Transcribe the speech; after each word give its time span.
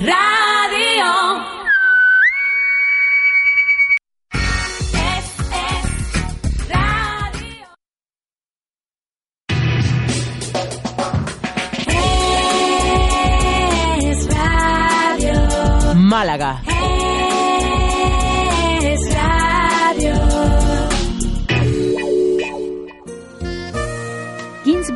Radio. 0.00 0.29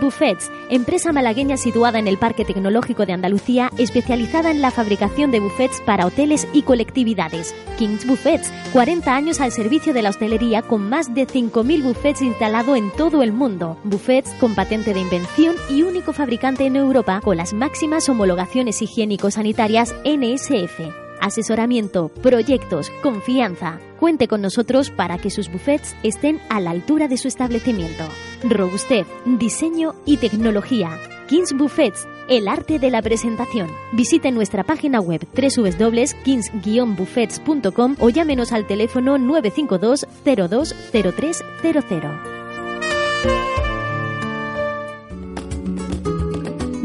Buffets, 0.05 0.51
empresa 0.69 1.13
malagueña 1.13 1.57
situada 1.57 1.99
en 1.99 2.07
el 2.07 2.19
Parque 2.19 2.45
Tecnológico 2.45 3.07
de 3.07 3.15
Andalucía, 3.15 3.71
especializada 3.79 4.51
en 4.51 4.61
la 4.61 4.71
fabricación 4.71 5.31
de 5.31 5.41
buffets 5.41 5.81
para 5.81 6.05
hoteles 6.07 6.47
y 6.53 6.63
colectividades. 6.63 7.55
Kings 7.79 8.07
Buffets, 8.07 8.53
40 8.73 9.15
años 9.15 9.41
al 9.41 9.51
servicio 9.51 9.95
de 9.95 10.03
la 10.03 10.11
hostelería 10.11 10.63
con 10.63 10.89
más 10.89 11.15
de 11.15 11.27
5.000 11.27 11.83
buffets 11.83 12.23
instalados 12.23 12.77
en 12.77 12.91
todo 12.91 13.23
el 13.23 13.33
mundo. 13.33 13.79
Buffets 13.85 14.31
con 14.35 14.55
patente 14.55 14.93
de 14.93 15.01
invención 15.01 15.57
y 15.71 15.83
único 15.83 16.13
fabricante 16.13 16.67
en 16.67 16.77
Europa 16.77 17.21
con 17.23 17.39
las 17.39 17.55
máximas 17.55 18.09
homologaciones 18.09 18.83
higiénico-sanitarias 18.83 19.95
NSF. 20.05 21.04
Asesoramiento, 21.25 22.09
proyectos, 22.09 22.91
confianza. 23.03 23.81
Cuente 23.99 24.29
con 24.29 24.43
nosotros 24.43 24.91
para 24.91 25.17
que 25.17 25.31
sus 25.31 25.51
buffets 25.51 25.97
estén 26.03 26.39
a 26.51 26.61
la 26.61 26.69
altura 26.69 27.09
de 27.09 27.17
su 27.17 27.29
establecimiento. 27.29 28.05
Robustez, 28.43 29.07
diseño 29.25 29.95
y 30.05 30.19
tecnología. 30.19 31.01
Kings 31.27 31.57
Buffets, 31.57 32.07
el 32.29 32.47
arte 32.47 32.79
de 32.79 32.91
la 32.91 33.01
presentación. 33.01 33.71
Visite 33.93 34.33
nuestra 34.33 34.65
página 34.65 35.01
web 35.01 35.27
www.kings-buffets.com 35.35 37.97
o 38.01 38.11
llámenos 38.11 38.53
al 38.53 38.67
teléfono 38.67 39.17
952 39.17 40.07
020300. 40.27 42.11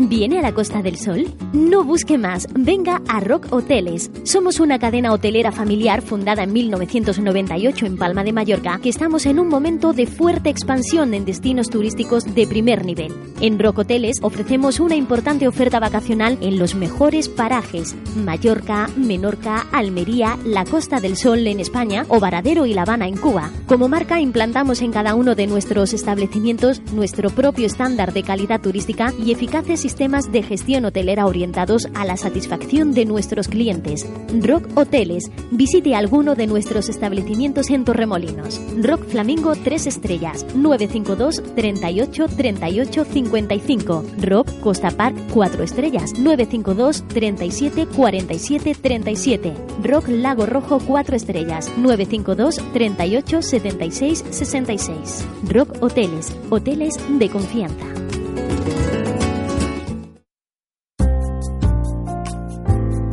¿Viene 0.09 0.39
a 0.39 0.41
la 0.41 0.55
Costa 0.55 0.81
del 0.81 0.97
Sol? 0.97 1.27
No 1.53 1.83
busque 1.83 2.17
más, 2.17 2.47
venga 2.55 2.99
a 3.07 3.19
Rock 3.19 3.45
Hoteles. 3.51 4.09
Somos 4.23 4.59
una 4.59 4.79
cadena 4.79 5.13
hotelera 5.13 5.51
familiar 5.51 6.01
fundada 6.01 6.41
en 6.41 6.51
1998 6.51 7.85
en 7.85 7.95
Palma 7.95 8.23
de 8.23 8.33
Mallorca, 8.33 8.79
que 8.81 8.89
estamos 8.89 9.27
en 9.27 9.37
un 9.37 9.49
momento 9.49 9.93
de 9.93 10.07
fuerte 10.07 10.49
expansión 10.49 11.13
en 11.13 11.25
destinos 11.25 11.69
turísticos 11.69 12.25
de 12.25 12.47
primer 12.47 12.85
nivel. 12.85 13.13
En 13.39 13.59
Rock 13.59 13.79
Hoteles 13.79 14.17
ofrecemos 14.23 14.79
una 14.79 14.95
importante 14.95 15.47
oferta 15.47 15.79
vacacional 15.79 16.39
en 16.41 16.57
los 16.57 16.73
mejores 16.73 17.29
parajes: 17.29 17.95
Mallorca, 18.15 18.89
Menorca, 18.97 19.67
Almería, 19.71 20.39
la 20.43 20.65
Costa 20.65 20.99
del 20.99 21.17
Sol 21.17 21.45
en 21.45 21.59
España 21.59 22.07
o 22.09 22.19
Varadero 22.19 22.65
y 22.65 22.73
La 22.73 22.81
Habana 22.81 23.07
en 23.07 23.15
Cuba. 23.15 23.51
Como 23.67 23.89
marca 23.89 24.19
implantamos 24.19 24.81
en 24.81 24.91
cada 24.91 25.13
uno 25.13 25.35
de 25.35 25.45
nuestros 25.45 25.93
establecimientos 25.93 26.81
nuestro 26.93 27.29
propio 27.29 27.67
estándar 27.67 28.11
de 28.11 28.23
calidad 28.23 28.59
turística 28.59 29.13
y 29.23 29.33
eficaces 29.33 29.79
sistemas 29.79 29.98
de 29.99 30.43
gestión 30.43 30.85
hotelera 30.85 31.25
orientados 31.25 31.89
a 31.93 32.05
la 32.05 32.15
satisfacción 32.15 32.93
de 32.93 33.03
nuestros 33.03 33.49
clientes. 33.49 34.07
Rock 34.41 34.65
Hoteles. 34.75 35.29
Visite 35.51 35.93
alguno 35.93 36.35
de 36.35 36.47
nuestros 36.47 36.87
establecimientos 36.87 37.69
en 37.69 37.83
Torremolinos. 37.83 38.61
Rock 38.81 39.03
Flamingo 39.09 39.55
3 39.61 39.87
estrellas 39.87 40.45
952 40.55 41.43
38 41.53 42.27
38 42.29 43.03
55. 43.03 44.05
Rock 44.21 44.59
Costa 44.61 44.89
Park 44.91 45.17
4 45.33 45.63
estrellas 45.63 46.13
952 46.17 47.03
37 47.09 47.87
47 47.87 48.75
37. 48.81 49.53
Rock 49.83 50.07
Lago 50.07 50.45
Rojo 50.45 50.79
4 50.79 51.17
estrellas 51.17 51.69
952 51.77 52.55
38 52.71 53.41
76 53.41 54.25
66. 54.29 55.27
Rock 55.49 55.75
Hoteles. 55.81 56.33
Hoteles 56.49 56.95
de 57.19 57.29
confianza. 57.29 57.98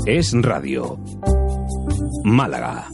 Es 0.06 0.32
Radio. 0.32 1.00
Málaga. 2.22 2.86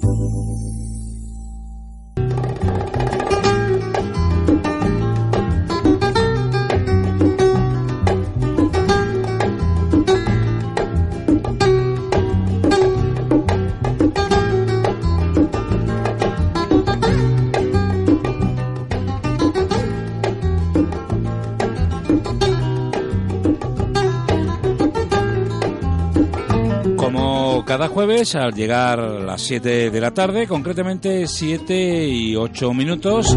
Como 27.53 27.67
cada 27.67 27.89
jueves, 27.89 28.35
al 28.35 28.55
llegar 28.55 28.99
a 28.99 29.19
las 29.19 29.43
7 29.43 29.91
de 29.91 30.01
la 30.01 30.13
tarde, 30.13 30.47
concretamente 30.47 31.27
7 31.27 32.09
y 32.09 32.35
8 32.35 32.73
minutos, 32.73 33.37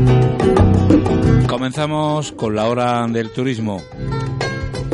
comenzamos 1.50 2.32
con 2.32 2.56
la 2.56 2.70
hora 2.70 3.06
del 3.08 3.32
turismo. 3.32 3.84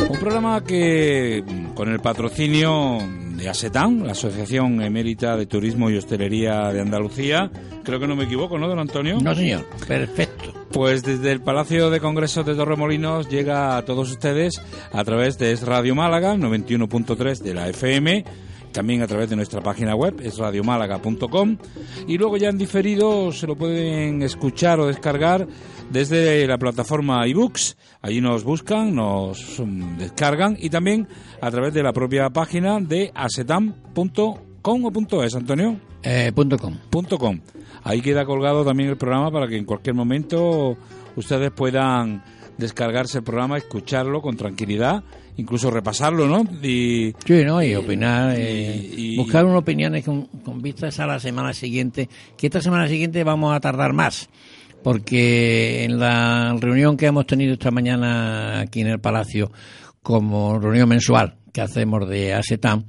Un 0.09 0.17
programa 0.17 0.63
que, 0.63 1.43
con 1.75 1.89
el 1.89 1.99
patrocinio 1.99 2.97
de 3.35 3.47
ASETAN, 3.47 4.07
la 4.07 4.13
Asociación 4.13 4.81
Emérita 4.81 5.37
de 5.37 5.45
Turismo 5.45 5.91
y 5.91 5.97
Hostelería 5.97 6.73
de 6.73 6.81
Andalucía, 6.81 7.51
creo 7.83 7.99
que 7.99 8.07
no 8.07 8.15
me 8.15 8.23
equivoco, 8.23 8.57
¿no, 8.57 8.67
don 8.67 8.79
Antonio? 8.79 9.19
No, 9.21 9.35
señor. 9.35 9.67
Perfecto. 9.87 10.51
Pues 10.71 11.03
desde 11.03 11.31
el 11.31 11.41
Palacio 11.41 11.91
de 11.91 11.99
Congresos 11.99 12.43
de 12.43 12.55
Torremolinos 12.55 13.29
llega 13.29 13.77
a 13.77 13.85
todos 13.85 14.09
ustedes 14.09 14.59
a 14.91 15.03
través 15.03 15.37
de 15.37 15.51
Es 15.51 15.61
Radio 15.61 15.93
Málaga, 15.93 16.33
91.3 16.33 17.37
de 17.37 17.53
la 17.53 17.69
FM, 17.69 18.25
también 18.71 19.01
a 19.01 19.07
través 19.07 19.29
de 19.29 19.35
nuestra 19.35 19.61
página 19.61 19.95
web, 19.95 20.19
es 20.21 20.37
radiomálaga.com, 20.37 21.57
y 22.07 22.17
luego 22.17 22.37
ya 22.37 22.49
en 22.49 22.57
diferido 22.57 23.31
se 23.31 23.47
lo 23.47 23.55
pueden 23.55 24.21
escuchar 24.21 24.79
o 24.79 24.87
descargar 24.87 25.47
desde 25.89 26.47
la 26.47 26.57
plataforma 26.57 27.27
iBooks, 27.27 27.77
allí 28.01 28.21
nos 28.21 28.43
buscan, 28.43 28.95
nos 28.95 29.59
mm, 29.59 29.97
descargan, 29.97 30.57
y 30.59 30.69
también 30.69 31.07
a 31.41 31.51
través 31.51 31.73
de 31.73 31.83
la 31.83 31.93
propia 31.93 32.29
página 32.29 32.79
de 32.79 33.11
asetam.com 33.13 34.85
o 34.85 34.91
punto 34.91 35.23
.es, 35.23 35.35
Antonio. 35.35 35.79
Eh, 36.03 36.31
punto 36.33 36.57
com. 36.57 36.75
punto 36.89 37.17
com. 37.17 37.39
Ahí 37.83 38.01
queda 38.01 38.25
colgado 38.25 38.63
también 38.63 38.89
el 38.89 38.97
programa 38.97 39.31
para 39.31 39.47
que 39.47 39.57
en 39.57 39.65
cualquier 39.65 39.95
momento 39.95 40.77
ustedes 41.15 41.51
puedan 41.51 42.23
descargarse 42.57 43.19
el 43.19 43.23
programa, 43.23 43.57
escucharlo 43.57 44.21
con 44.21 44.37
tranquilidad, 44.37 45.03
incluso 45.37 45.71
repasarlo, 45.71 46.27
¿no? 46.27 46.43
Y, 46.65 47.13
Sí, 47.25 47.43
¿no? 47.45 47.63
Y 47.63 47.75
opinar, 47.75 48.35
eh, 48.37 48.75
y- 48.97 49.17
buscar 49.17 49.45
unas 49.45 49.59
opiniones 49.59 50.03
con, 50.05 50.25
con 50.25 50.61
vistas 50.61 50.99
a 50.99 51.07
la 51.07 51.19
semana 51.19 51.53
siguiente, 51.53 52.09
que 52.37 52.47
esta 52.47 52.61
semana 52.61 52.87
siguiente 52.87 53.23
vamos 53.23 53.55
a 53.55 53.59
tardar 53.59 53.93
más, 53.93 54.29
porque 54.83 55.83
en 55.83 55.99
la 55.99 56.55
reunión 56.59 56.97
que 56.97 57.05
hemos 57.07 57.25
tenido 57.27 57.53
esta 57.53 57.71
mañana 57.71 58.59
aquí 58.61 58.81
en 58.81 58.87
el 58.87 58.99
Palacio, 58.99 59.51
como 60.01 60.59
reunión 60.59 60.89
mensual 60.89 61.35
que 61.53 61.61
hacemos 61.61 62.07
de 62.07 62.33
ASETAM, 62.33 62.85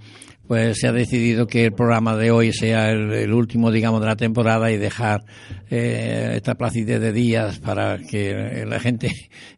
pues 0.53 0.81
se 0.81 0.87
ha 0.87 0.93
decidido 0.93 1.47
que 1.47 1.65
el 1.65 1.73
programa 1.73 2.15
de 2.15 2.31
hoy 2.31 2.53
sea 2.53 2.91
el, 2.91 3.33
último, 3.33 3.71
digamos, 3.71 4.03
de 4.03 4.07
la 4.07 4.17
temporada 4.17 4.71
y 4.71 4.77
dejar 4.77 5.25
eh, 5.71 6.33
esta 6.37 6.57
placidez 6.57 7.01
de 7.01 7.11
días 7.11 7.59
para 7.59 7.97
que 7.97 8.67
la 8.69 8.79
gente 8.79 9.11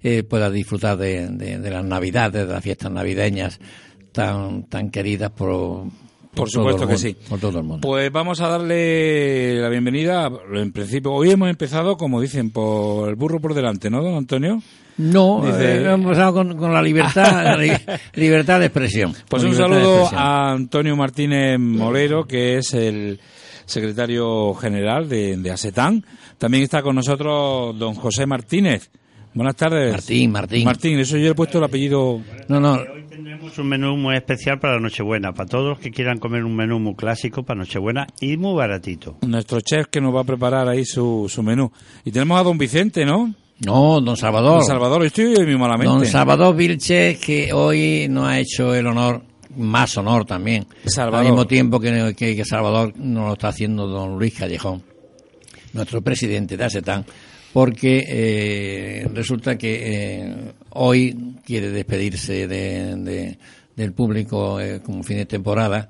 eh, 0.05 0.23
pueda 0.23 0.51
disfrutar 0.51 0.97
de, 0.97 1.27
de- 1.31 1.59
de 1.59 1.71
las 1.73 1.85
navidades, 1.85 2.47
de 2.47 2.53
las 2.55 2.63
fiestas 2.63 2.93
navideñas 2.93 3.59
tan, 4.13 4.69
tan 4.69 4.91
queridas 4.91 5.33
por, 5.33 5.87
Por 6.35 6.51
supuesto 6.51 6.83
que 6.83 6.95
mundo, 6.95 6.99
sí. 6.99 7.17
Por 7.29 7.39
todo 7.41 7.59
el 7.59 7.65
mundo. 7.65 7.87
Pues 7.87 8.11
vamos 8.13 8.41
a 8.41 8.49
darle 8.49 9.61
la 9.61 9.69
bienvenida. 9.69 10.31
En 10.55 10.73
principio, 10.73 11.13
hoy 11.13 11.31
hemos 11.31 11.49
empezado, 11.49 11.97
como 11.97 12.21
dicen, 12.21 12.51
por 12.51 13.09
el 13.09 13.15
burro 13.15 13.41
por 13.41 13.55
delante, 13.55 13.91
¿no, 13.91 14.03
don 14.03 14.15
Antonio? 14.17 14.61
no, 14.97 15.43
dice- 15.45 15.77
eh, 15.79 15.85
hemos 15.87 16.07
empezado 16.07 16.35
con, 16.35 16.57
con 16.57 16.73
la 16.73 16.81
libertad, 16.83 17.33
la 17.45 17.57
li- 17.57 17.73
libertad 18.15 18.61
de 18.61 18.67
expresión. 18.67 19.13
Pues 19.29 19.43
un 19.45 19.55
saludo 19.55 20.09
a 20.13 20.53
Antonio 20.53 20.95
Martínez 20.97 21.59
Molero, 21.59 22.25
que 22.27 22.59
es 22.59 22.75
el 22.75 23.19
secretario 23.67 24.55
general 24.55 25.09
de, 25.09 25.37
de 25.37 25.51
ASETAN. 25.51 26.05
También 26.39 26.63
está 26.65 26.83
con 26.83 26.95
nosotros 26.97 27.79
don 27.79 27.95
José 27.95 28.27
Martínez. 28.27 28.91
Buenas 29.35 29.57
tardes. 29.57 29.91
Martín, 29.91 30.31
Martín. 30.31 30.65
Martín, 30.65 30.99
eso 31.01 31.17
yo 31.17 31.33
he 31.33 31.35
puesto 31.35 31.59
el 31.59 31.65
apellido. 31.65 32.21
No, 32.47 32.61
no, 32.61 32.75
Hoy 32.75 33.05
tendremos 33.09 33.59
un 33.59 33.69
menú 33.69 33.97
muy 33.97 34.15
especial 34.15 34.61
para 34.61 34.79
Nochebuena, 34.79 35.33
para 35.33 35.49
todos 35.49 35.71
los 35.71 35.79
que 35.81 35.91
quieran 35.91 36.19
comer 36.19 36.45
un 36.45 36.55
menú 36.55 36.79
muy 36.79 36.95
clásico 36.95 37.43
para 37.43 37.59
Nochebuena 37.59 38.07
y 38.21 38.37
muy 38.37 38.55
baratito. 38.55 39.19
Nuestro 39.23 39.61
chef 39.61 39.89
que 39.89 40.01
nos 40.01 40.15
va 40.15 40.21
a 40.21 40.25
preparar 40.25 40.69
ahí 40.69 40.85
su, 40.85 41.27
su 41.29 41.43
menú. 41.43 41.73
Y 42.05 42.13
tenemos 42.13 42.41
a 42.41 42.45
don 42.45 42.57
Vicente, 42.57 43.05
¿no? 43.05 43.35
no, 43.59 44.01
don 44.01 44.17
Salvador. 44.17 44.59
Don 44.59 44.67
Salvador, 44.67 45.05
estoy 45.05 45.35
hoy 45.37 45.47
muy 45.47 45.59
malamente. 45.59 45.93
Don 45.93 46.07
Salvador 46.07 46.55
Vilches, 46.55 47.19
que 47.19 47.53
hoy 47.53 48.07
nos 48.09 48.29
ha 48.29 48.39
hecho 48.39 48.73
el 48.73 48.87
honor 48.87 49.23
más 49.57 49.97
honor 49.97 50.25
también. 50.25 50.67
Salvador. 50.87 51.27
Al 51.27 51.33
mismo 51.33 51.47
tiempo 51.47 51.81
que, 51.81 52.15
que, 52.17 52.37
que 52.37 52.45
Salvador 52.45 52.93
nos 52.97 53.27
lo 53.27 53.33
está 53.33 53.49
haciendo 53.49 53.87
don 53.87 54.19
Luis 54.19 54.35
Callejón, 54.35 54.83
nuestro 55.73 56.03
presidente 56.03 56.57
de 56.57 56.65
ASETAN, 56.65 57.05
porque 57.55 58.05
eh, 58.09 59.07
resulta 59.15 59.57
que 59.57 60.25
eh, 60.25 60.35
hoy 60.71 61.37
quiere 61.47 61.71
despedirse 61.71 62.49
de, 62.49 62.97
de- 62.97 63.39
del 63.77 63.93
público 63.93 64.59
eh, 64.61 64.81
como 64.85 65.05
fin 65.05 65.19
de 65.19 65.27
temporada 65.27 65.89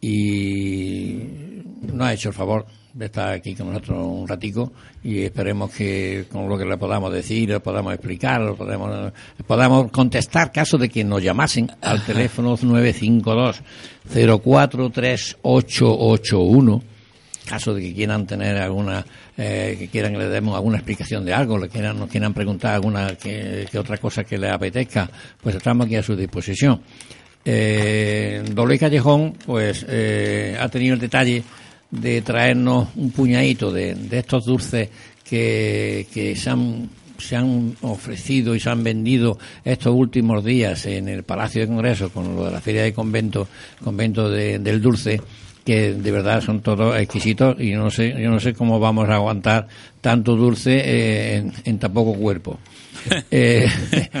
y 0.00 1.18
nos 1.82 2.06
ha 2.06 2.12
hecho 2.14 2.28
el 2.28 2.34
favor 2.34 2.64
de 2.94 3.06
estar 3.06 3.32
aquí 3.32 3.54
con 3.56 3.68
nosotros 3.72 3.98
un 4.06 4.26
ratico 4.28 4.72
y 5.02 5.22
esperemos 5.22 5.70
que 5.72 6.26
con 6.30 6.48
lo 6.48 6.56
que 6.58 6.64
le 6.64 6.76
podamos 6.76 7.12
decir, 7.12 7.48
lo 7.48 7.60
podamos 7.62 7.92
explicar, 7.94 8.40
lo 8.40 8.54
podamos, 8.56 9.12
podamos 9.46 9.90
contestar 9.90 10.52
caso 10.52 10.78
de 10.78 10.88
que 10.88 11.02
nos 11.02 11.20
llamasen 11.22 11.68
al 11.80 12.04
teléfono 12.06 12.56
952 12.62 13.62
043881 14.12 16.82
caso 17.46 17.74
de 17.74 17.82
que 17.82 17.94
quieran 17.94 18.26
tener 18.26 18.56
alguna, 18.58 19.04
eh, 19.36 19.76
que 19.78 19.88
quieran 19.88 20.12
que 20.12 20.18
le 20.18 20.28
demos 20.28 20.54
alguna 20.54 20.76
explicación 20.78 21.24
de 21.24 21.32
algo, 21.32 21.58
le 21.58 21.68
quieran, 21.68 21.98
nos 21.98 22.08
quieran 22.10 22.32
preguntar 22.34 22.74
alguna 22.74 23.14
que, 23.16 23.66
que 23.70 23.78
otra 23.78 23.96
cosa 23.98 24.24
que 24.24 24.38
les 24.38 24.50
apetezca, 24.50 25.10
pues 25.42 25.56
estamos 25.56 25.86
aquí 25.86 25.96
a 25.96 26.02
su 26.02 26.14
disposición. 26.16 26.80
Eh, 27.44 28.42
Luis 28.54 28.78
Callejón, 28.80 29.34
pues 29.46 29.84
eh, 29.88 30.56
ha 30.60 30.68
tenido 30.68 30.94
el 30.94 31.00
detalle 31.00 31.42
de 31.90 32.22
traernos 32.22 32.88
un 32.96 33.10
puñadito 33.10 33.72
de, 33.72 33.94
de 33.94 34.18
estos 34.18 34.44
dulces 34.44 34.88
que, 35.24 36.06
que 36.12 36.36
se 36.36 36.50
han 36.50 36.90
se 37.18 37.36
han 37.36 37.76
ofrecido 37.82 38.54
y 38.54 38.60
se 38.60 38.70
han 38.70 38.82
vendido 38.82 39.38
estos 39.62 39.94
últimos 39.94 40.42
días 40.42 40.86
en 40.86 41.06
el 41.06 41.22
Palacio 41.22 41.60
de 41.60 41.66
Congreso 41.66 42.08
con 42.10 42.34
lo 42.34 42.46
de 42.46 42.50
la 42.50 42.62
Feria 42.62 42.82
de 42.82 42.94
Convento, 42.94 43.46
Convento 43.84 44.30
de- 44.30 44.58
del 44.58 44.80
Dulce, 44.80 45.20
que 45.64 45.92
de 45.92 46.10
verdad 46.10 46.40
son 46.40 46.60
todos 46.60 46.96
exquisitos 46.96 47.60
y 47.60 47.72
no 47.72 47.90
sé, 47.90 48.14
yo 48.18 48.30
no 48.30 48.40
sé 48.40 48.54
cómo 48.54 48.80
vamos 48.80 49.08
a 49.08 49.14
aguantar 49.14 49.68
tanto 50.00 50.36
dulce 50.36 50.80
eh, 50.84 51.36
en, 51.36 51.52
en 51.64 51.78
tan 51.78 51.92
poco 51.92 52.14
cuerpo. 52.14 52.58
Eh, 53.30 53.66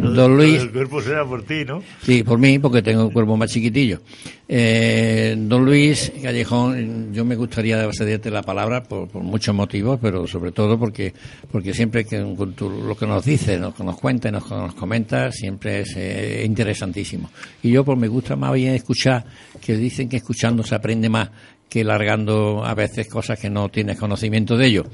don 0.00 0.36
Luis, 0.36 0.62
El 0.62 0.72
cuerpo 0.72 1.02
será 1.02 1.24
por 1.26 1.42
ti, 1.42 1.64
¿no? 1.64 1.82
Sí, 2.02 2.22
por 2.22 2.38
mí, 2.38 2.58
porque 2.58 2.80
tengo 2.82 3.04
un 3.06 3.10
cuerpo 3.12 3.36
más 3.36 3.50
chiquitillo. 3.50 4.00
Eh, 4.48 5.34
don 5.38 5.64
Luis 5.64 6.12
Callejón, 6.22 7.12
yo 7.12 7.24
me 7.24 7.34
gustaría 7.36 7.90
cederte 7.92 8.30
la 8.30 8.42
palabra 8.42 8.82
por, 8.82 9.08
por 9.08 9.22
muchos 9.22 9.54
motivos, 9.54 9.98
pero 10.00 10.26
sobre 10.26 10.52
todo 10.52 10.78
porque 10.78 11.12
porque 11.50 11.74
siempre 11.74 12.04
que 12.04 12.20
con 12.36 12.52
tu- 12.54 12.70
lo 12.70 12.96
que 12.96 13.06
nos 13.06 13.24
dice, 13.24 13.58
lo 13.58 13.74
que 13.74 13.84
nos 13.84 13.98
cuenta, 13.98 14.28
y 14.28 14.32
nos, 14.32 14.48
nos 14.50 14.74
comenta, 14.74 15.30
siempre 15.32 15.80
es 15.80 15.94
eh, 15.96 16.42
interesantísimo. 16.46 17.30
Y 17.62 17.70
yo, 17.70 17.84
pues 17.84 17.98
me 17.98 18.08
gusta 18.08 18.36
más 18.36 18.52
bien 18.54 18.74
escuchar, 18.74 19.24
que 19.60 19.76
dicen 19.76 20.08
que 20.08 20.16
escuchando 20.18 20.62
se 20.62 20.74
aprende 20.74 21.08
más 21.08 21.30
que 21.68 21.82
largando 21.84 22.64
a 22.64 22.74
veces 22.74 23.08
cosas 23.08 23.38
que 23.38 23.50
no 23.50 23.68
tienes 23.68 23.98
conocimiento 23.98 24.56
de 24.56 24.66
ello. 24.66 24.84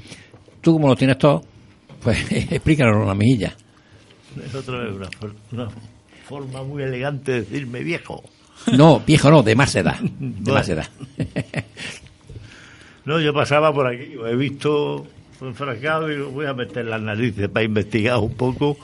Tú, 0.61 0.73
como 0.73 0.87
lo 0.87 0.95
tienes 0.95 1.17
todo, 1.17 1.43
pues 2.01 2.31
explícanos 2.31 2.97
una 3.03 3.13
mejilla. 3.15 3.55
Es 4.45 4.55
otra 4.55 4.79
vez 4.79 4.93
una, 4.95 5.09
for- 5.19 5.35
una 5.51 5.67
forma 6.27 6.63
muy 6.63 6.83
elegante 6.83 7.31
de 7.33 7.41
decirme 7.41 7.83
viejo. 7.83 8.23
No, 8.77 8.99
viejo 8.99 9.29
no, 9.31 9.41
de 9.43 9.55
más 9.55 9.75
edad. 9.75 9.99
De 10.19 10.51
más 10.51 10.69
edad. 10.69 10.87
No, 13.05 13.19
yo 13.19 13.33
pasaba 13.33 13.73
por 13.73 13.87
aquí, 13.87 14.13
lo 14.13 14.27
he 14.27 14.35
visto 14.35 15.07
enfrascado 15.41 16.11
y 16.11 16.15
digo, 16.17 16.29
voy 16.29 16.45
a 16.45 16.53
meter 16.53 16.85
las 16.85 17.01
narices 17.01 17.49
para 17.49 17.65
investigar 17.65 18.19
un 18.19 18.35
poco 18.35 18.77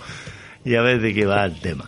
y 0.65 0.73
a 0.73 0.81
ver 0.81 0.99
de 0.99 1.13
qué 1.13 1.25
va 1.27 1.45
el 1.45 1.59
tema. 1.59 1.87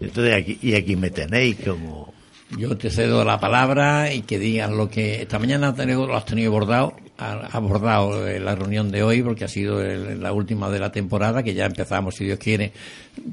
Entonces 0.00 0.34
aquí, 0.34 0.58
y 0.62 0.74
aquí 0.74 0.96
me 0.96 1.10
tenéis 1.10 1.56
como 1.62 2.14
Yo 2.56 2.76
te 2.78 2.88
cedo 2.90 3.24
la 3.26 3.38
palabra 3.38 4.10
y 4.12 4.22
que 4.22 4.38
digas 4.38 4.70
lo 4.70 4.88
que 4.88 5.20
esta 5.22 5.38
mañana 5.38 5.74
lo 5.76 6.16
has 6.16 6.24
tenido 6.24 6.48
abordado, 6.50 6.94
ha- 7.18 7.48
abordado 7.52 8.26
en 8.28 8.44
la 8.44 8.54
reunión 8.54 8.90
de 8.90 9.02
hoy 9.02 9.22
porque 9.22 9.44
ha 9.44 9.48
sido 9.48 9.82
la 9.82 10.32
última 10.32 10.70
de 10.70 10.78
la 10.78 10.90
temporada 10.92 11.42
que 11.42 11.54
ya 11.54 11.66
empezamos 11.66 12.16
si 12.16 12.24
Dios 12.24 12.38
quiere. 12.38 12.72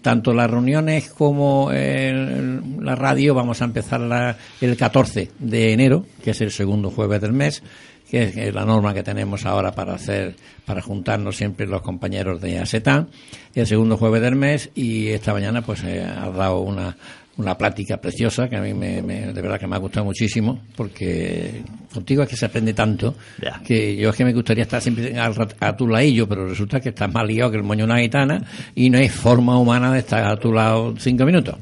Tanto 0.02 0.34
las 0.34 0.50
reuniones 0.50 1.10
como 1.10 1.72
el- 1.72 2.62
la 2.84 2.96
radio 2.96 3.34
vamos 3.34 3.62
a 3.62 3.66
empezar 3.66 4.00
la- 4.02 4.36
el 4.62 4.76
14 4.78 5.32
de 5.40 5.74
enero, 5.74 6.06
que 6.24 6.32
es 6.32 6.42
el 6.42 6.52
segundo 6.52 6.90
jueves 6.92 7.22
del 7.22 7.34
mes 7.34 7.64
que 8.10 8.24
es 8.24 8.38
eh, 8.38 8.52
la 8.52 8.66
norma 8.66 8.92
que 8.92 9.04
tenemos 9.04 9.46
ahora 9.46 9.72
para 9.72 9.94
hacer, 9.94 10.36
para 10.66 10.82
juntarnos 10.82 11.38
siempre 11.38 11.68
los 11.68 11.84
compañeros 11.84 12.42
de 12.42 12.58
ASETAN, 12.58 13.08
el 13.54 13.68
segundo 13.68 13.98
jueves 13.98 14.20
del 14.24 14.36
mes, 14.36 14.72
y 14.74 15.10
esta 15.10 15.32
mañana 15.32 15.62
pues 15.62 15.84
eh, 15.84 16.04
has 16.04 16.34
dado 16.36 16.62
una, 16.62 16.98
una 17.40 17.58
plática 17.58 17.98
preciosa 17.98 18.48
que 18.50 18.56
a 18.58 18.62
mí 18.62 18.74
me, 18.74 19.02
me- 19.02 19.34
de 19.34 19.42
verdad 19.42 19.60
que 19.60 19.66
me 19.66 19.76
ha 19.76 19.80
gustado 19.80 20.06
muchísimo, 20.06 20.62
porque 20.76 21.62
contigo 21.94 22.22
es 22.24 22.30
que 22.30 22.36
se 22.36 22.46
aprende 22.46 22.74
tanto, 22.74 23.16
Ya. 23.42 23.62
que 23.66 23.96
yo 23.96 24.10
es 24.10 24.16
que 24.16 24.26
me 24.26 24.34
gustaría 24.34 24.64
estar 24.64 24.82
siempre 24.82 25.14
rat- 25.14 25.56
a, 25.60 25.76
tu 25.76 25.88
ladillo, 25.88 26.28
pero 26.28 26.48
resulta 26.48 26.80
que 26.80 26.90
estás 26.90 27.12
más 27.14 27.26
liado 27.26 27.50
que 27.52 27.58
el 27.58 27.64
moño 27.64 27.86
una 27.86 28.00
gitana, 28.00 28.44
y 28.76 28.90
no 28.90 28.98
hay 28.98 29.10
forma 29.10 29.58
humana 29.58 29.92
de 29.94 30.00
estar 30.00 30.26
a 30.26 30.38
tu 30.38 30.54
lado 30.54 30.94
cinco 30.98 31.26
minutos. 31.26 31.56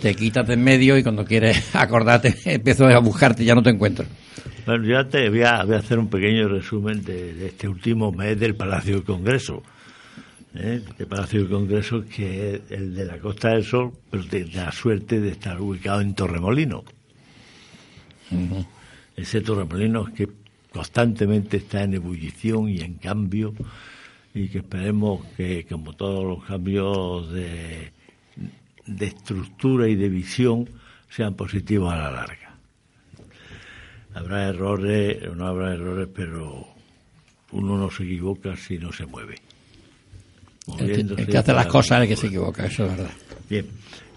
Te 0.00 0.14
quitas 0.14 0.46
de 0.46 0.54
en 0.54 0.62
medio 0.62 0.96
y 0.96 1.02
cuando 1.02 1.24
quieres 1.24 1.58
acordarte, 1.74 2.34
empiezo 2.44 2.86
a 2.86 2.98
buscarte 3.00 3.42
y 3.42 3.46
ya 3.46 3.54
no 3.54 3.62
te 3.62 3.70
encuentro. 3.70 4.04
Bueno, 4.66 4.84
yo 4.86 5.06
te 5.08 5.28
voy 5.30 5.42
a, 5.42 5.64
voy 5.64 5.74
a 5.74 5.78
hacer 5.78 5.98
un 5.98 6.08
pequeño 6.08 6.46
resumen 6.48 7.02
de, 7.02 7.32
de 7.32 7.46
este 7.46 7.66
último 7.66 8.12
mes 8.12 8.38
del 8.38 8.54
Palacio 8.54 8.96
del 8.96 9.04
Congreso. 9.04 9.62
¿Eh? 10.58 10.82
El 10.98 11.06
Palacio 11.06 11.40
del 11.40 11.48
Congreso 11.48 12.04
que 12.04 12.54
es 12.54 12.70
el 12.70 12.94
de 12.94 13.04
la 13.04 13.18
Costa 13.18 13.50
del 13.50 13.64
Sol, 13.64 13.92
pero 14.10 14.24
tiene 14.24 14.52
la 14.52 14.72
suerte 14.72 15.20
de 15.20 15.30
estar 15.30 15.60
ubicado 15.60 16.00
en 16.00 16.14
Torremolino. 16.14 16.84
Ese 19.16 19.40
Torremolino 19.40 20.04
que 20.12 20.28
constantemente 20.72 21.56
está 21.56 21.82
en 21.82 21.94
ebullición 21.94 22.68
y 22.68 22.80
en 22.80 22.94
cambio 22.94 23.54
y 24.34 24.48
que 24.48 24.58
esperemos 24.58 25.24
que, 25.36 25.66
como 25.66 25.94
todos 25.94 26.24
los 26.24 26.44
cambios 26.44 27.32
de, 27.32 27.92
de 28.86 29.06
estructura 29.06 29.88
y 29.88 29.94
de 29.94 30.08
visión, 30.08 30.68
sean 31.08 31.34
positivos 31.34 31.92
a 31.92 31.96
la 31.96 32.10
larga 32.10 32.48
habrá 34.18 34.48
errores 34.48 35.18
no 35.34 35.46
habrá 35.46 35.74
errores, 35.74 36.08
pero 36.14 36.66
uno 37.52 37.78
no 37.78 37.90
se 37.90 38.04
equivoca 38.04 38.56
si 38.56 38.78
no 38.78 38.92
se 38.92 39.06
mueve. 39.06 39.36
El 40.78 40.86
que, 40.86 41.22
el 41.22 41.26
que 41.26 41.38
hace 41.38 41.52
las 41.52 41.66
cosas 41.66 41.98
es 41.98 42.02
el 42.02 42.08
que 42.08 42.16
se 42.16 42.26
equivoca, 42.28 42.66
eso 42.66 42.84
es 42.86 42.90
verdad. 42.96 43.10
Bien, 43.48 43.66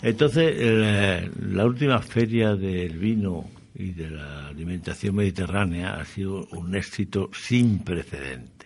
entonces 0.01 0.53
el- 0.59 1.55
la 1.55 1.65
última 1.65 1.99
feria 1.99 2.55
del 2.55 2.97
vino 2.97 3.49
y 3.73 3.91
de 3.91 4.09
la 4.09 4.47
alimentación 4.47 5.15
mediterránea 5.15 5.93
ha 5.99 6.05
sido 6.05 6.45
un 6.51 6.75
éxito 6.75 7.29
sin 7.33 7.79
precedente. 7.79 8.65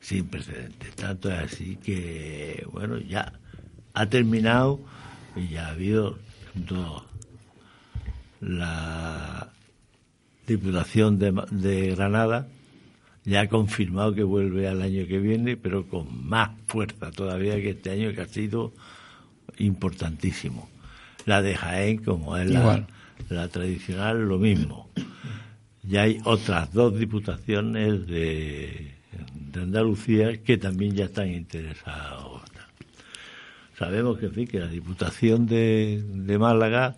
Sin 0.00 0.26
precedente. 0.28 0.86
Tanto 0.94 1.30
es 1.30 1.38
así 1.52 1.76
que, 1.76 2.64
bueno, 2.72 2.98
ya 2.98 3.32
ha 3.92 4.06
terminado 4.06 4.80
y 5.36 5.48
ya 5.48 5.66
ha 5.66 5.70
habido 5.70 6.18
junto 6.54 7.04
la 8.40 9.50
Diputación 10.46 11.18
de, 11.18 11.32
de 11.52 11.94
Granada 11.94 12.48
ya 13.24 13.42
ha 13.42 13.48
confirmado 13.48 14.14
que 14.14 14.22
vuelve 14.22 14.68
al 14.68 14.82
año 14.82 15.06
que 15.06 15.18
viene, 15.18 15.56
pero 15.56 15.86
con 15.86 16.26
más 16.26 16.50
fuerza 16.66 17.10
todavía 17.10 17.56
que 17.56 17.70
este 17.70 17.90
año 17.90 18.14
que 18.14 18.22
ha 18.22 18.26
sido 18.26 18.72
importantísimo. 19.58 20.68
La 21.26 21.42
de 21.42 21.54
Jaén, 21.54 21.98
como 21.98 22.36
es 22.36 22.50
la, 22.50 23.48
tradicional, 23.48 24.26
lo 24.26 24.38
mismo. 24.38 24.88
Ya 25.82 26.02
hay 26.02 26.18
otras 26.24 26.72
dos 26.72 26.98
diputaciones 26.98 28.06
de, 28.06 28.94
de 29.34 29.62
Andalucía 29.62 30.42
que 30.42 30.56
también 30.56 30.94
ya 30.94 31.06
están 31.06 31.28
interesados. 31.30 32.42
Sabemos 33.78 34.18
que, 34.18 34.26
en 34.26 34.32
fin, 34.32 34.46
que 34.46 34.60
la 34.60 34.66
Diputación 34.66 35.46
de, 35.46 36.02
de 36.04 36.38
Málaga 36.38 36.96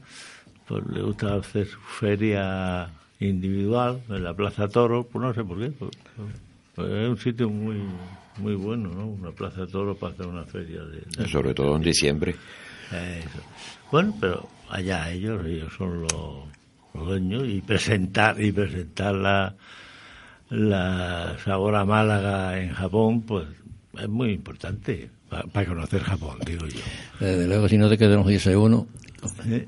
pues, 0.67 0.85
le 0.89 1.03
gusta 1.03 1.37
hacer 1.37 1.69
su 1.69 1.79
feria 1.79 2.91
individual 3.29 4.01
en 4.09 4.25
la 4.25 4.35
Plaza 4.35 4.69
Toro, 4.69 5.05
pues 5.05 5.23
no 5.23 5.35
sé 5.35 5.45
por 5.45 5.59
qué. 5.59 5.71
pues, 5.71 5.91
pues 6.75 6.91
es 6.91 7.09
un 7.09 7.19
sitio 7.19 7.49
muy 7.51 7.77
muy 8.39 8.55
bueno, 8.55 8.89
¿no? 8.89 9.07
Una 9.09 9.31
Plaza 9.31 9.67
Toro 9.67 9.95
para 9.95 10.15
hacer 10.15 10.27
una 10.27 10.45
feria 10.45 10.83
de... 10.85 11.03
de- 11.23 11.29
Sobre 11.29 11.53
todo 11.55 11.77
en 11.77 11.83
diciembre. 11.83 12.35
eso. 12.91 13.39
Bueno, 13.91 14.15
pero 14.21 14.49
allá 14.71 15.11
ellos, 15.11 15.45
ellos 15.45 15.71
son 15.77 16.01
los, 16.03 16.11
los 16.95 17.07
dueños 17.07 17.47
y 17.47 17.61
presentar 17.61 18.41
y 18.43 18.51
presentar 18.53 19.15
la, 19.15 19.55
la 20.51 21.37
Sabora 21.45 21.85
Málaga 21.85 22.59
en 22.61 22.71
Japón, 22.73 23.23
pues 23.23 23.47
es 23.99 24.09
muy 24.09 24.31
importante 24.33 25.11
para 25.53 25.67
conocer 25.67 26.03
Japón, 26.03 26.39
digo 26.47 26.67
yo. 26.67 26.81
Desde 27.21 27.47
luego, 27.49 27.69
si 27.69 27.77
no 27.79 27.89
te 27.89 27.99
quedas 27.99 28.27
dice 28.27 28.57
uno. 28.57 28.87
¿eh? 29.47 29.67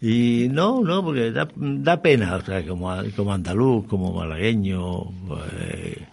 Y 0.00 0.48
no, 0.50 0.80
no, 0.82 1.02
porque 1.02 1.32
da, 1.32 1.48
da 1.56 2.00
pena, 2.00 2.36
o 2.36 2.44
sea, 2.44 2.64
como, 2.64 2.94
como 3.16 3.32
andaluz, 3.32 3.86
como 3.86 4.12
malagueño, 4.12 5.02
eh, 5.60 6.06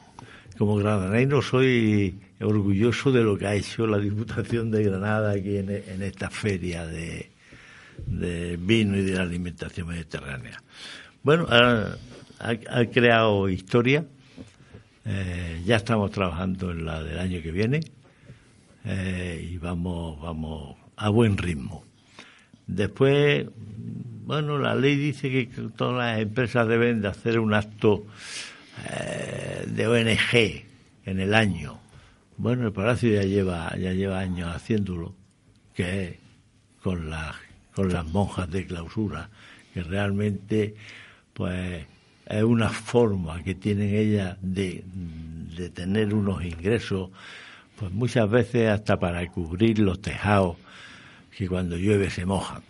como 0.58 0.78
granadino, 0.78 1.42
soy 1.42 2.16
orgulloso 2.42 3.12
de 3.12 3.24
lo 3.24 3.38
que 3.38 3.46
ha 3.46 3.54
hecho 3.54 3.86
la 3.86 4.00
Diputación 4.00 4.72
de 4.72 4.84
Granada 4.84 5.32
aquí 5.32 5.58
en, 5.58 6.02
esta 6.02 6.30
feria 6.30 6.86
de, 6.88 7.30
vino 8.58 8.98
y 8.98 9.04
de 9.04 9.14
la 9.14 9.22
alimentación 9.22 9.88
mediterránea. 9.88 10.62
Bueno, 11.22 11.48
ha 11.50 12.86
creado 12.92 13.50
historia. 13.50 14.06
Eh, 15.08 15.62
ya 15.66 15.76
estamos 15.76 16.10
trabajando 16.10 16.72
en 16.72 16.84
la 16.84 17.04
del 17.04 17.20
año 17.20 17.40
que 17.40 17.52
viene 17.52 17.82
eh, 18.86 19.50
y 19.52 19.58
vamos, 19.58 20.20
vamos 20.20 20.78
a 20.96 21.10
buen 21.10 21.38
ritmo. 21.38 21.85
Después, 22.68 23.48
bueno, 24.26 24.58
la 24.58 24.76
ley 24.76 24.96
dice 24.96 25.30
que 25.30 25.48
todas 25.76 25.98
las 25.98 26.20
empresas 26.20 26.68
deben 26.68 27.02
de 27.02 27.08
hacer 27.08 27.40
un 27.40 27.54
acto 27.54 28.06
eh, 28.90 29.66
de 29.68 29.88
ONG 29.88 30.66
en 31.06 31.20
el 31.20 31.34
año. 31.34 31.80
Bueno, 32.38 32.66
el 32.66 32.74
Palacio 32.74 33.14
ya 33.14 33.24
lleva, 33.24 33.76
ya 33.78 33.94
lleva 33.94 34.20
años 34.20 34.54
haciéndolo, 34.54 35.14
que 35.74 36.04
es 36.04 36.16
con 36.82 37.10
las, 37.10 37.36
con 37.74 37.94
las 37.94 38.06
monjas 38.06 38.50
de 38.50 38.66
clausura, 38.66 39.30
que 39.74 39.84
realmente, 39.84 40.76
pues, 41.34 41.86
es 42.26 42.44
una 42.44 42.70
forma 42.70 43.44
que 43.44 43.56
tienen 43.56 43.94
ellas 43.94 44.38
de, 44.42 44.84
de 45.56 45.70
tener 45.70 46.14
unos 46.14 46.44
ingresos, 46.44 47.12
pues 47.78 47.92
muchas 47.92 48.30
veces 48.30 48.70
hasta 48.70 49.00
para 49.00 49.26
cubrir 49.32 49.80
los 49.80 50.02
tejados 50.02 50.58
que 51.36 51.48
cuando 51.50 51.76
llueve 51.76 52.10
se 52.10 52.26
mojan. 52.26 52.62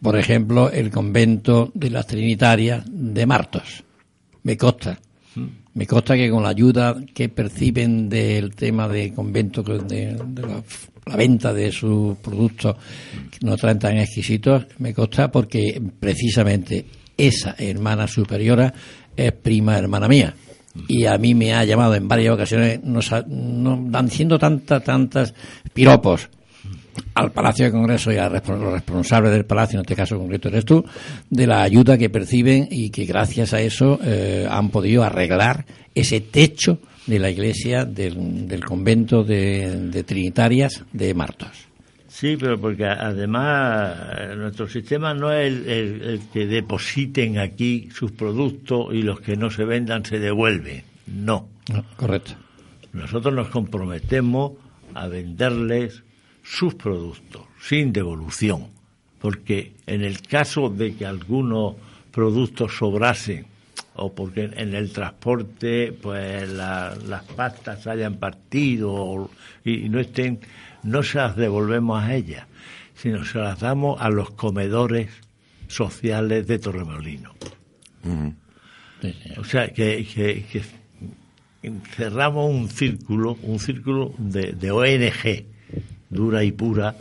Por 0.00 0.18
ejemplo, 0.18 0.70
el 0.70 0.90
convento 0.90 1.70
de 1.74 1.90
las 1.90 2.08
Trinitarias 2.08 2.84
de 2.88 3.24
Martos. 3.24 3.84
Me 4.42 4.56
consta. 4.56 4.98
Me 5.74 5.86
consta 5.86 6.16
que 6.16 6.28
con 6.28 6.42
la 6.42 6.48
ayuda 6.48 6.96
que 7.14 7.28
perciben 7.28 8.08
del 8.08 8.54
tema 8.56 8.88
de 8.88 9.14
convento, 9.14 9.62
de, 9.62 10.16
la, 11.06 11.16
venta 11.16 11.54
de 11.54 11.70
sus 11.70 12.18
productos 12.18 12.76
que 13.30 13.46
no 13.46 13.56
traen 13.56 13.78
tan 13.78 13.96
exquisitos, 13.96 14.66
me 14.78 14.92
consta 14.92 15.30
porque 15.30 15.80
precisamente 16.00 16.84
esa 17.16 17.54
hermana 17.58 18.08
superiora 18.08 18.74
es 19.16 19.32
prima 19.32 19.78
hermana 19.78 20.08
mía. 20.08 20.34
Y 20.88 21.04
a 21.04 21.16
mí 21.16 21.34
me 21.34 21.54
ha 21.54 21.64
llamado 21.64 21.94
en 21.94 22.08
varias 22.08 22.34
ocasiones, 22.34 22.80
no, 22.82 23.86
dan 23.88 24.10
siendo 24.10 24.38
tantas, 24.38 24.82
tantas 24.82 25.32
piropos 25.72 26.28
al 27.14 27.32
Palacio 27.32 27.64
de 27.66 27.70
Congreso 27.72 28.12
y 28.12 28.16
a 28.16 28.28
los 28.28 28.72
responsables 28.72 29.32
del 29.32 29.44
Palacio, 29.44 29.78
en 29.78 29.82
este 29.82 29.96
caso 29.96 30.18
concreto 30.18 30.48
eres 30.48 30.64
tú, 30.64 30.84
de 31.30 31.46
la 31.46 31.62
ayuda 31.62 31.96
que 31.98 32.10
perciben 32.10 32.68
y 32.70 32.90
que 32.90 33.04
gracias 33.04 33.54
a 33.54 33.60
eso 33.60 33.98
eh, 34.04 34.46
han 34.50 34.70
podido 34.70 35.02
arreglar 35.04 35.64
ese 35.94 36.20
techo 36.20 36.78
de 37.06 37.18
la 37.18 37.30
iglesia 37.30 37.84
del, 37.84 38.46
del 38.46 38.64
convento 38.64 39.24
de, 39.24 39.88
de 39.90 40.04
Trinitarias 40.04 40.84
de 40.92 41.14
Martos. 41.14 41.48
Sí, 42.08 42.36
pero 42.38 42.60
porque 42.60 42.84
además 42.84 43.96
eh, 44.18 44.34
nuestro 44.36 44.68
sistema 44.68 45.14
no 45.14 45.32
es 45.32 45.46
el, 45.52 45.66
el- 45.68 46.02
el 46.02 46.20
que 46.32 46.46
depositen 46.46 47.38
aquí 47.38 47.88
sus 47.94 48.12
productos 48.12 48.88
y 48.92 49.02
los 49.02 49.20
que 49.20 49.36
no 49.36 49.50
se 49.50 49.64
vendan 49.64 50.04
se 50.04 50.18
devuelven. 50.18 50.84
No. 51.06 51.48
No, 51.72 51.84
correcto. 51.96 52.32
Nosotros 52.92 53.34
nos 53.34 53.48
comprometemos 53.48 54.52
a 54.94 55.08
venderles 55.08 56.02
sus 56.42 56.74
productos 56.74 57.42
sin 57.60 57.92
devolución, 57.92 58.66
porque 59.20 59.72
en 59.86 60.02
el 60.02 60.20
caso 60.22 60.68
de 60.68 60.94
que 60.94 61.06
algunos 61.06 61.76
productos 62.10 62.76
sobrasen 62.76 63.46
o 63.94 64.12
porque 64.12 64.44
en 64.56 64.74
el 64.74 64.90
transporte 64.92 65.92
pues 65.92 66.48
la- 66.48 66.96
las 67.06 67.22
pastas 67.24 67.86
hayan 67.86 68.16
partido 68.16 68.92
o- 68.92 69.30
y, 69.64 69.86
y 69.86 69.88
no 69.88 70.00
estén, 70.00 70.40
no 70.82 71.02
se 71.02 71.18
las 71.18 71.36
devolvemos 71.36 72.02
a 72.02 72.14
ellas, 72.14 72.46
sino 72.94 73.24
se 73.24 73.38
las 73.38 73.60
damos 73.60 74.00
a 74.00 74.08
los 74.10 74.30
comedores 74.30 75.08
sociales 75.68 76.46
de 76.46 76.58
Torremolino. 76.58 77.32
Sí, 79.00 79.14
sí. 79.22 79.30
O 79.38 79.44
sea, 79.44 79.68
que, 79.72 80.04
que- 80.06 80.44
que 80.50 80.62
cerramos 81.94 82.50
un 82.50 82.68
círculo, 82.68 83.36
un 83.42 83.58
círculo 83.58 84.12
de, 84.18 84.52
de 84.52 84.70
ONG 84.70 85.44
dura 86.12 86.44
y 86.44 86.52
pura, 86.52 86.94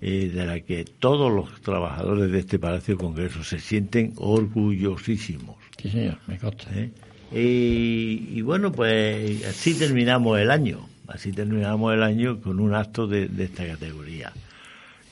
eh, 0.00 0.30
de 0.32 0.46
la 0.46 0.60
que 0.60 0.84
todos 0.84 1.32
los 1.32 1.60
trabajadores 1.62 2.30
de 2.30 2.38
este 2.38 2.58
Palacio 2.58 2.94
de 2.94 3.00
Congreso 3.00 3.42
se 3.42 3.58
sienten 3.58 4.12
orgullosísimos. 4.16 5.56
Sí, 5.80 5.90
señor, 5.90 6.18
me 6.26 6.38
consta. 6.38 6.70
¿eh? 6.74 6.90
Y, 7.32 8.38
y 8.38 8.42
bueno, 8.42 8.70
pues 8.70 9.44
así 9.46 9.74
terminamos 9.74 10.38
el 10.38 10.50
año, 10.50 10.86
así 11.08 11.32
terminamos 11.32 11.92
el 11.94 12.02
año 12.02 12.40
con 12.40 12.60
un 12.60 12.74
acto 12.74 13.06
de, 13.06 13.26
de 13.28 13.44
esta 13.44 13.66
categoría. 13.66 14.32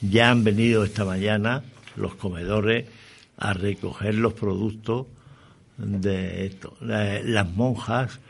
Ya 0.03 0.31
han 0.31 0.45
venido 0.45 0.85
esta 0.85 1.05
mañana 1.05 1.63
los 1.97 2.15
comedores 2.15 2.87
a 3.39 3.53
recoger 3.55 4.15
los 4.15 4.35
productos 4.35 5.07
de 5.79 6.47
esto. 6.47 6.77
La- 6.81 7.21
Las 7.23 7.49
monjas 7.51 8.21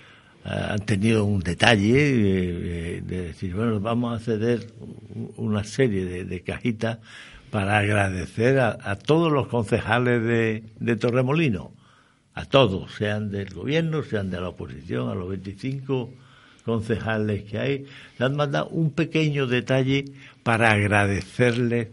han 0.45 0.81
tenido 0.81 1.25
un 1.25 1.41
detalle 1.41 1.99
eh, 1.99 2.97
eh, 2.97 3.03
de 3.05 3.23
decir, 3.29 3.55
bueno, 3.55 3.81
vamos 3.81 4.21
a 4.21 4.25
ceder 4.25 4.67
una 5.37 5.65
serie 5.65 6.25
de, 6.25 6.41
cajitas 6.43 6.99
para 7.51 7.79
agradecer 7.79 8.59
a, 8.59 8.97
todos 8.97 9.31
los 9.31 9.49
concejales 9.49 10.23
de, 10.23 10.97
Torremolino, 10.97 11.73
a 12.35 12.45
todos, 12.45 12.93
sean 12.95 13.31
del 13.31 13.53
gobierno, 13.53 14.03
sean 14.03 14.31
de 14.31 14.41
la 14.41 14.49
oposición, 14.49 15.11
a 15.11 15.15
los 15.15 15.29
25 15.29 16.11
concejales 16.65 17.45
que 17.45 17.59
hay, 17.59 17.87
le 18.19 18.25
han 18.25 18.37
mandado 18.37 18.69
un 18.69 18.93
pequeño 18.93 19.47
detalle 19.47 20.05
para 20.43 20.71
agradecerles 20.71 21.89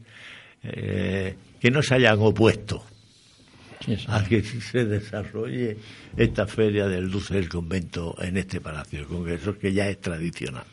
eh, 0.63 1.35
que 1.59 1.71
no 1.71 1.81
se 1.81 1.95
hayan 1.95 2.19
opuesto 2.19 2.83
A 4.07 4.23
que 4.23 4.41
se 4.43 4.85
desarrolle 4.85 5.77
esta 6.15 6.47
feria 6.47 6.87
del 6.87 7.09
dulce 7.09 7.35
del 7.35 7.47
convento 7.47 8.15
en 8.21 8.37
este 8.37 8.59
Palacio 8.59 8.99
de 8.99 9.05
Congresos, 9.05 9.57
que 9.57 9.71
ya 9.71 9.87
es 9.87 10.01
tradicional. 10.01 10.65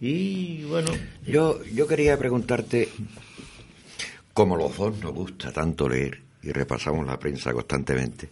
Y 0.00 0.64
bueno, 0.64 0.90
Yo, 1.26 1.62
yo 1.64 1.86
quería 1.86 2.16
preguntarte, 2.18 2.88
como 4.32 4.56
los 4.56 4.76
dos 4.76 4.98
nos 4.98 5.12
gusta 5.12 5.52
tanto 5.52 5.88
leer 5.88 6.20
y 6.42 6.52
repasamos 6.52 7.06
la 7.06 7.18
prensa 7.18 7.52
constantemente, 7.52 8.28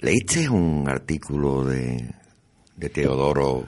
¿leíste 0.00 0.48
un 0.48 0.88
artículo 0.88 1.64
de, 1.64 2.10
de 2.76 2.88
Teodoro 2.88 3.64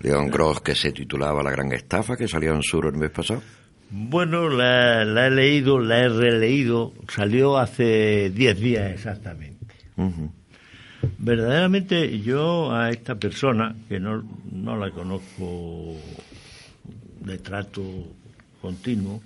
León 0.00 0.28
Gross 0.30 0.60
que 0.60 0.74
se 0.74 0.92
titulaba 0.92 1.42
La 1.42 1.50
gran 1.50 1.72
estafa 1.72 2.16
que 2.16 2.28
salió 2.28 2.54
en 2.54 2.62
Sur 2.62 2.86
el 2.86 2.94
mes 2.94 3.10
pasado? 3.10 3.42
Bueno 3.90 4.48
la, 4.48 5.04
la 5.04 5.26
he 5.26 5.30
leído, 5.30 5.78
la 5.80 5.98
he 6.00 6.08
releído, 6.08 6.92
salió 7.08 7.58
hace 7.58 8.30
10 8.30 8.60
días 8.60 8.90
exactamente. 8.92 9.66
Verdaderamente 11.18 12.20
yo 12.20 12.72
a 12.74 12.90
esta 12.90 13.14
persona, 13.16 13.74
que 13.88 13.98
no, 14.00 14.22
no 14.52 14.76
la 14.76 14.90
conozco 14.90 15.94
de 17.20 17.38
trato 17.38 17.82
continuo, 18.60 19.22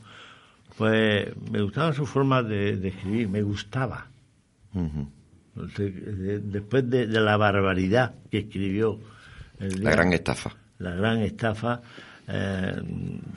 pues 0.76 1.28
me 1.50 1.61
gustaba 1.62 1.92
su 1.92 2.06
forma 2.06 2.42
de, 2.42 2.76
de 2.76 2.88
escribir, 2.88 3.28
me 3.28 3.42
gustaba. 3.42 4.06
De- 4.73 6.40
Después 6.40 6.88
de, 6.90 7.06
la 7.06 7.37
barbaridad 7.37 8.14
que 8.30 8.38
escribió 8.38 8.99
el 9.61 9.85
La 9.85 9.90
gran 9.92 10.12
estafa. 10.12 10.56
la 10.78 10.90
gran 10.97 11.18
estafa, 11.21 11.80
eh, 12.28 12.73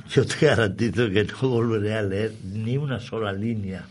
yo 0.09 0.25
te 0.25 0.45
garantizo 0.45 1.09
que 1.09 1.25
no 1.25 1.49
volveré 1.49 1.95
a 1.95 2.01
leer 2.01 2.33
ni 2.53 2.77
una 2.77 2.99
sola 2.99 3.31
línea. 3.33 3.85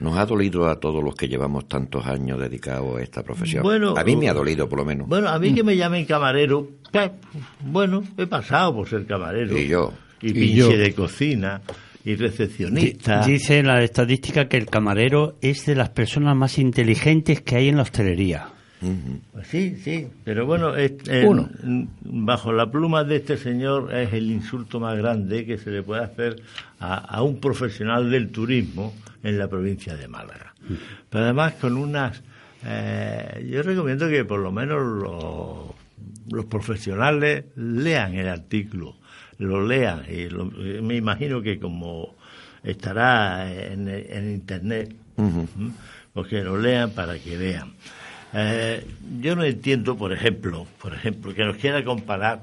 Nos 0.00 0.18
ha 0.18 0.26
dolido 0.26 0.66
a 0.68 0.80
todos 0.80 1.02
los 1.04 1.14
que 1.14 1.28
llevamos 1.28 1.68
tantos 1.68 2.04
años 2.06 2.40
dedicados 2.40 2.98
a 2.98 3.02
esta 3.02 3.22
profesión. 3.22 3.62
Bueno, 3.62 3.94
a 3.96 4.02
mí 4.02 4.16
me 4.16 4.28
ha 4.28 4.34
dolido, 4.34 4.68
por 4.68 4.78
lo 4.80 4.84
menos. 4.84 5.06
Bueno, 5.08 5.28
a 5.28 5.38
mí 5.38 5.54
que 5.54 5.62
me 5.62 5.76
llamen 5.76 6.04
camarero, 6.06 6.68
pues, 6.90 7.10
bueno, 7.60 8.02
he 8.18 8.26
pasado 8.26 8.74
por 8.74 8.88
ser 8.88 9.06
camarero. 9.06 9.56
Y 9.56 9.68
yo. 9.68 9.92
Y 10.20 10.30
Y 10.30 10.32
pinche 10.32 10.56
yo. 10.56 10.68
de 10.76 10.92
cocina, 10.94 11.62
y 12.04 12.16
recepcionista. 12.16 13.24
Di- 13.24 13.32
Dice 13.34 13.62
la 13.62 13.80
estadística 13.84 14.48
que 14.48 14.56
el 14.56 14.66
camarero 14.66 15.36
es 15.40 15.66
de 15.66 15.76
las 15.76 15.90
personas 15.90 16.34
más 16.36 16.58
inteligentes 16.58 17.40
que 17.42 17.54
hay 17.56 17.68
en 17.68 17.76
la 17.76 17.82
hostelería. 17.82 18.48
Pues 19.32 19.46
sí, 19.46 19.76
sí, 19.76 20.08
pero 20.24 20.44
bueno, 20.46 20.76
eh, 20.76 20.96
Uno. 21.26 21.48
mm, 21.62 21.84
bajo 22.24 22.52
la 22.52 22.70
pluma 22.70 23.04
de 23.04 23.16
este 23.16 23.36
señor 23.36 23.94
es 23.94 24.12
el 24.12 24.30
insulto 24.30 24.80
más 24.80 24.96
grande 24.98 25.46
que 25.46 25.56
se 25.58 25.70
le 25.70 25.82
puede 25.82 26.02
hacer 26.02 26.42
a, 26.80 26.96
a 26.96 27.22
un 27.22 27.38
profesional 27.40 28.10
del 28.10 28.30
turismo 28.30 28.92
en 29.22 29.38
la 29.38 29.48
provincia 29.48 29.94
de 29.96 30.08
Málaga. 30.08 30.54
Pero 31.10 31.24
además 31.24 31.54
con 31.60 31.76
unas... 31.76 32.22
eh, 32.64 33.48
yo 33.50 33.62
recomiendo 33.62 34.08
que 34.08 34.24
por 34.24 34.40
lo 34.40 34.50
menos 34.50 34.80
los, 34.82 36.32
los 36.32 36.44
profesionales 36.46 37.44
lean 37.56 38.14
el 38.14 38.28
artículo, 38.28 38.96
lo 39.38 39.64
lean. 39.66 40.02
Y 40.10 40.28
lo- 40.28 40.46
me 40.46 40.96
imagino 40.96 41.40
que 41.40 41.58
como 41.60 42.16
estará 42.64 43.52
en, 43.52 43.88
en 43.88 44.32
Internet, 44.32 44.94
Ujú. 45.16 45.46
¿m? 45.58 45.70
pues 46.12 46.26
que 46.28 46.42
lo 46.42 46.58
lean 46.58 46.90
para 46.90 47.18
que 47.18 47.36
vean. 47.36 47.72
Eh, 48.34 48.86
yo 49.20 49.36
no 49.36 49.44
entiendo, 49.44 49.96
por 49.96 50.12
ejemplo, 50.12 50.66
por 50.80 50.94
ejemplo, 50.94 51.34
que 51.34 51.44
nos 51.44 51.56
quiera 51.56 51.84
comparar 51.84 52.42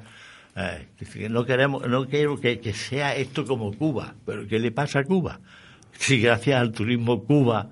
Eh, 0.55 0.87
que 1.13 1.29
no 1.29 1.45
queremos, 1.45 1.87
no 1.87 2.07
quiero 2.07 2.37
que, 2.39 2.59
que 2.59 2.73
sea 2.73 3.15
esto 3.15 3.45
como 3.45 3.71
Cuba, 3.71 4.13
pero 4.25 4.45
¿qué 4.47 4.59
le 4.59 4.71
pasa 4.71 4.99
a 4.99 5.03
Cuba? 5.05 5.39
Si 5.97 6.19
gracias 6.19 6.59
al 6.59 6.71
turismo 6.73 7.23
Cuba 7.23 7.67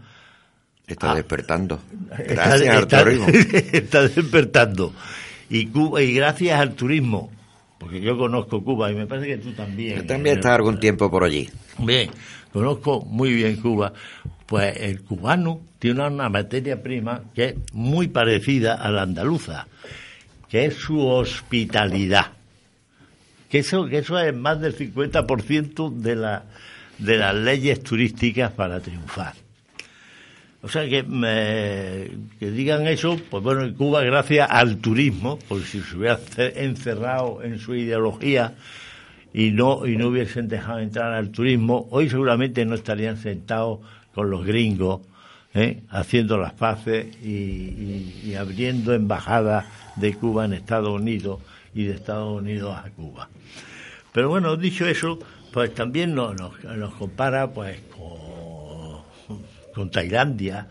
Está 0.86 1.12
Ah. 1.12 1.16
despertando. 1.16 1.82
está, 2.18 2.24
Gracias 2.58 2.76
al 2.78 2.88
turismo. 2.88 3.28
está 3.74 4.08
despertando. 4.08 4.94
Y 5.50 5.66
Cuba, 5.68 6.02
y 6.02 6.14
gracias 6.14 6.58
al 6.60 6.76
turismo, 6.76 7.30
porque 7.78 8.00
yo 8.00 8.18
conozco 8.18 8.64
Cuba 8.64 8.90
y 8.92 8.96
me 8.96 9.06
parece 9.06 9.28
que 9.28 9.38
tú 9.38 9.52
también. 9.52 9.98
Yo 9.98 10.06
también 10.06 10.38
estaba 10.38 10.56
algún 10.56 10.80
tiempo 10.80 11.12
por 11.12 11.26
allí. 11.26 11.50
Bien, 11.80 12.10
conozco 12.54 13.02
muy 13.02 13.34
bien 13.34 13.58
Cuba. 13.58 13.92
Pues 14.48 14.78
el 14.78 15.02
cubano 15.04 15.62
tiene 15.80 16.08
una 16.08 16.30
materia 16.30 16.82
prima 16.82 17.22
que 17.36 17.46
es 17.50 17.56
muy 17.74 18.08
parecida 18.08 18.76
a 18.76 18.90
la 18.90 19.02
andaluza, 19.04 19.68
que 20.50 20.66
es 20.66 20.76
su 20.76 21.06
hospitalidad. 21.06 22.28
Que 23.50 23.60
eso, 23.60 23.86
que 23.88 24.00
eso 24.00 24.18
es 24.20 24.34
más 24.36 24.60
del 24.60 24.76
50% 24.76 25.94
de, 25.94 26.16
la, 26.16 26.44
de 26.98 27.18
las 27.18 27.36
leyes 27.36 27.82
turísticas 27.84 28.52
para 28.52 28.80
triunfar. 28.80 29.34
O 30.62 30.70
sea 30.70 30.88
que, 30.90 31.04
me- 31.04 32.10
que 32.40 32.52
digan 32.52 32.88
eso, 32.88 33.20
pues 33.30 33.44
bueno, 33.44 33.64
en 33.64 33.74
Cuba 33.76 34.02
gracias 34.04 34.48
al 34.50 34.78
turismo, 34.78 35.40
porque 35.48 35.66
si 35.66 35.82
se 35.82 35.96
hubiera 35.98 36.18
ce- 36.18 36.64
encerrado 36.66 37.42
en 37.44 37.60
su 37.60 37.76
ideología 37.76 38.54
y 39.34 39.52
no 39.52 39.86
y 39.86 39.96
no 39.98 40.08
hubiesen 40.08 40.48
dejado 40.48 40.80
entrar 40.80 41.14
al 41.14 41.30
turismo, 41.30 41.88
hoy 41.92 42.10
seguramente 42.10 42.66
no 42.66 42.76
estarían 42.76 43.18
sentados 43.18 43.80
con 44.18 44.32
los 44.32 44.44
gringos, 44.48 45.02
¿eh? 45.54 45.82
haciendo 45.92 46.40
las 46.40 46.54
paces 46.54 47.06
y, 47.24 47.28
y- 47.30 48.22
y 48.26 48.34
abriendo 48.34 48.96
embajadas 48.96 49.66
de 49.96 50.16
Cuba 50.16 50.46
en 50.46 50.54
Estados 50.54 50.90
Unidos 50.90 51.40
y 51.76 51.84
de 51.84 51.94
Estados 51.94 52.42
Unidos 52.42 52.76
a 52.84 52.90
Cuba. 52.90 53.30
Pero 54.12 54.30
bueno, 54.30 54.58
dicho 54.58 54.88
eso, 54.88 55.20
pues 55.54 55.72
también 55.76 56.16
nos, 56.16 56.34
nos, 56.36 56.64
nos 56.64 56.96
compara 56.96 57.52
pues 57.52 57.78
con, 57.96 59.04
con 59.76 59.92
Tailandia. 59.92 60.66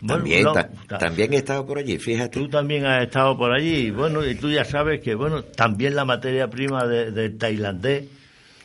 Bueno, 0.00 0.14
También, 0.22 0.44
no, 0.44 0.52
ta- 0.54 0.70
ta- 0.88 0.96
también 0.98 1.34
he 1.34 1.36
estado 1.36 1.66
por 1.66 1.76
allí, 1.76 1.98
fíjate. 1.98 2.40
Tú 2.40 2.48
también 2.48 2.86
has 2.86 3.02
estado 3.02 3.36
por 3.36 3.52
allí, 3.52 3.88
y 3.88 3.90
bueno, 3.90 4.24
y 4.24 4.34
tú 4.34 4.48
ya 4.50 4.64
sabes 4.64 5.00
que, 5.02 5.14
bueno, 5.14 5.42
también 5.44 5.94
la 5.94 6.06
materia 6.06 6.48
prima 6.48 6.86
de- 6.86 7.10
del 7.10 7.36
tailandés 7.36 8.04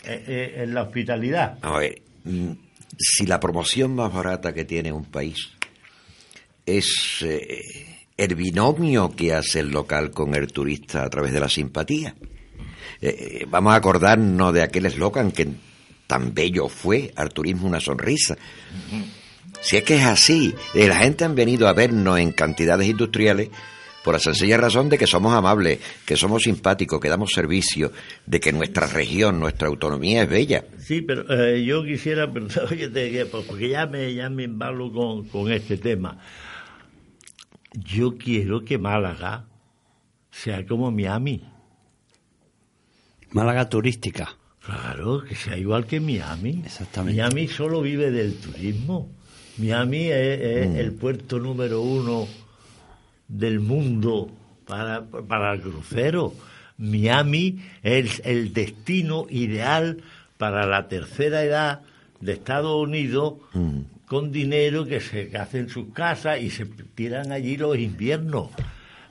eh, 0.05 0.23
eh, 0.27 0.61
es 0.63 0.69
la 0.69 0.83
hospitalidad. 0.83 1.57
A 1.61 1.77
ver, 1.79 2.01
mm, 2.23 2.51
si 2.97 3.25
la 3.25 3.39
promoción 3.39 3.95
más 3.95 4.13
barata 4.13 4.53
que 4.53 4.65
tiene 4.65 4.91
un 4.91 5.05
país 5.05 5.51
es 6.65 7.17
eh, 7.21 8.07
el 8.17 8.35
binomio 8.35 9.15
que 9.15 9.33
hace 9.33 9.59
el 9.59 9.71
local 9.71 10.11
con 10.11 10.35
el 10.35 10.51
turista 10.51 11.03
a 11.03 11.09
través 11.09 11.33
de 11.33 11.39
la 11.39 11.49
simpatía. 11.49 12.15
Eh, 13.01 13.07
eh, 13.41 13.45
vamos 13.49 13.73
a 13.73 13.77
acordarnos 13.77 14.53
de 14.53 14.61
aquel 14.61 14.85
eslogan 14.85 15.31
que 15.31 15.47
tan 16.07 16.33
bello 16.33 16.69
fue, 16.69 17.11
al 17.15 17.29
turismo 17.29 17.67
una 17.67 17.79
sonrisa. 17.79 18.37
Si 19.61 19.77
es 19.77 19.83
que 19.83 19.95
es 19.95 20.03
así, 20.03 20.53
la 20.73 20.97
gente 20.97 21.23
han 21.23 21.35
venido 21.35 21.67
a 21.67 21.73
vernos 21.73 22.19
en 22.19 22.31
cantidades 22.31 22.87
industriales 22.87 23.49
por 24.03 24.13
la 24.13 24.19
sencilla 24.19 24.57
razón 24.57 24.89
de 24.89 24.97
que 24.97 25.07
somos 25.07 25.33
amables, 25.33 25.79
que 26.05 26.15
somos 26.17 26.43
simpáticos, 26.43 26.99
que 26.99 27.09
damos 27.09 27.31
servicio, 27.31 27.91
de 28.25 28.39
que 28.39 28.51
nuestra 28.51 28.87
región, 28.87 29.39
nuestra 29.39 29.67
autonomía 29.69 30.23
es 30.23 30.29
bella. 30.29 30.65
Sí, 30.79 31.01
pero 31.01 31.23
eh, 31.33 31.63
yo 31.63 31.83
quisiera, 31.83 32.31
pues, 32.31 32.59
porque 33.47 33.69
ya 33.69 33.85
me, 33.85 34.13
ya 34.13 34.29
me 34.29 34.43
embalo 34.43 34.91
con, 34.91 35.27
con 35.29 35.51
este 35.51 35.77
tema. 35.77 36.19
Yo 37.73 38.17
quiero 38.17 38.63
que 38.63 38.77
Málaga 38.77 39.45
sea 40.31 40.65
como 40.65 40.91
Miami. 40.91 41.43
Málaga 43.31 43.67
turística. 43.69 44.35
Claro, 44.63 45.23
que 45.23 45.35
sea 45.35 45.57
igual 45.57 45.85
que 45.85 45.99
Miami. 45.99 46.61
Exactamente. 46.65 47.19
Miami 47.21 47.47
solo 47.47 47.81
vive 47.81 48.11
del 48.11 48.35
turismo. 48.35 49.11
Miami 49.57 50.07
es, 50.07 50.39
es 50.41 50.69
Mm. 50.69 50.75
el 50.77 50.93
puerto 50.93 51.39
número 51.39 51.81
uno 51.81 52.27
del 53.27 53.59
mundo 53.59 54.29
para, 54.65 55.03
para 55.05 55.53
el 55.53 55.61
crucero. 55.61 56.33
Miami 56.77 57.59
es 57.83 58.21
el 58.25 58.53
destino 58.53 59.27
ideal 59.29 60.01
para 60.37 60.65
la 60.65 60.87
tercera 60.87 61.43
edad 61.43 61.81
de 62.19 62.33
Estados 62.33 62.75
Unidos 62.81 63.35
con 64.05 64.31
dinero 64.31 64.85
que 64.85 64.99
se 64.99 65.29
que 65.29 65.37
hacen 65.37 65.69
sus 65.69 65.87
casas 65.93 66.41
y 66.41 66.49
se 66.49 66.65
tiran 66.65 67.31
allí 67.31 67.57
los 67.57 67.77
inviernos. 67.77 68.49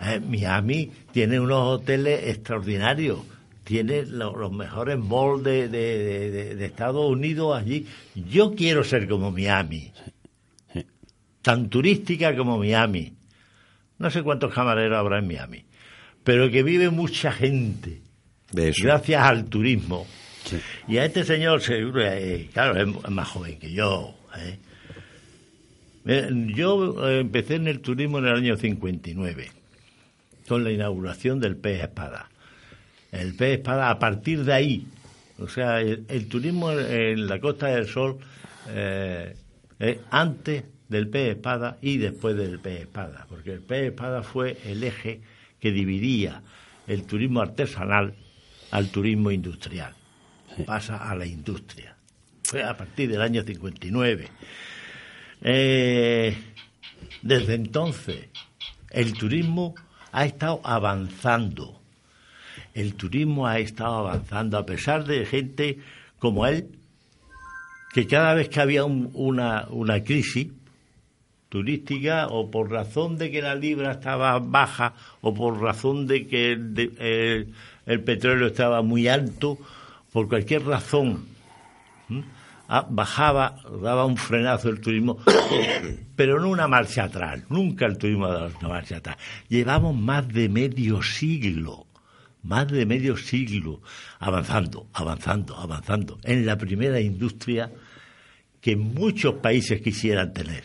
Eh, 0.01 0.21
Miami 0.21 0.91
tiene 1.13 1.39
unos 1.39 1.61
hoteles 1.81 2.29
extraordinarios, 2.29 3.21
tiene 3.65 4.05
lo- 4.05 4.37
los 4.37 4.51
mejores 4.53 4.99
malls 4.99 5.45
de, 5.45 5.69
de- 5.69 5.99
de- 5.99 6.31
de- 6.31 6.55
de 6.57 6.65
Estados 6.67 7.09
Unidos 7.09 7.57
allí. 7.57 7.87
Yo 8.15 8.55
quiero 8.55 8.83
ser 8.83 9.09
como 9.09 9.31
Miami, 9.31 9.93
tan 11.43 11.69
turística 11.69 12.37
como 12.37 12.59
Miami. 12.59 13.13
No 14.03 14.11
sé 14.11 14.25
cuántos 14.25 14.53
camareros 14.53 14.99
habrá 14.99 15.21
en 15.21 15.29
Miami, 15.29 15.65
pero 16.25 16.51
que 16.51 16.65
vive 16.65 16.91
mucha 16.91 17.31
gente 17.31 18.01
De 18.51 18.71
eso. 18.71 18.83
gracias 18.83 19.23
al 19.23 19.45
turismo. 19.45 20.09
Sí. 20.45 20.59
Y 20.89 20.99
a 20.99 21.05
este 21.05 21.23
señor, 21.23 21.63
seguro, 21.63 22.03
eh, 22.05 22.49
claro, 22.53 22.81
es 22.81 23.11
más 23.11 23.29
joven 23.29 23.61
que 23.61 23.73
yo. 23.73 24.13
¿eh? 24.37 24.59
Eh, 26.07 26.29
Yo 26.53 27.09
eh, 27.09 27.21
empecé 27.21 27.55
en 27.55 27.69
el 27.69 27.79
turismo 27.79 28.19
en 28.19 28.27
el 28.27 28.35
año 28.35 28.57
59, 28.57 29.51
con 30.49 30.65
la 30.65 30.73
inauguración 30.73 31.39
del 31.39 31.57
pez 31.57 31.85
espada. 31.85 32.29
El 33.13 33.35
pez 33.37 33.59
espada, 33.59 33.89
a 33.89 34.01
partir 34.01 34.43
de 34.43 34.53
ahí, 34.53 34.87
o 35.39 35.47
sea, 35.47 35.81
el, 35.81 36.07
el 36.09 36.27
turismo 36.27 36.73
en, 36.73 37.29
la 37.29 37.39
Costa 37.39 37.69
del 37.69 37.87
Sol, 37.87 38.19
eh, 38.69 39.37
es 39.79 39.99
antes 40.11 40.65
del 40.93 41.09
pez 41.09 41.37
espada 41.37 41.79
y 41.83 41.97
después 41.99 42.37
del 42.37 42.61
pez 42.61 42.83
espada, 42.83 43.27
porque 43.29 43.53
el 43.55 43.61
pez 43.63 43.91
espada 43.91 44.23
fue 44.23 44.57
el 44.65 44.85
eje 44.85 45.21
que 45.59 45.73
dividía 45.73 46.43
el 46.87 47.05
turismo 47.05 47.41
artesanal 47.41 48.15
al 48.71 48.89
turismo 48.91 49.31
industrial. 49.33 49.95
Pasa 50.67 51.11
a 51.11 51.15
la 51.17 51.27
industria. 51.27 51.97
Fue 52.45 52.63
a 52.63 52.77
partir 52.77 53.11
del 53.11 53.23
año 53.23 53.43
59. 53.43 54.29
Eh, 55.43 56.37
desde 57.23 57.55
entonces, 57.55 58.29
el 58.91 59.13
turismo 59.15 59.75
ha 60.13 60.25
estado 60.27 60.61
avanzando. 60.65 61.81
El 62.75 62.95
turismo 62.95 63.47
ha 63.47 63.59
estado 63.59 63.97
avanzando 64.09 64.59
a 64.59 64.67
pesar 64.67 65.05
de 65.05 65.25
gente 65.27 65.79
como 66.19 66.47
él, 66.47 66.69
que 67.93 68.07
cada 68.07 68.35
vez 68.35 68.49
que 68.49 68.61
había 68.61 68.85
un- 68.85 69.11
una, 69.15 69.67
una 69.71 70.03
crisis 70.03 70.49
turística 71.57 72.29
o 72.29 72.51
por 72.51 72.71
razón 72.71 73.19
de 73.19 73.31
que 73.31 73.43
la 73.43 73.55
libra 73.55 73.93
estaba 73.93 74.39
baja 74.39 74.95
o 75.21 75.35
por 75.35 75.61
razón 75.61 76.07
de 76.07 76.27
que 76.27 76.53
el, 76.53 76.73
de- 76.75 77.47
el- 77.87 78.01
petróleo 78.01 78.47
estaba 78.47 78.81
muy 78.81 79.07
alto, 79.07 79.59
por 80.13 80.29
cualquier 80.29 80.65
razón. 80.65 81.27
Ah, 82.69 82.87
bajaba, 82.89 83.59
daba 83.83 84.07
un 84.07 84.17
frenazo 84.17 84.71
el 84.71 84.81
turismo, 84.81 85.19
pero 86.17 86.41
no 86.41 86.49
una 86.49 86.67
marcha 86.69 87.05
atrás, 87.05 87.43
nunca 87.51 87.85
el 87.85 87.99
turismo 87.99 88.25
ha 88.27 88.33
dado 88.33 88.51
una 88.61 88.69
marcha 88.69 88.97
atrás. 88.97 89.19
Llevamos 89.51 89.95
más 89.95 90.27
de 90.29 90.49
medio 90.49 91.03
siglo, 91.03 91.87
más 92.43 92.69
de 92.69 92.87
medio 92.87 93.17
siglo 93.19 93.83
avanzando, 94.21 94.87
avanzando, 94.95 95.55
avanzando 95.57 96.19
en 96.25 96.47
la 96.47 96.57
primera 96.57 96.99
industria 96.99 97.71
que 98.63 98.75
muchos 98.77 99.35
países 99.35 99.83
quisieran 99.83 100.33
tener, 100.33 100.65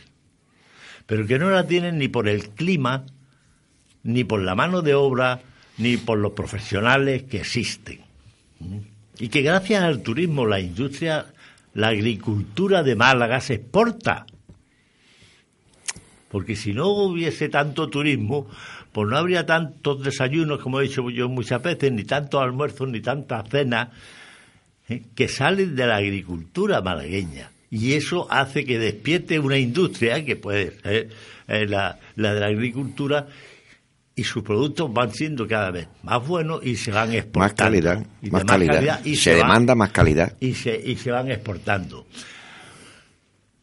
pero 1.08 1.26
que 1.26 1.40
no 1.40 1.50
la 1.50 1.66
tienen 1.66 1.98
ni 1.98 2.10
por 2.10 2.28
el 2.28 2.50
clima, 2.50 3.06
ni 4.04 4.24
por 4.26 4.42
la 4.42 4.54
mano 4.54 4.82
de 4.82 4.94
obra, 4.94 5.42
ni 5.78 5.98
por 5.98 6.20
los 6.20 6.34
profesionales 6.34 7.24
que 7.24 7.40
existen. 7.40 8.02
Y 9.18 9.30
que 9.30 9.42
gracias 9.42 9.84
al 9.84 10.04
turismo, 10.04 10.46
la 10.46 10.60
industria, 10.60 11.26
la 11.74 11.88
agricultura 11.88 12.84
de 12.84 12.96
Málaga 12.96 13.40
se 13.40 13.56
exporta. 13.56 14.26
Porque 16.30 16.56
si 16.56 16.74
no 16.74 16.90
hubiese 16.90 17.48
tanto 17.48 17.90
turismo, 17.90 18.48
pues 18.92 19.08
no 19.08 19.18
habría 19.18 19.46
tantos 19.46 20.04
desayunos, 20.04 20.60
como 20.60 20.82
he 20.82 20.84
dicho 20.84 21.10
yo 21.10 21.30
muchas 21.30 21.64
veces, 21.64 21.92
ni 21.92 22.04
tantos 22.04 22.42
almuerzos, 22.42 22.90
ni 22.90 23.00
tantas 23.00 23.48
cenas, 23.50 23.90
¿eh? 24.90 25.04
que 25.16 25.30
salen 25.30 25.76
de 25.76 25.88
la 25.88 25.96
agricultura 25.96 26.82
malagueña. 26.82 27.52
Y 27.70 27.94
eso 27.94 28.28
hace 28.32 28.66
que 28.66 28.80
despierte 28.80 29.40
una 29.40 29.58
industria, 29.58 30.24
que 30.24 30.36
puede 30.38 30.80
ser 30.82 31.10
eh, 31.48 31.66
la, 31.68 32.00
la 32.16 32.34
de 32.34 32.40
la 32.40 32.46
agricultura, 32.48 33.28
y 34.16 34.24
sus 34.24 34.42
productos 34.42 34.92
van 34.92 35.14
siendo 35.14 35.48
cada 35.48 35.70
vez 35.70 35.88
más 36.02 36.26
buenos 36.26 36.66
y 36.66 36.76
se 36.76 36.92
van 36.92 37.14
exportando. 37.14 37.40
Más 37.40 37.54
calidad, 37.54 38.06
Y 38.22 38.32
más 38.32 38.44
calidad. 38.46 39.06
y 39.06 39.16
se, 39.16 39.36
demanda 39.36 39.76
más 39.76 39.92
calidad. 39.92 40.34
y 40.40 40.54
se, 40.56 40.76
y 40.76 40.96
se 40.96 41.12
van 41.12 41.30
exportando. 41.30 42.08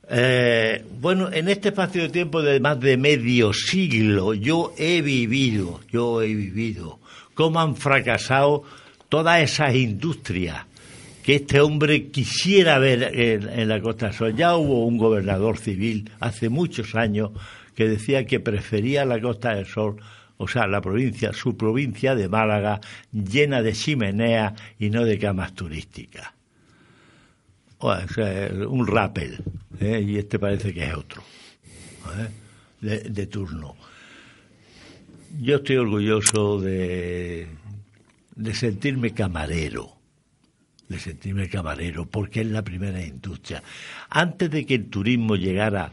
Eh, 0.09 0.85
bueno, 1.01 1.33
en 1.33 1.49
este 1.49 1.71
espacio 1.71 2.03
de 2.03 2.09
tiempo 2.11 2.43
de 2.43 2.61
más 2.61 2.79
de 2.79 2.97
medio 2.97 3.53
siglo, 3.53 4.35
yo 4.35 4.75
he 4.77 5.01
vivido, 5.03 5.81
yo 5.91 6.21
he 6.23 6.35
vivido 6.35 7.01
cómo 7.35 7.59
han 7.61 7.75
fracasado 7.75 8.65
todas 9.09 9.43
esas 9.43 9.75
industrias 9.75 10.67
que 11.25 11.37
este 11.37 11.59
hombre 11.59 12.11
quisiera 12.11 12.79
ver 12.79 13.11
en, 13.15 13.67
la 13.67 13.81
Costa 13.81 14.07
del 14.07 14.15
Sol. 14.15 14.37
Ya 14.37 14.57
hubo 14.57 14.85
un 14.85 14.99
gobernador 14.99 15.57
civil 15.57 16.11
hace 16.21 16.51
muchos 16.51 16.95
años 16.95 17.31
que 17.75 17.89
decía 17.89 18.27
que 18.27 18.41
prefería 18.41 19.07
la 19.07 19.19
Costa 19.19 19.55
del 19.55 19.65
Sol, 19.65 19.97
o 20.37 20.47
sea, 20.47 20.67
la 20.67 20.83
provincia, 20.83 21.33
su 21.33 21.57
provincia 21.57 22.15
de 22.15 22.29
Málaga, 22.29 22.79
llena 23.11 23.63
de 23.63 23.73
chimeneas 23.73 24.53
y 24.79 24.91
no 24.91 25.07
de 25.07 25.19
camas 25.19 25.55
turísticas. 25.55 26.31
O 27.79 27.97
sea, 28.09 28.51
un 28.69 28.87
rappel, 28.87 29.43
¿eh? 29.81 30.05
y 30.07 30.19
este 30.19 30.39
parece 30.39 30.75
que 30.75 30.85
es 30.85 30.95
otro, 30.95 31.23
¿eh? 32.83 33.03
de, 33.09 33.27
turno. 33.27 33.77
Yo 35.41 35.57
estoy 35.57 35.77
orgulloso 35.77 36.61
de 36.61 37.49
sentirme 38.53 39.13
camarero, 39.13 39.94
de 40.89 40.99
sentirme 40.99 41.49
camarero, 41.49 42.07
porque 42.07 42.43
es 42.43 42.47
la 42.47 42.63
primera 42.63 43.05
industria. 43.05 43.63
Antes 44.11 44.51
de 44.51 44.67
que 44.67 44.75
el 44.75 44.87
turismo 44.87 45.37
llegara 45.37 45.93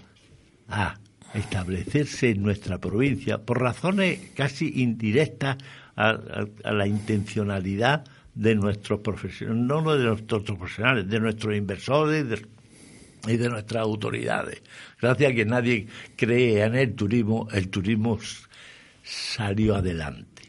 a 0.67 0.95
establecerse 1.33 2.31
en 2.31 2.43
nuestra 2.43 2.77
provincia, 2.77 3.39
por 3.39 3.61
razones 3.61 4.19
casi 4.35 4.81
indirectas 4.81 5.57
a, 5.95 6.19
la 6.63 6.87
intencionalidad 6.87 8.03
de 8.33 8.55
nuestros 8.55 9.01
profesionales, 9.01 9.63
no 9.63 9.97
de 9.97 10.05
nuestros 10.05 10.43
profesionales, 10.43 11.09
de 11.09 11.19
nuestros 11.19 11.55
inversores 11.55 12.25
y 13.27 13.37
de 13.37 13.49
nuestras 13.49 13.83
autoridades. 13.83 14.61
Gracias 15.01 15.31
a 15.31 15.35
que 15.35 15.45
nadie 15.45 15.87
cree 16.15 16.63
en 16.63 16.75
el 16.75 16.95
turismo, 16.95 17.47
el 17.51 17.69
turismo 17.69 18.19
salió 19.03 19.75
adelante. 19.75 20.43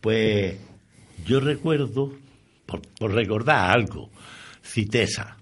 Pues 0.00 0.56
yo 1.24 1.40
recuerdo, 1.40 2.12
por, 2.66 2.82
por 2.98 3.12
recordar 3.12 3.70
algo, 3.70 4.10
Citesa, 4.62 5.36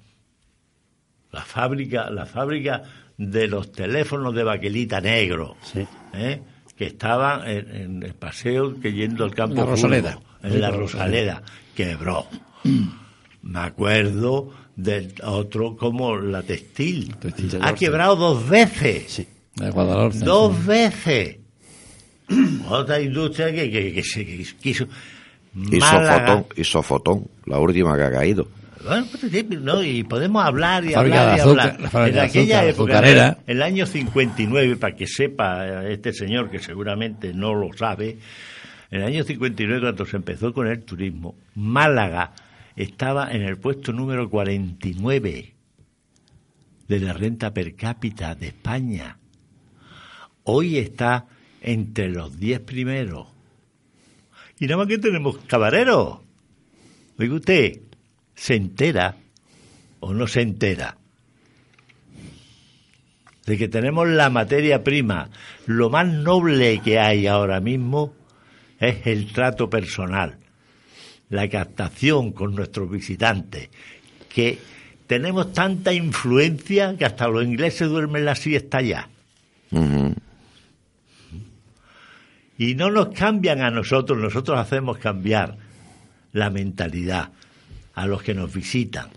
la 1.32 1.42
fábrica, 1.42 2.10
la 2.10 2.26
fábrica 2.26 2.82
de 3.16 3.48
los 3.48 3.72
teléfonos 3.72 4.34
de 4.34 4.44
baquelita 4.44 5.00
negro, 5.00 5.56
Sí. 5.62 5.86
¿eh? 6.12 6.40
que 6.76 6.86
estaban 6.86 7.48
en, 7.48 7.76
en 7.76 8.02
el 8.02 8.14
paseo 8.14 8.80
que 8.80 8.92
yendo 8.92 9.24
al 9.24 9.32
campo 9.34 9.54
La 9.56 9.64
Rosaleda. 9.64 10.12
Fútbol, 10.14 10.52
en 10.52 10.60
la 10.60 10.70
Rosaleda, 10.70 11.42
quebró. 11.74 12.26
Me 13.42 13.58
acuerdo 13.60 14.52
del 14.74 15.14
otro 15.22 15.76
como 15.76 16.16
la 16.16 16.42
textil. 16.42 17.14
Textil. 17.16 17.58
Ha 17.62 17.74
quebrado 17.74 18.16
dos 18.16 18.48
veces. 18.48 19.04
Sí. 19.12 19.28
Guadalhorce. 19.56 20.24
Dos 20.24 20.66
veces. 20.66 21.36
Otra 22.68 23.00
industria 23.00 23.52
que, 23.52 23.70
que, 23.70 23.92
que 23.92 24.02
se 24.02 24.26
que 24.26 24.44
quiso. 24.60 24.86
Y. 25.54 25.80
Sofotón, 25.80 26.46
y 26.56 26.64
Sofotón, 26.64 27.28
la 27.46 27.58
última 27.58 27.96
que 27.96 28.02
ha 28.04 28.10
caído. 28.10 28.48
Bueno, 28.86 29.06
pues 29.10 29.32
sí, 29.32 29.46
no, 29.62 29.82
y 29.82 30.02
podemos 30.04 30.44
hablar 30.44 30.84
y 30.84 30.90
La 30.90 31.00
hablar 31.00 31.38
y 31.38 31.40
azúcar, 31.40 31.78
hablar. 31.90 32.08
en 32.10 32.18
aquella 32.18 32.60
azúcar, 32.60 32.68
época, 32.68 32.92
azucarera. 32.98 33.38
en 33.46 33.56
el 33.56 33.62
año 33.62 33.86
59, 33.86 34.76
para 34.76 34.94
que 34.94 35.06
sepa 35.06 35.86
este 35.86 36.12
señor 36.12 36.50
que 36.50 36.58
seguramente 36.58 37.32
no 37.32 37.54
lo 37.54 37.72
sabe, 37.72 38.18
en 38.90 39.00
el 39.00 39.06
año 39.06 39.24
59 39.24 39.80
cuando 39.80 40.04
se 40.04 40.16
empezó 40.16 40.52
con 40.52 40.66
el 40.66 40.82
turismo, 40.84 41.34
Málaga 41.54 42.32
estaba 42.76 43.32
en 43.32 43.42
el 43.42 43.56
puesto 43.56 43.92
número 43.92 44.28
49 44.28 45.54
de 46.86 47.00
la 47.00 47.12
renta 47.14 47.54
per 47.54 47.74
cápita 47.74 48.34
de 48.34 48.48
España. 48.48 49.16
Hoy 50.42 50.76
está 50.76 51.26
entre 51.62 52.10
los 52.10 52.38
10 52.38 52.60
primeros. 52.60 53.28
Y 54.64 54.66
nada 54.66 54.78
más 54.78 54.88
que 54.88 54.96
tenemos 54.96 55.36
camareros. 55.46 56.20
Oiga 57.18 57.34
usted, 57.34 57.80
¿se 58.34 58.54
entera 58.54 59.14
o 60.00 60.14
no 60.14 60.26
se 60.26 60.40
entera? 60.40 60.96
De 63.44 63.58
que 63.58 63.68
tenemos 63.68 64.08
la 64.08 64.30
materia 64.30 64.82
prima. 64.82 65.28
Lo 65.66 65.90
más 65.90 66.06
noble 66.06 66.80
que 66.82 66.98
hay 66.98 67.26
ahora 67.26 67.60
mismo 67.60 68.14
es 68.80 69.06
el 69.06 69.34
trato 69.34 69.68
personal, 69.68 70.38
la 71.28 71.46
captación 71.50 72.32
con 72.32 72.54
nuestros 72.54 72.90
visitantes, 72.90 73.68
que 74.30 74.58
tenemos 75.06 75.52
tanta 75.52 75.92
influencia 75.92 76.96
que 76.96 77.04
hasta 77.04 77.28
los 77.28 77.44
ingleses 77.44 77.86
duermen 77.90 78.24
la 78.24 78.34
siesta 78.34 78.80
ya. 78.80 79.10
Ujú. 79.72 80.14
Y 82.58 82.74
no 82.74 82.90
nos 82.90 83.08
cambian 83.08 83.62
a 83.62 83.70
nosotros, 83.70 84.18
nosotros 84.18 84.58
hacemos 84.58 84.98
cambiar 84.98 85.56
la 86.32 86.50
mentalidad 86.50 87.30
a 87.94 88.06
los 88.06 88.22
que 88.22 88.34
nos 88.34 88.52
visitan. 88.52 89.08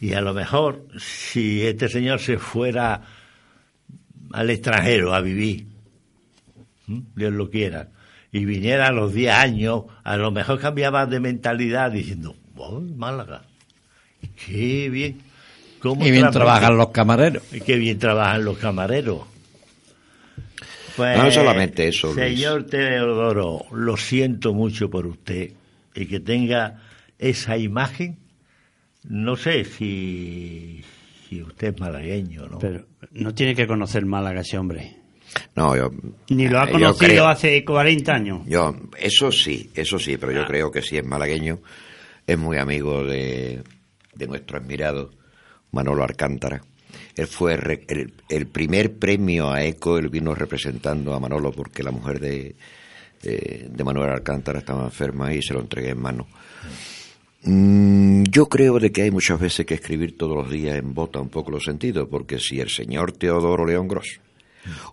Y 0.00 0.14
a 0.14 0.20
lo 0.22 0.32
mejor, 0.32 0.86
si 0.98 1.66
este 1.66 1.88
señor 1.88 2.20
se 2.20 2.38
fuera 2.38 3.02
al 4.32 4.50
extranjero 4.50 5.14
a 5.14 5.20
vivir. 5.20 5.66
Dios 6.86 7.32
lo 7.32 7.50
quiera, 7.50 7.88
y 8.32 8.44
viniera 8.44 8.88
a 8.88 8.92
los 8.92 9.12
10 9.12 9.32
años, 9.32 9.84
a 10.02 10.16
lo 10.16 10.30
mejor 10.30 10.58
cambiaba 10.58 11.06
de 11.06 11.20
mentalidad 11.20 11.90
diciendo, 11.92 12.34
¡Oh, 12.56 12.80
Málaga! 12.80 13.42
¡Qué 14.46 14.88
bien! 14.90 15.20
¿Cómo 15.80 16.04
Y 16.06 16.10
bien 16.10 16.30
trabajan 16.30 16.76
los 16.76 16.90
camareros. 16.90 17.42
y 17.52 17.60
qué 17.60 17.76
bien 17.76 17.98
trabajan 17.98 18.44
los 18.44 18.58
camareros. 18.58 19.20
Pues, 20.96 21.18
No 21.18 21.30
solamente 21.30 21.88
eso, 21.88 22.12
Luis. 22.12 22.18
Señor 22.38 22.64
Teodoro, 22.66 23.64
lo 23.72 23.96
siento 23.96 24.52
mucho 24.54 24.88
por 24.90 25.06
usted 25.06 25.52
y 25.94 26.06
que 26.06 26.20
tenga 26.20 26.80
esa 27.18 27.56
imagen. 27.56 28.18
No 29.04 29.36
sé 29.36 29.64
si, 29.64 30.82
si 31.28 31.42
usted 31.42 31.74
es 31.74 31.80
malagueño, 31.80 32.46
¿no? 32.48 32.58
Pero 32.58 32.86
no 33.12 33.34
tiene 33.34 33.54
que 33.54 33.66
conocer 33.66 34.04
Málaga 34.04 34.40
ese 34.42 34.58
hombre. 34.58 34.96
No, 35.54 35.76
yo, 35.76 35.90
Ni 36.30 36.48
lo 36.48 36.58
ha 36.60 36.66
yo 36.66 36.72
conocido 36.72 36.98
creo- 37.08 37.28
hace 37.28 37.64
40 37.64 38.12
años. 38.14 38.40
Yo, 38.46 38.76
eso 38.98 39.30
sí, 39.30 39.70
eso 39.74 39.98
sí, 39.98 40.16
pero 40.16 40.32
Ah. 40.32 40.34
yo 40.42 40.46
creo 40.46 40.70
que 40.70 40.82
si 40.82 40.96
es 40.98 41.04
malagueño, 41.04 41.60
es 42.26 42.36
muy 42.38 42.58
amigo 42.58 43.04
de, 43.04 43.62
de 44.14 44.26
nuestro 44.26 44.58
admirado 44.58 45.12
Manolo 45.72 46.02
Alcántara. 46.04 46.60
Él 47.16 47.26
fue 47.26 47.58
el, 48.28 48.46
primer 48.46 48.94
premio 48.94 49.50
a 49.50 49.64
ECO, 49.64 49.98
él 49.98 50.08
vino 50.08 50.34
representando 50.34 51.14
a 51.14 51.20
Manolo 51.20 51.52
porque 51.52 51.82
la 51.82 51.90
mujer 51.90 52.20
de, 52.20 52.54
de, 53.22 53.84
Manuel 53.84 54.10
Alcántara 54.10 54.60
estaba 54.60 54.84
enferma 54.84 55.32
y 55.34 55.42
se 55.42 55.54
lo 55.54 55.60
entregué 55.60 55.90
en 55.90 56.00
mano. 56.00 56.26
Mm, 57.42 58.24
yo 58.24 58.46
creo 58.46 58.78
de 58.78 58.92
que 58.92 59.02
hay 59.02 59.10
muchas 59.10 59.40
veces 59.40 59.64
que 59.64 59.74
escribir 59.74 60.16
todos 60.16 60.36
los 60.36 60.50
días 60.50 60.76
embota 60.76 61.20
un 61.20 61.30
poco 61.30 61.50
los 61.50 61.64
sentidos, 61.64 62.08
porque 62.10 62.38
si 62.38 62.60
el 62.60 62.68
señor 62.68 63.12
Teodoro 63.12 63.66
León 63.66 63.88
Gross 63.88 64.20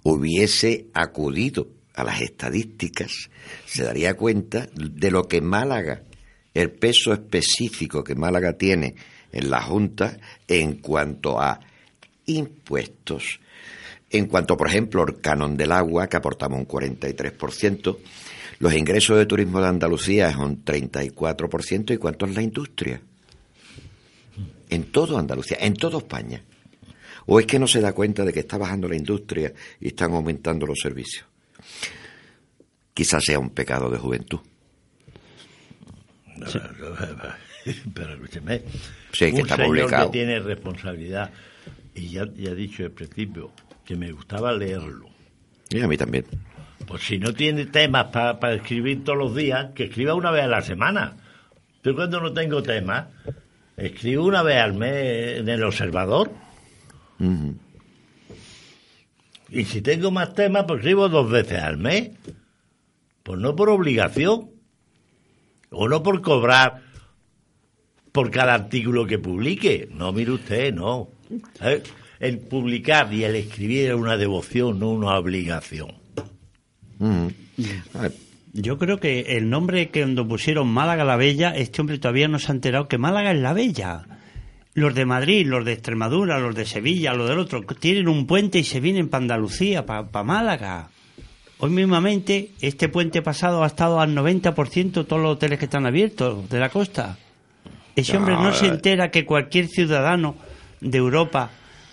hubiese 0.04 0.88
acudido 0.94 1.68
a 1.94 2.04
las 2.04 2.22
estadísticas, 2.22 3.30
se 3.66 3.84
daría 3.84 4.16
cuenta 4.16 4.68
de 4.76 5.12
lo 5.12 5.28
que 5.28 5.42
Málaga, 5.42 6.04
el 6.54 6.72
peso 6.72 7.12
específico 7.12 8.04
que 8.04 8.16
Málaga 8.16 8.54
tiene 8.54 8.96
en 9.32 9.50
la 9.50 9.62
Junta 9.62 10.18
en 10.48 10.78
cuanto 10.78 11.40
a 11.40 11.60
impuestos, 12.28 13.40
en 14.10 14.28
cuanto, 14.28 14.56
por 14.56 14.68
ejemplo, 14.68 15.02
al 15.04 15.20
canon 15.20 15.58
del 15.58 15.72
agua, 15.72 16.08
que 16.08 16.18
aportamos 16.18 16.60
un 16.60 16.68
43%, 16.68 17.98
los 18.60 18.74
ingresos 18.74 19.18
de 19.18 19.26
turismo 19.26 19.60
de 19.62 19.68
Andalucía 19.68 20.30
es 20.30 20.36
un 20.38 20.64
34%, 20.64 21.94
¿y 21.94 21.98
cuánto 21.98 22.26
es 22.26 22.36
la 22.36 22.42
industria? 22.42 23.02
En 24.70 24.84
todo 24.92 25.18
Andalucía, 25.18 25.58
en 25.62 25.74
toda 25.74 25.98
España. 26.00 26.42
¿O 27.26 27.40
es 27.40 27.46
que 27.46 27.60
no 27.60 27.68
se 27.68 27.82
da 27.82 27.92
cuenta 27.94 28.24
de 28.24 28.32
que 28.32 28.40
está 28.40 28.58
bajando 28.58 28.88
la 28.88 28.96
industria 28.96 29.52
y 29.82 29.88
están 29.88 30.14
aumentando 30.14 30.66
los 30.66 30.80
servicios? 30.82 31.26
Quizás 32.94 33.24
sea 33.24 33.38
un 33.40 33.50
pecado 33.50 33.90
de 33.90 33.98
juventud. 33.98 34.40
Pero 37.94 38.14
escúcheme, 38.14 38.62
Sí, 39.12 39.26
que 39.32 39.34
un 39.36 39.40
está 39.42 39.56
señor 39.56 39.68
publicado. 39.70 40.06
que 40.12 40.18
tiene 40.18 40.40
responsabilidad, 40.40 41.32
y 41.98 42.10
ya, 42.10 42.26
ya 42.36 42.52
he 42.52 42.56
dicho 42.56 42.84
al 42.84 42.92
principio 42.92 43.52
que 43.84 43.96
me 43.96 44.12
gustaba 44.12 44.52
leerlo. 44.54 45.10
Y 45.70 45.82
a 45.82 45.88
mí 45.88 45.98
también. 45.98 46.26
Pues 46.86 47.04
si 47.04 47.18
no 47.18 47.34
tiene 47.34 47.66
temas 47.66 48.06
para 48.06 48.54
escribir 48.54 49.04
todos 49.04 49.18
los 49.18 49.36
días, 49.36 49.72
que 49.74 49.86
escriba 49.86 50.14
una 50.14 50.32
vez 50.32 50.44
a 50.44 50.48
la 50.48 50.62
semana. 50.62 51.18
Yo 51.84 51.96
cuando 51.96 52.22
no 52.22 52.32
tengo 52.34 52.62
temas, 52.62 53.08
escribo 53.76 54.26
una 54.26 54.44
vez 54.44 54.58
al 54.62 54.74
mes 54.74 55.40
en 55.40 55.50
el 55.50 55.64
observador. 55.64 56.32
Y 59.50 59.66
si 59.66 59.82
tengo 59.82 60.12
más 60.12 60.34
temas, 60.34 60.66
pues 60.68 60.80
escribo 60.80 61.10
dos 61.10 61.30
veces 61.30 61.62
al 61.62 61.78
mes. 61.78 62.12
Pues 63.24 63.40
no 63.40 63.56
por 63.56 63.70
obligación. 63.70 64.52
O 65.70 65.90
no 65.90 66.04
por 66.04 66.22
cobrar 66.22 66.84
por 68.12 68.32
cada 68.32 68.54
artículo 68.54 69.06
que 69.06 69.20
publique. 69.20 69.90
No, 69.92 70.14
mire 70.14 70.32
usted, 70.32 70.74
no. 70.74 71.10
Eh, 71.62 71.84
El 72.20 72.40
publicar 72.40 73.14
y 73.14 73.24
el 73.24 73.36
escribir 73.36 73.90
es 73.90 73.96
una 73.96 74.18
devoción, 74.18 74.80
no 74.80 74.90
una 74.92 75.18
obligación. 75.18 75.94
Ah, 77.00 78.10
Yo 78.54 78.78
creo 78.78 79.00
que 79.00 79.38
el 79.38 79.50
nombre 79.50 79.90
que 79.90 80.02
cuando 80.02 80.28
pusieron 80.28 80.68
Málaga 80.68 81.04
la 81.04 81.16
Bella, 81.16 81.56
este 81.56 81.82
hombre 81.82 82.00
todavía 82.00 82.28
no 82.28 82.40
se 82.40 82.52
ha 82.52 82.56
enterado 82.56 82.88
que 82.88 82.98
Málaga 82.98 83.32
es 83.32 83.40
la 83.40 83.54
Bella. 83.54 84.06
Los 84.74 84.94
de 84.94 85.06
Madrid, 85.06 85.46
los 85.48 85.66
de 85.66 85.74
Extremadura, 85.74 86.40
los 86.40 86.54
de 86.56 86.66
Sevilla, 86.66 87.14
los 87.14 87.30
del 87.30 87.40
otro, 87.40 87.64
tienen 87.80 88.08
un 88.08 88.28
puente 88.28 88.60
y 88.60 88.64
se 88.64 88.80
vienen 88.80 89.10
para 89.10 89.24
Andalucía, 89.24 89.86
para 89.86 90.24
Málaga. 90.24 90.90
Hoy 91.60 91.72
mismamente, 91.72 92.52
este 92.62 92.88
puente 92.88 93.24
pasado 93.24 93.64
ha 93.64 93.68
estado 93.68 94.00
al 94.00 94.16
90% 94.16 95.08
todos 95.08 95.22
los 95.22 95.34
hoteles 95.34 95.58
que 95.58 95.66
están 95.66 95.88
abiertos 95.88 96.48
de 96.50 96.60
la 96.60 96.70
costa. 96.70 97.18
Ese 97.96 98.16
hombre 98.16 98.36
no 98.36 98.54
se 98.54 98.68
entera 98.68 99.10
que 99.10 99.26
cualquier 99.26 99.68
ciudadano 99.68 100.36
de 100.82 100.98
Europa, 100.98 101.50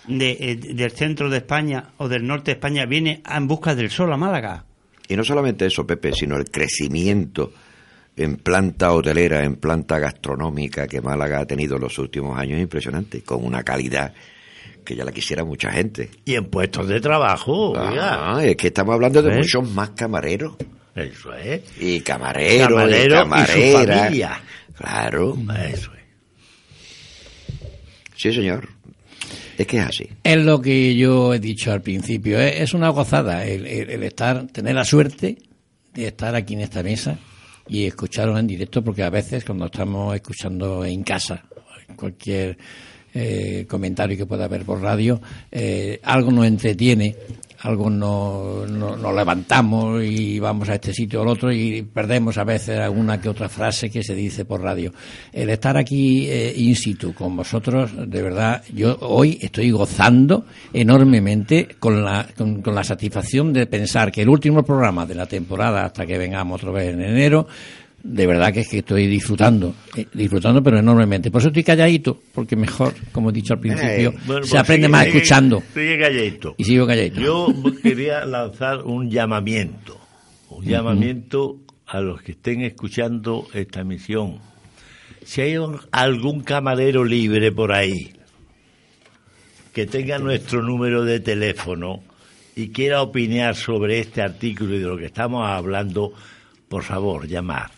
de, 0.07 0.37
eh, 0.39 0.55
del 0.55 0.91
centro 0.91 1.29
de 1.29 1.37
España 1.37 1.91
o 1.97 2.07
del 2.07 2.25
norte 2.25 2.51
de 2.51 2.55
España 2.55 2.85
viene 2.85 3.21
en 3.29 3.47
busca 3.47 3.75
del 3.75 3.89
sol 3.89 4.11
a 4.13 4.17
Málaga. 4.17 4.65
Y 5.07 5.15
no 5.15 5.23
solamente 5.23 5.65
eso, 5.65 5.85
Pepe, 5.85 6.13
sino 6.13 6.35
el 6.35 6.49
crecimiento 6.49 7.53
en 8.17 8.37
planta 8.37 8.91
hotelera, 8.93 9.43
en 9.43 9.57
planta 9.57 9.99
gastronómica 9.99 10.87
que 10.87 11.01
Málaga 11.01 11.39
ha 11.39 11.45
tenido 11.45 11.75
en 11.75 11.81
los 11.81 11.97
últimos 11.99 12.37
años 12.37 12.57
es 12.57 12.63
impresionante, 12.63 13.21
con 13.21 13.43
una 13.43 13.63
calidad 13.63 14.13
que 14.83 14.95
ya 14.95 15.03
la 15.03 15.11
quisiera 15.11 15.43
mucha 15.43 15.71
gente. 15.71 16.09
Y 16.23 16.35
en 16.35 16.45
puestos 16.45 16.87
de 16.87 17.01
trabajo. 17.01 17.73
Ah, 17.75 18.39
es 18.43 18.55
que 18.55 18.67
estamos 18.67 18.93
hablando 18.93 19.21
de 19.21 19.33
¿Eh? 19.33 19.37
muchos 19.37 19.69
más 19.71 19.89
camareros. 19.91 20.55
Eso 20.95 21.33
es. 21.33 21.61
Y 21.79 21.99
camareros, 22.01 22.69
Camarero 22.69 23.25
y 23.25 23.41
y 23.41 23.71
su 23.71 23.77
familia. 23.77 24.41
Claro. 24.77 25.35
Eso 25.67 25.91
es. 25.93 26.04
Sí, 28.15 28.33
señor. 28.33 28.69
Es 29.57 29.67
que 29.67 29.77
es 29.77 29.83
así. 29.83 30.09
Es 30.23 30.37
lo 30.37 30.61
que 30.61 30.95
yo 30.95 31.33
he 31.33 31.39
dicho 31.39 31.71
al 31.71 31.81
principio. 31.81 32.39
Es, 32.39 32.61
es 32.61 32.73
una 32.73 32.89
gozada 32.89 33.45
el, 33.45 33.65
estar, 34.03 34.47
tener 34.47 34.75
la 34.75 34.85
suerte 34.85 35.37
de 35.93 36.07
estar 36.07 36.35
aquí 36.35 36.53
en 36.53 36.61
esta 36.61 36.83
mesa 36.83 37.17
y 37.67 37.85
escucharos 37.85 38.39
en 38.39 38.47
directo, 38.47 38.83
porque 38.83 39.03
a 39.03 39.09
veces 39.09 39.43
cuando 39.43 39.65
estamos 39.65 40.13
escuchando 40.15 40.83
en 40.83 41.03
casa 41.03 41.43
cualquier 41.95 42.57
eh, 43.13 43.65
comentario 43.69 44.17
que 44.17 44.25
pueda 44.25 44.45
haber 44.45 44.65
por 44.65 44.81
radio, 44.81 45.21
eh, 45.51 45.99
algo 46.03 46.31
nos 46.31 46.45
entretiene, 46.45 47.15
algo 47.61 47.89
nos, 47.89 48.69
nos- 48.69 48.99
nos 48.99 49.15
levantamos 49.15 50.03
y 50.03 50.39
vamos 50.39 50.69
a 50.69 50.75
este 50.75 50.93
sitio 50.93 51.19
o 51.19 51.23
al 51.23 51.29
otro 51.29 51.51
y 51.51 51.81
perdemos 51.81 52.37
a 52.37 52.43
veces 52.43 52.79
alguna 52.79 53.19
que 53.21 53.29
otra 53.29 53.49
frase 53.49 53.89
que 53.89 54.03
se 54.03 54.15
dice 54.15 54.45
por 54.45 54.61
radio. 54.61 54.91
El 55.31 55.49
estar 55.49 55.77
aquí 55.77 56.27
eh, 56.29 56.53
in 56.55 56.75
situ 56.75 57.13
con 57.13 57.35
vosotros, 57.35 57.91
de 58.09 58.21
verdad, 58.21 58.63
yo 58.73 58.97
hoy 59.01 59.37
estoy 59.41 59.71
gozando 59.71 60.45
enormemente 60.73 61.67
con 61.79 62.03
la, 62.03 62.27
con, 62.37 62.61
con 62.61 62.75
la 62.75 62.83
satisfacción 62.83 63.51
de 63.53 63.65
pensar 63.67 64.11
que 64.11 64.21
el 64.21 64.29
último 64.29 64.63
programa 64.63 65.05
de 65.05 65.15
la 65.15 65.25
temporada, 65.25 65.85
hasta 65.85 66.05
que 66.05 66.17
vengamos 66.17 66.61
otra 66.61 66.71
vez 66.73 66.93
en 66.93 67.01
enero, 67.01 67.47
de 68.07 68.27
verdad 68.27 68.53
que 68.53 68.59
es 68.61 68.69
que 68.69 68.77
estoy 68.79 69.07
disfrutando, 69.07 69.73
eh, 69.97 70.05
disfrutando 70.13 70.61
pero 70.61 70.77
enormemente. 70.79 71.31
Por 71.31 71.41
eso 71.41 71.47
estoy 71.47 71.63
calladito, 71.63 72.19
porque 72.33 72.55
mejor, 72.55 72.93
como 73.11 73.31
he 73.31 73.33
dicho 73.33 73.53
al 73.53 73.59
principio, 73.59 74.09
Eh, 74.11 74.17
Bueno, 74.27 74.43
se 74.45 74.51
pues 74.51 74.61
aprende 74.61 74.85
sigue- 74.87 74.91
más 74.91 75.05
sigue- 75.05 75.17
escuchando. 75.17 75.63
Sigue 75.73 75.99
calladito. 75.99 76.55
Y 76.57 76.63
sigo 76.63 76.85
calladito. 76.87 77.19
Yo 77.19 77.47
quería 77.81 78.23
lanzar 78.25 78.83
un 78.83 79.09
llamamiento, 79.09 79.99
un 80.49 80.65
llamamiento 80.65 81.57
a 81.87 81.99
los 81.99 82.21
que 82.21 82.33
estén 82.33 82.61
escuchando 82.61 83.47
esta 83.53 83.81
emisión. 83.81 84.39
Si 85.23 85.41
hay 85.41 85.57
un- 85.57 85.79
algún 85.91 86.41
camarero 86.41 87.03
libre 87.03 87.51
por 87.51 87.71
ahí 87.73 88.11
que 89.73 89.85
tenga 89.87 90.19
nuestro 90.19 90.61
número 90.61 91.03
de 91.03 91.19
teléfono 91.19 92.03
y 92.55 92.69
quiera 92.69 93.01
opinar 93.01 93.55
sobre 93.55 93.99
este 93.99 94.21
artículo 94.21 94.75
y 94.75 94.79
de 94.79 94.85
lo 94.85 94.97
que 94.97 95.05
estamos 95.05 95.45
hablando, 95.49 96.13
por 96.69 96.83
favor, 96.83 97.27
llamar. 97.27 97.71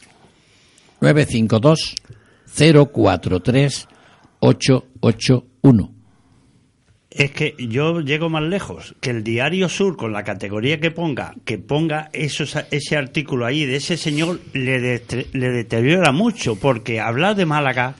952 1.01 1.95
043 2.91 3.87
881. 4.39 5.93
Es 7.09 7.31
que 7.31 7.55
yo 7.57 8.01
llego 8.01 8.29
más 8.29 8.43
lejos, 8.43 8.95
que 8.99 9.09
el 9.09 9.23
Diario 9.23 9.69
Sur, 9.69 9.97
con 9.97 10.11
la 10.13 10.23
categoría 10.23 10.79
que 10.79 10.91
ponga, 10.91 11.33
que 11.45 11.57
ponga 11.57 12.09
esos, 12.13 12.55
ese 12.69 12.95
artículo 12.95 13.45
ahí 13.45 13.65
de 13.65 13.77
ese 13.77 13.97
señor, 13.97 14.39
le, 14.53 14.79
le 14.79 15.49
deteriora 15.49 16.11
mucho, 16.11 16.57
porque 16.57 16.99
hablar 16.99 17.35
de 17.35 17.45
Málaga 17.45 17.95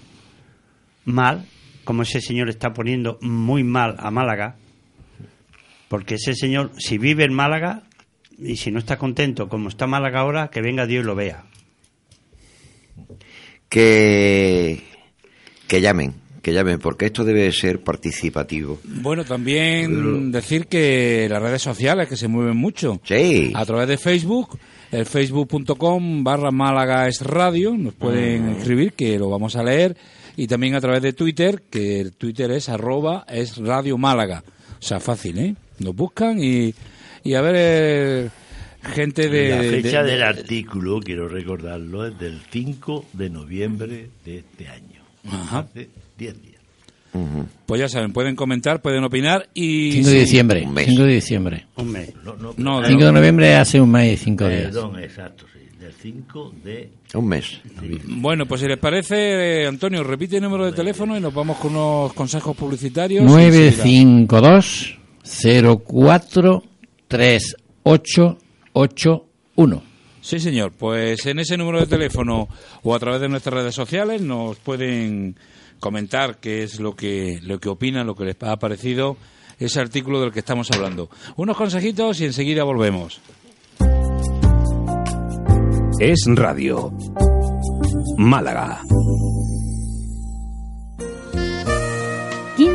mal, 1.05 1.45
como 1.83 2.03
ese 2.03 2.21
señor 2.21 2.49
está 2.49 2.73
poniendo 2.73 3.17
muy 3.21 3.63
mal 3.63 3.95
a 3.97 4.11
Málaga, 4.11 4.57
porque 5.87 6.15
ese 6.15 6.35
señor, 6.35 6.71
si 6.77 6.97
vive 6.97 7.23
en 7.23 7.33
Málaga, 7.33 7.83
y 8.37 8.57
si 8.57 8.71
no 8.71 8.77
está 8.77 8.97
contento 8.97 9.49
como 9.49 9.69
está 9.69 9.87
Málaga 9.87 10.19
ahora, 10.19 10.49
que 10.49 10.61
venga 10.61 10.85
Dios 10.85 11.03
y 11.03 11.07
lo 11.07 11.15
vea. 11.15 11.45
Que, 13.69 14.83
que 15.67 15.81
llamen, 15.81 16.13
que 16.41 16.53
llamen, 16.53 16.79
porque 16.79 17.07
esto 17.07 17.25
debe 17.25 17.51
ser 17.51 17.83
participativo. 17.83 18.79
Bueno, 18.83 19.25
también 19.25 20.31
decir 20.31 20.67
que 20.67 21.27
las 21.29 21.41
redes 21.41 21.61
sociales 21.61 22.07
que 22.07 22.15
se 22.15 22.27
mueven 22.27 22.55
mucho. 22.55 23.01
Sí. 23.03 23.51
A 23.53 23.65
través 23.65 23.87
de 23.89 23.97
Facebook, 23.97 24.57
el 24.91 25.05
facebook.com 25.05 26.23
barra 26.23 26.51
Málaga 26.51 27.07
es 27.07 27.21
radio, 27.21 27.75
nos 27.75 27.93
pueden 27.93 28.49
escribir 28.49 28.93
que 28.93 29.19
lo 29.19 29.29
vamos 29.29 29.55
a 29.55 29.63
leer. 29.63 29.97
Y 30.37 30.47
también 30.47 30.75
a 30.75 30.81
través 30.81 31.01
de 31.01 31.13
Twitter, 31.13 31.63
que 31.69 31.99
el 31.99 32.13
Twitter 32.13 32.51
es 32.51 32.69
arroba 32.69 33.25
es 33.27 33.57
radio 33.57 33.97
Málaga. 33.97 34.43
O 34.79 34.81
sea, 34.81 34.99
fácil, 34.99 35.39
¿eh? 35.39 35.55
Nos 35.79 35.95
buscan 35.95 36.37
y, 36.41 36.73
y 37.23 37.33
a 37.33 37.41
ver, 37.41 37.55
eh, 37.57 38.29
gente 38.87 39.29
de... 39.29 39.49
la 39.49 39.61
fecha 39.61 40.03
de- 40.03 40.11
del 40.11 40.23
artículo, 40.23 40.99
quiero 40.99 41.27
recordarlo, 41.27 42.05
es 42.07 42.17
del 42.19 42.39
5 42.51 43.05
de 43.13 43.29
noviembre 43.29 44.09
de 44.25 44.37
este 44.39 44.67
año. 44.67 45.01
Ajá. 45.29 45.59
Hace 45.59 45.89
10 46.17 46.41
días. 46.41 46.57
Pues 47.65 47.81
ya 47.81 47.89
saben, 47.89 48.13
pueden 48.13 48.35
comentar, 48.35 48.79
pueden 48.81 49.03
opinar 49.03 49.49
y... 49.53 49.91
5 49.93 50.07
de 50.09 50.13
sí. 50.13 50.19
diciembre. 50.19 50.63
un 50.65 50.73
mes. 50.73 50.85
5 50.87 51.03
de 51.03 51.13
diciembre. 51.13 51.65
Un 51.77 51.91
mes. 51.91 52.13
No, 52.23 52.35
no, 52.35 52.53
No, 52.57 52.77
perdón, 52.81 52.85
5 52.87 53.05
de 53.05 53.11
noviembre 53.11 53.55
hace 53.55 53.81
un 53.81 53.89
mes 53.91 54.13
y 54.21 54.25
5 54.25 54.47
días. 54.47 54.61
Perdón, 54.65 54.99
exacto, 54.99 55.45
sí. 55.51 55.59
Del 55.79 55.93
5 55.93 56.53
de 56.63 56.89
Un 57.15 57.27
mes. 57.27 57.59
Bueno, 58.05 58.45
pues 58.45 58.61
si 58.61 58.67
les 58.67 58.77
parece, 58.77 59.63
eh, 59.63 59.67
Antonio, 59.67 60.03
repite 60.03 60.37
el 60.37 60.43
número 60.43 60.65
de 60.65 60.73
teléfono 60.73 61.17
y 61.17 61.19
nos 61.19 61.33
vamos 61.33 61.57
con 61.57 61.71
unos 61.75 62.13
consejos 62.13 62.55
publicitarios. 62.55 63.23
y 63.23 63.25
enseguida. 63.25 63.71
952 64.03 64.97
04 65.85 66.63
3881. 68.85 69.83
Sí, 70.21 70.39
señor. 70.39 70.71
Pues 70.77 71.25
en 71.25 71.39
ese 71.39 71.57
número 71.57 71.79
de 71.79 71.87
teléfono 71.87 72.47
o 72.83 72.93
a 72.93 72.99
través 72.99 73.21
de 73.21 73.29
nuestras 73.29 73.55
redes 73.55 73.75
sociales 73.75 74.21
nos 74.21 74.57
pueden 74.57 75.35
comentar 75.79 76.37
qué 76.37 76.63
es 76.63 76.79
lo 76.79 76.95
que, 76.95 77.39
lo 77.41 77.59
que 77.59 77.69
opinan, 77.69 78.07
lo 78.07 78.15
que 78.15 78.25
les 78.25 78.43
ha 78.43 78.57
parecido 78.57 79.17
ese 79.59 79.79
artículo 79.79 80.21
del 80.21 80.31
que 80.31 80.39
estamos 80.39 80.69
hablando. 80.71 81.09
Unos 81.35 81.57
consejitos 81.57 82.21
y 82.21 82.25
enseguida 82.25 82.63
volvemos. 82.63 83.19
Es 85.99 86.25
radio. 86.27 86.91
Málaga. 88.17 88.81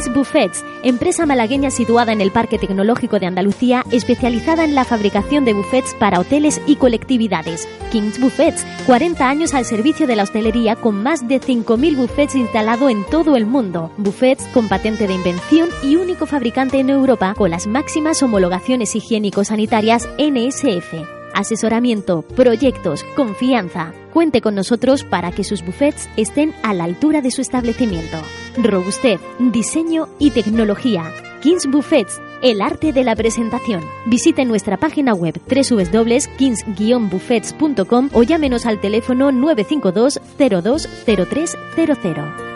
Kings 0.03 0.17
Buffets, 0.17 0.65
empresa 0.83 1.27
malagueña 1.27 1.71
situada 1.71 2.13
en 2.13 2.21
el 2.21 2.33
Parque 2.33 2.59
Tecnológico 2.59 3.21
de 3.21 3.27
Andalucía, 3.27 3.85
especializada 3.93 4.65
en 4.65 4.75
la 4.75 4.85
fabricación 4.85 5.45
de 5.45 5.53
buffets 5.53 5.95
para 5.95 6.19
hoteles 6.19 6.61
y 6.67 6.75
colectividades. 6.75 7.69
Kings 7.93 8.19
Buffets, 8.19 8.67
40 8.87 9.29
años 9.29 9.55
al 9.55 9.65
servicio 9.65 10.09
de 10.09 10.17
la 10.17 10.25
hostelería 10.25 10.75
con 10.75 11.01
más 11.05 11.29
de 11.29 11.41
5.000 11.41 11.97
buffets 11.97 12.35
instalados 12.35 12.91
en 12.91 13.05
todo 13.05 13.37
el 13.37 13.47
mundo. 13.47 13.93
Buffets 13.97 14.45
con 14.49 14.69
patente 14.69 15.07
de 15.07 15.15
invención 15.15 15.69
y 15.85 15.95
único 15.95 16.27
fabricante 16.27 16.81
en 16.81 16.91
Europa 16.91 17.35
con 17.37 17.51
las 17.51 17.69
máximas 17.69 18.25
homologaciones 18.25 18.97
higiénico-sanitarias 18.97 20.09
NSF. 20.19 21.22
Asesoramiento, 21.35 22.23
proyectos, 22.23 23.05
confianza. 23.17 23.93
Cuente 24.13 24.41
con 24.41 24.55
nosotros 24.55 25.05
para 25.05 25.33
que 25.33 25.45
sus 25.45 25.65
buffets 25.65 26.09
estén 26.17 26.55
a 26.63 26.75
la 26.75 26.85
altura 26.85 27.21
de 27.21 27.31
su 27.31 27.41
establecimiento. 27.41 28.19
Robustez, 28.57 29.21
diseño 29.39 30.09
y 30.19 30.31
tecnología. 30.31 31.13
Kings 31.43 31.67
Buffets, 31.67 32.21
el 32.41 32.63
arte 32.63 32.93
de 32.93 33.03
la 33.03 33.17
presentación. 33.17 33.83
Visite 34.07 34.45
nuestra 34.45 34.77
página 34.77 35.15
web 35.15 35.41
www.kings-buffets.com 35.49 38.11
o 38.13 38.23
llámenos 38.23 38.67
al 38.67 38.81
teléfono 38.81 39.33
952 39.33 40.21
020300. 40.39 42.53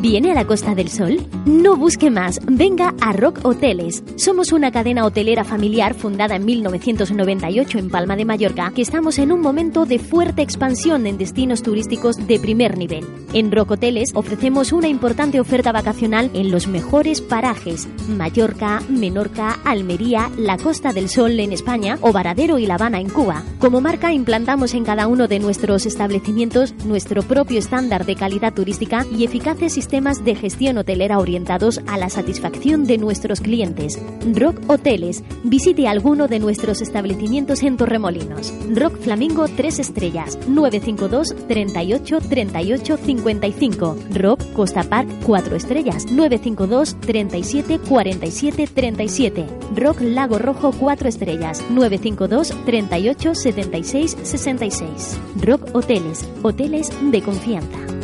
¿Viene 0.00 0.30
a 0.30 0.34
la 0.34 0.46
Costa 0.46 0.76
del 0.76 0.90
Sol? 0.90 1.26
No 1.44 1.76
busque 1.76 2.08
más, 2.08 2.38
venga 2.46 2.94
a 3.00 3.12
Rock 3.12 3.40
Hoteles. 3.42 4.04
Somos 4.14 4.52
una 4.52 4.70
cadena 4.70 5.04
hotelera 5.04 5.42
familiar 5.42 5.94
fundada 5.94 6.36
en 6.36 6.44
1998 6.44 7.78
en 7.78 7.90
Palma 7.90 8.14
de 8.14 8.24
Mallorca, 8.24 8.70
que 8.72 8.82
estamos 8.82 9.18
en 9.18 9.32
un 9.32 9.40
momento 9.40 9.86
de 9.86 9.98
fuerte 9.98 10.42
expansión 10.42 11.08
en 11.08 11.18
destinos 11.18 11.64
turísticos 11.64 12.28
de 12.28 12.38
primer 12.38 12.78
nivel. 12.78 13.04
En 13.32 13.50
Rock 13.50 13.72
Hoteles 13.72 14.12
ofrecemos 14.14 14.72
una 14.72 14.86
importante 14.86 15.40
oferta 15.40 15.72
vacacional 15.72 16.30
en 16.32 16.52
los 16.52 16.68
mejores 16.68 17.20
parajes: 17.20 17.88
Mallorca, 18.08 18.80
Menorca, 18.88 19.58
Almería, 19.64 20.30
la 20.36 20.58
Costa 20.58 20.92
del 20.92 21.08
Sol 21.08 21.40
en 21.40 21.52
España 21.52 21.98
o 22.02 22.12
Varadero 22.12 22.60
y 22.60 22.66
La 22.66 22.74
Habana 22.74 23.00
en 23.00 23.08
Cuba. 23.08 23.42
Como 23.58 23.80
marca 23.80 24.12
implantamos 24.12 24.74
en 24.74 24.84
cada 24.84 25.08
uno 25.08 25.26
de 25.26 25.40
nuestros 25.40 25.86
establecimientos 25.86 26.72
nuestro 26.84 27.24
propio 27.24 27.58
estándar 27.58 28.06
de 28.06 28.14
calidad 28.14 28.54
turística 28.54 29.04
y 29.10 29.24
eficaces 29.24 29.72
sistemas 29.72 29.87
de 29.88 30.34
gestión 30.34 30.76
hotelera 30.76 31.18
orientados 31.18 31.80
a 31.86 31.96
la 31.96 32.10
satisfacción 32.10 32.84
de 32.84 32.98
nuestros 32.98 33.40
clientes. 33.40 33.98
Rock 34.34 34.60
Hoteles. 34.68 35.24
Visite 35.44 35.88
alguno 35.88 36.28
de 36.28 36.38
nuestros 36.38 36.82
establecimientos 36.82 37.62
en 37.62 37.78
Torremolinos. 37.78 38.52
Rock 38.74 38.98
Flamingo 38.98 39.46
3 39.48 39.78
estrellas 39.78 40.38
952 40.46 41.34
38 41.48 42.18
38 42.20 42.96
55. 42.98 43.96
Rock 44.14 44.52
Costa 44.52 44.82
Park 44.82 45.08
4 45.24 45.56
estrellas 45.56 46.04
952 46.10 47.00
37 47.00 47.78
47 47.78 48.66
37. 48.66 49.46
Rock 49.74 50.00
Lago 50.02 50.38
Rojo 50.38 50.70
4 50.78 51.08
estrellas 51.08 51.64
952 51.70 52.54
38 52.66 53.34
76 53.34 54.16
66. 54.22 55.20
Rock 55.40 55.74
Hoteles. 55.74 56.28
Hoteles 56.42 56.90
de 57.10 57.22
confianza. 57.22 57.97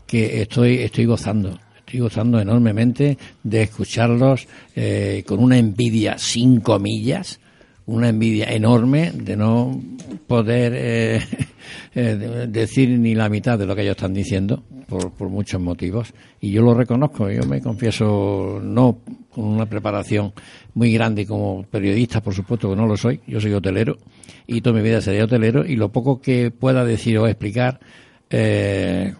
que 0.05 0.43
estoy, 0.43 0.75
estoy 0.77 1.05
gozando. 1.05 1.57
Estoy 1.79 2.01
gozando 2.01 2.39
enormemente 2.39 3.17
de 3.41 3.63
escucharlos 3.63 4.47
eh, 4.75 5.23
con 5.25 5.39
una 5.39 5.57
envidia 5.57 6.19
sin 6.19 6.59
comillas, 6.61 7.39
una 7.87 8.09
envidia 8.09 8.53
enorme 8.53 9.11
de 9.15 9.35
no 9.35 9.81
poder 10.27 10.73
eh, 10.75 11.21
eh, 11.95 12.01
de- 12.15 12.45
decir 12.45 12.89
ni 12.99 13.15
la 13.15 13.29
mitad 13.29 13.57
de 13.57 13.65
lo 13.65 13.75
que 13.75 13.81
ellos 13.81 13.95
están 13.95 14.13
diciendo 14.13 14.63
por, 14.89 15.11
por 15.11 15.29
muchos 15.29 15.61
motivos. 15.61 16.13
Y 16.41 16.51
yo 16.51 16.61
lo 16.61 16.73
reconozco, 16.73 17.29
yo 17.29 17.43
me 17.43 17.61
confieso 17.61 18.59
no 18.61 18.97
con 19.31 19.45
una 19.45 19.65
preparación 19.67 20.33
muy 20.73 20.91
grande 20.93 21.25
como 21.25 21.63
periodista, 21.63 22.21
por 22.21 22.33
supuesto 22.33 22.69
que 22.69 22.75
no 22.75 22.87
lo 22.87 22.97
soy, 22.97 23.21
yo 23.27 23.39
soy 23.39 23.53
hotelero 23.53 23.97
y 24.47 24.61
toda 24.61 24.75
mi 24.75 24.81
vida 24.81 24.99
sería 25.01 25.25
hotelero 25.25 25.65
y 25.65 25.75
lo 25.75 25.89
poco 25.89 26.19
que 26.19 26.51
pueda 26.51 26.83
decir 26.83 27.17
o 27.19 27.27
explicar, 27.27 27.79
eh, 28.29 29.13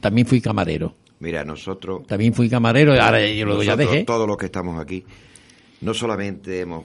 también 0.00 0.26
fui 0.26 0.40
camarero. 0.40 0.94
Mira, 1.20 1.44
nosotros, 1.44 2.06
También 2.06 2.32
fui 2.32 2.48
camarero 2.48 2.94
y 2.94 2.98
ahora 2.98 3.26
yo 3.26 3.44
lo 3.44 3.60
ya 3.62 3.74
dejé. 3.76 4.04
todos 4.04 4.28
los 4.28 4.36
que 4.36 4.46
estamos 4.46 4.80
aquí, 4.80 5.04
no 5.80 5.92
solamente 5.92 6.60
hemos 6.60 6.84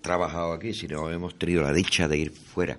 trabajado 0.00 0.54
aquí, 0.54 0.72
sino 0.72 1.10
hemos 1.10 1.34
tenido 1.38 1.62
la 1.62 1.72
dicha 1.72 2.08
de 2.08 2.16
ir 2.16 2.30
fuera 2.30 2.78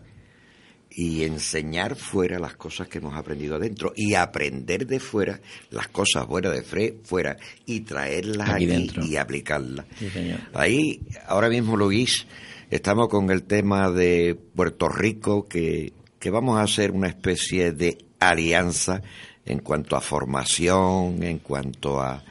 y 0.97 1.23
enseñar 1.23 1.95
fuera 1.95 2.39
las 2.39 2.55
cosas 2.55 2.88
que 2.88 2.99
hemos 2.99 3.15
aprendido 3.15 3.55
adentro 3.58 3.91
y 3.95 4.13
aprender 4.13 4.88
de 4.88 4.99
fuera 4.99 5.41
las 5.69 5.89
cosas 5.89 6.25
buenas 6.25 6.53
de 6.53 6.62
fre 6.63 6.95
fuera 7.03 7.36
y 7.65 7.81
traerlas 7.81 8.49
Aquí 8.49 8.63
aquí, 8.63 8.65
dentro. 8.67 9.05
y 9.05 9.17
aplicarlas. 9.17 9.86
Sí, 9.99 10.10
señor. 10.10 10.39
Ahí, 10.53 11.01
ahora 11.27 11.49
mismo, 11.49 11.75
Luis, 11.75 12.25
estamos 12.69 13.10
con 13.10 13.29
el 13.29 13.43
tema 13.43 13.91
de 13.91 14.36
Puerto 14.55 14.88
Rico, 14.88 15.45
que, 15.47 15.91
que 16.17 16.29
vamos 16.29 16.58
a 16.58 16.63
hacer 16.63 16.91
una 16.91 17.08
especie 17.10 17.73
de 17.73 17.97
alianza 18.19 19.01
en 19.45 19.60
cuanto 19.60 19.95
a 19.97 20.01
formación, 20.01 21.21
en 21.23 21.39
cuanto 21.39 21.99
a, 22.01 22.23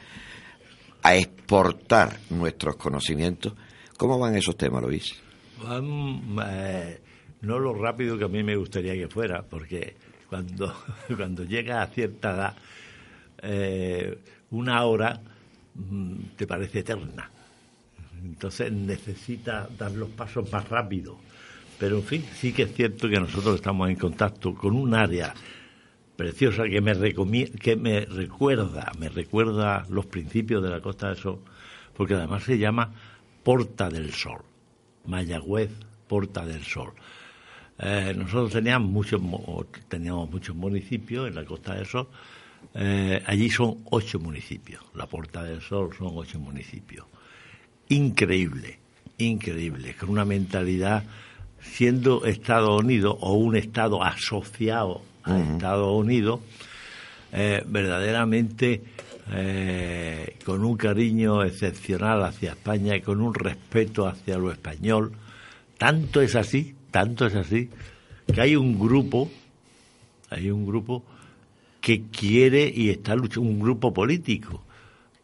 a 1.03 1.15
exportar 1.15 2.19
nuestros 2.31 2.75
conocimientos. 2.77 3.53
¿Cómo 3.95 4.17
van 4.19 4.35
esos 4.35 4.57
temas, 4.57 4.81
Luis? 4.81 5.13
Van, 5.63 6.35
eh, 6.49 6.99
no 7.45 7.59
lo 7.59 7.73
rápido 7.73 8.17
que 8.17 8.25
a 8.25 8.27
mí 8.27 8.43
me 8.43 8.55
gustaría 8.55 8.93
que 8.93 9.07
fuera, 9.07 9.43
porque 9.43 9.95
cuando, 10.29 10.75
cuando 11.15 11.43
llegas 11.43 11.87
a 11.87 11.93
cierta 11.93 12.33
edad, 12.33 12.55
eh, 13.41 14.17
una 14.51 14.83
hora 14.83 15.21
mm, 15.75 16.15
te 16.35 16.47
parece 16.47 16.79
eterna. 16.79 17.29
Entonces 18.23 18.71
necesitas 18.71 19.77
dar 19.77 19.91
los 19.91 20.09
pasos 20.09 20.51
más 20.51 20.67
rápido. 20.67 21.17
Pero 21.77 21.97
en 21.97 22.03
fin, 22.03 22.25
sí 22.33 22.53
que 22.53 22.63
es 22.63 22.73
cierto 22.73 23.09
que 23.09 23.19
nosotros 23.19 23.55
estamos 23.55 23.89
en 23.89 23.97
contacto 23.97 24.55
con 24.55 24.75
un 24.75 24.93
área 24.93 25.33
preciosa 26.15 26.63
que 26.63 26.79
me, 26.79 26.93
que 27.59 27.75
me 27.75 28.05
recuerda, 28.05 28.91
me 28.97 29.09
recuerda 29.09 29.85
los 29.89 30.05
principios 30.05 30.63
de 30.63 30.69
la 30.69 30.79
Costa 30.79 31.09
del 31.09 31.17
Sol, 31.17 31.39
porque 31.93 32.13
además 32.13 32.43
se 32.43 32.57
llama 32.57 32.93
Porta 33.43 33.89
del 33.89 34.13
Sol, 34.13 34.41
Mayagüez, 35.05 35.71
Porta 36.07 36.45
del 36.45 36.63
Sol. 36.63 36.93
Eh, 37.79 38.13
nosotros 38.15 38.51
teníamos 38.53 38.89
muchos, 38.89 39.21
mo- 39.21 39.65
teníamos 39.89 40.29
muchos 40.31 40.55
municipios 40.55 41.27
en 41.27 41.35
la 41.35 41.45
Costa 41.45 41.75
del 41.75 41.85
Sol, 41.85 42.07
Eh, 42.77 43.21
allí 43.27 43.49
son 43.49 43.77
ocho 43.91 44.19
municipios, 44.19 44.83
la 44.95 45.05
Porta 45.05 45.43
del 45.43 45.61
Sol 45.61 45.91
son 45.97 46.09
ocho 46.15 46.39
municipios. 46.39 47.05
Increíble, 47.89 48.79
increíble, 49.17 49.95
con 49.95 50.09
una 50.09 50.25
mentalidad 50.25 51.03
siendo 51.61 52.25
Estados 52.25 52.81
Unidos 52.83 53.15
o 53.21 53.33
un 53.33 53.55
Estado 53.55 54.03
asociado 54.03 55.01
a 55.23 55.39
Estados 55.39 55.93
Unidos, 55.95 56.41
eh, 57.31 57.63
verdaderamente 57.65 58.83
eh, 59.31 60.35
con 60.43 60.63
un 60.65 60.75
cariño 60.75 61.43
excepcional 61.43 62.23
hacia 62.23 62.51
España 62.51 62.99
con 63.01 63.21
un 63.21 63.33
respeto 63.33 64.05
hacia 64.07 64.37
lo 64.37 64.51
español. 64.51 65.13
Tanto 65.77 66.21
es 66.21 66.35
así, 66.35 66.75
tanto 66.95 67.25
es 67.25 67.35
así, 67.35 67.69
que 68.33 68.39
hay 68.39 68.55
un 68.55 68.79
grupo, 68.79 69.29
hay 70.29 70.49
un 70.49 70.65
grupo 70.65 71.03
que 71.81 72.03
quiere 72.03 72.71
y 72.73 72.89
está 72.89 73.17
luchando, 73.17 73.49
un 73.49 73.59
grupo 73.59 73.93
político 73.93 74.63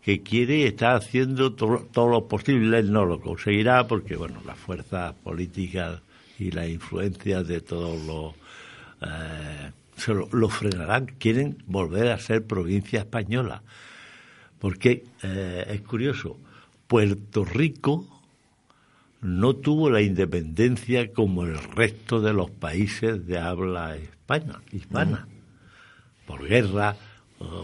que 0.01 0.22
quiere 0.22 0.57
y 0.57 0.63
está 0.63 0.95
haciendo 0.95 1.53
todo, 1.53 2.09
lo 2.09 2.28
posible, 2.28 2.84
no 2.84 3.05
lo 3.05 3.22
conseguirá 3.22 3.88
porque, 3.88 4.17
bueno, 4.17 4.41
las 4.45 4.57
fuerzas 4.57 5.13
políticas 5.24 6.01
y 6.38 6.51
las 6.51 6.67
influencias 6.67 7.47
de 7.47 7.61
todos 7.61 8.05
los... 8.05 8.34
eh, 9.09 9.72
lo 10.34 10.49
frenarán, 10.49 11.05
quieren 11.19 11.63
volver 11.67 12.09
a 12.11 12.19
ser 12.19 12.45
provincia 12.45 12.99
española. 12.99 13.63
Porque 14.59 15.05
eh, 15.24 15.67
es 15.69 15.82
curioso, 15.84 16.38
Puerto 16.86 17.45
Rico 17.45 18.11
no 19.22 19.55
tuvo 19.55 19.89
la 19.89 20.01
independencia 20.01 21.13
como 21.13 21.43
el 21.43 21.57
resto 21.57 22.22
de 22.22 22.34
los 22.34 22.49
países 22.49 23.26
de 23.28 23.38
habla 23.38 23.97
hispana, 23.97 24.61
hispana 24.72 25.28
por 26.26 26.47
guerra, 26.47 26.95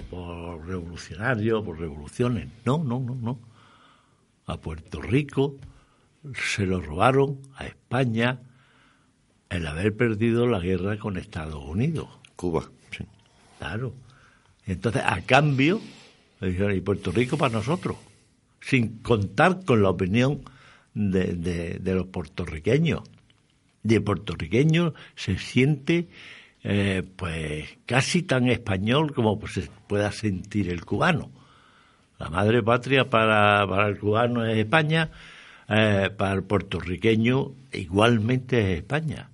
por 0.09 0.65
revolucionarios, 0.67 1.63
por 1.63 1.79
revoluciones. 1.79 2.47
No, 2.65 2.83
no, 2.83 2.99
no, 2.99 3.15
no. 3.15 3.39
A 4.45 4.57
Puerto 4.57 5.01
Rico 5.01 5.57
se 6.33 6.65
lo 6.65 6.81
robaron 6.81 7.39
a 7.55 7.65
España 7.65 8.39
el 9.49 9.65
haber 9.65 9.95
perdido 9.95 10.47
la 10.47 10.59
guerra 10.59 10.97
con 10.97 11.17
Estados 11.17 11.63
Unidos. 11.63 12.07
Cuba, 12.35 12.69
sí. 12.91 13.05
Claro. 13.57 13.93
Entonces, 14.65 15.01
a 15.05 15.21
cambio, 15.21 15.79
y 16.41 16.81
Puerto 16.81 17.11
Rico 17.11 17.37
para 17.37 17.53
nosotros, 17.53 17.95
sin 18.61 18.99
contar 18.99 19.63
con 19.65 19.81
la 19.81 19.89
opinión 19.89 20.41
de, 20.97 21.33
de- 21.33 21.79
de 21.79 21.93
los 21.95 22.07
puertorriqueños. 22.07 23.01
El 23.87 24.03
puertorriqueño 24.03 24.93
se 25.15 25.37
siente, 25.37 26.07
eh, 26.63 27.03
pues, 27.15 27.69
casi 27.85 28.23
tan 28.23 28.49
español 28.49 29.13
como 29.13 29.39
pues, 29.39 29.53
se 29.53 29.69
pueda 29.87 30.11
sentir 30.11 30.69
el 30.69 30.83
cubano. 30.83 31.29
La 32.19 32.29
madre 32.29 32.63
patria 32.63 33.09
para, 33.09 33.65
para 33.67 33.87
el 33.87 33.99
cubano 33.99 34.43
es 34.45 34.57
España, 34.57 35.11
eh, 35.69 36.09
para 36.17 36.33
el 36.33 36.43
puertorriqueño 36.43 37.51
igualmente 37.73 38.73
es 38.73 38.79
España. 38.79 39.29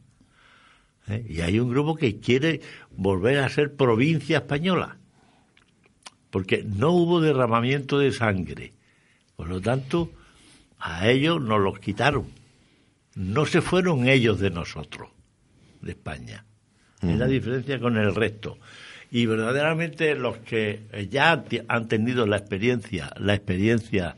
¿eh? 1.08 1.26
Y 1.30 1.42
hay 1.42 1.60
un 1.60 1.70
grupo 1.70 1.96
que 1.96 2.20
quiere 2.20 2.60
volver 2.92 3.40
a 3.40 3.50
ser 3.50 3.74
provincia 3.76 4.40
española, 4.40 4.98
porque 6.30 6.64
no 6.64 6.92
hubo 6.92 7.22
derramamiento 7.22 7.98
de 8.00 8.12
sangre. 8.12 8.74
Por 9.36 9.48
lo 9.48 9.62
tanto, 9.62 10.12
a 10.84 11.08
ellos 11.10 11.42
nos 11.42 11.60
los 11.62 11.80
quitaron. 11.80 12.26
No 13.16 13.46
se 13.46 13.62
fueron 13.62 14.08
ellos 14.08 14.40
de 14.40 14.50
nosotros, 14.50 15.10
de 15.82 15.92
España. 15.92 16.46
Es 17.02 17.18
la 17.18 17.28
diferencia 17.28 17.80
con 17.80 17.98
el 17.98 18.14
resto. 18.16 18.58
Y 19.12 19.26
verdaderamente 19.28 20.16
los 20.16 20.38
que 20.38 21.08
ya 21.12 21.44
han 21.68 21.88
tenido 21.88 22.26
la 22.26 22.38
experiencia, 22.38 23.12
la 23.18 23.34
experiencia 23.36 24.18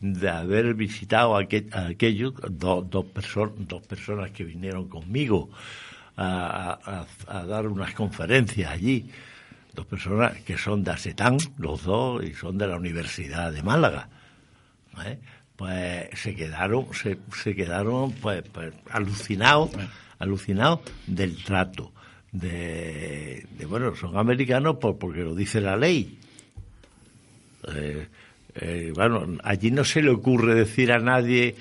de 0.00 0.28
haber 0.30 0.74
visitado 0.74 1.36
aquel, 1.36 1.68
a 1.72 1.86
aquellos, 1.88 2.34
do- 2.50 2.82
dos, 2.82 3.04
perso- 3.06 3.52
dos 3.56 3.82
personas 3.86 4.30
que 4.30 4.44
vinieron 4.44 4.88
conmigo 4.88 5.50
a, 6.16 7.06
a- 7.28 7.38
a 7.38 7.44
dar 7.46 7.66
unas 7.66 7.92
conferencias 7.94 8.70
allí, 8.70 9.10
dos 9.74 9.86
personas 9.86 10.40
que 10.42 10.56
son 10.56 10.84
de 10.84 10.92
Asetán, 10.92 11.38
los 11.58 11.82
dos, 11.84 12.22
y 12.24 12.32
son 12.34 12.56
de 12.58 12.66
la 12.68 12.76
Universidad 12.76 13.52
de 13.52 13.62
Málaga. 13.62 14.08
¿eh? 15.04 15.18
Pues 15.60 16.08
se 16.18 16.34
quedaron, 16.34 16.86
se, 16.94 17.18
se 17.36 17.54
quedaron 17.54 18.12
pues, 18.12 18.42
pues, 18.50 18.72
alucinados, 18.90 19.70
alucinados 20.18 20.80
del 21.06 21.36
trato. 21.44 21.92
De, 22.32 23.44
de, 23.58 23.66
bueno, 23.66 23.94
son 23.94 24.16
americanos 24.16 24.76
por, 24.76 24.96
porque 24.98 25.20
lo 25.20 25.34
dice 25.34 25.60
la 25.60 25.76
ley. 25.76 26.18
Eh, 27.76 28.06
eh, 28.54 28.92
bueno, 28.94 29.36
allí 29.44 29.70
no 29.70 29.84
se 29.84 30.00
le 30.02 30.08
ocurre 30.10 30.54
decir 30.54 30.92
a 30.92 30.98
nadie 30.98 31.54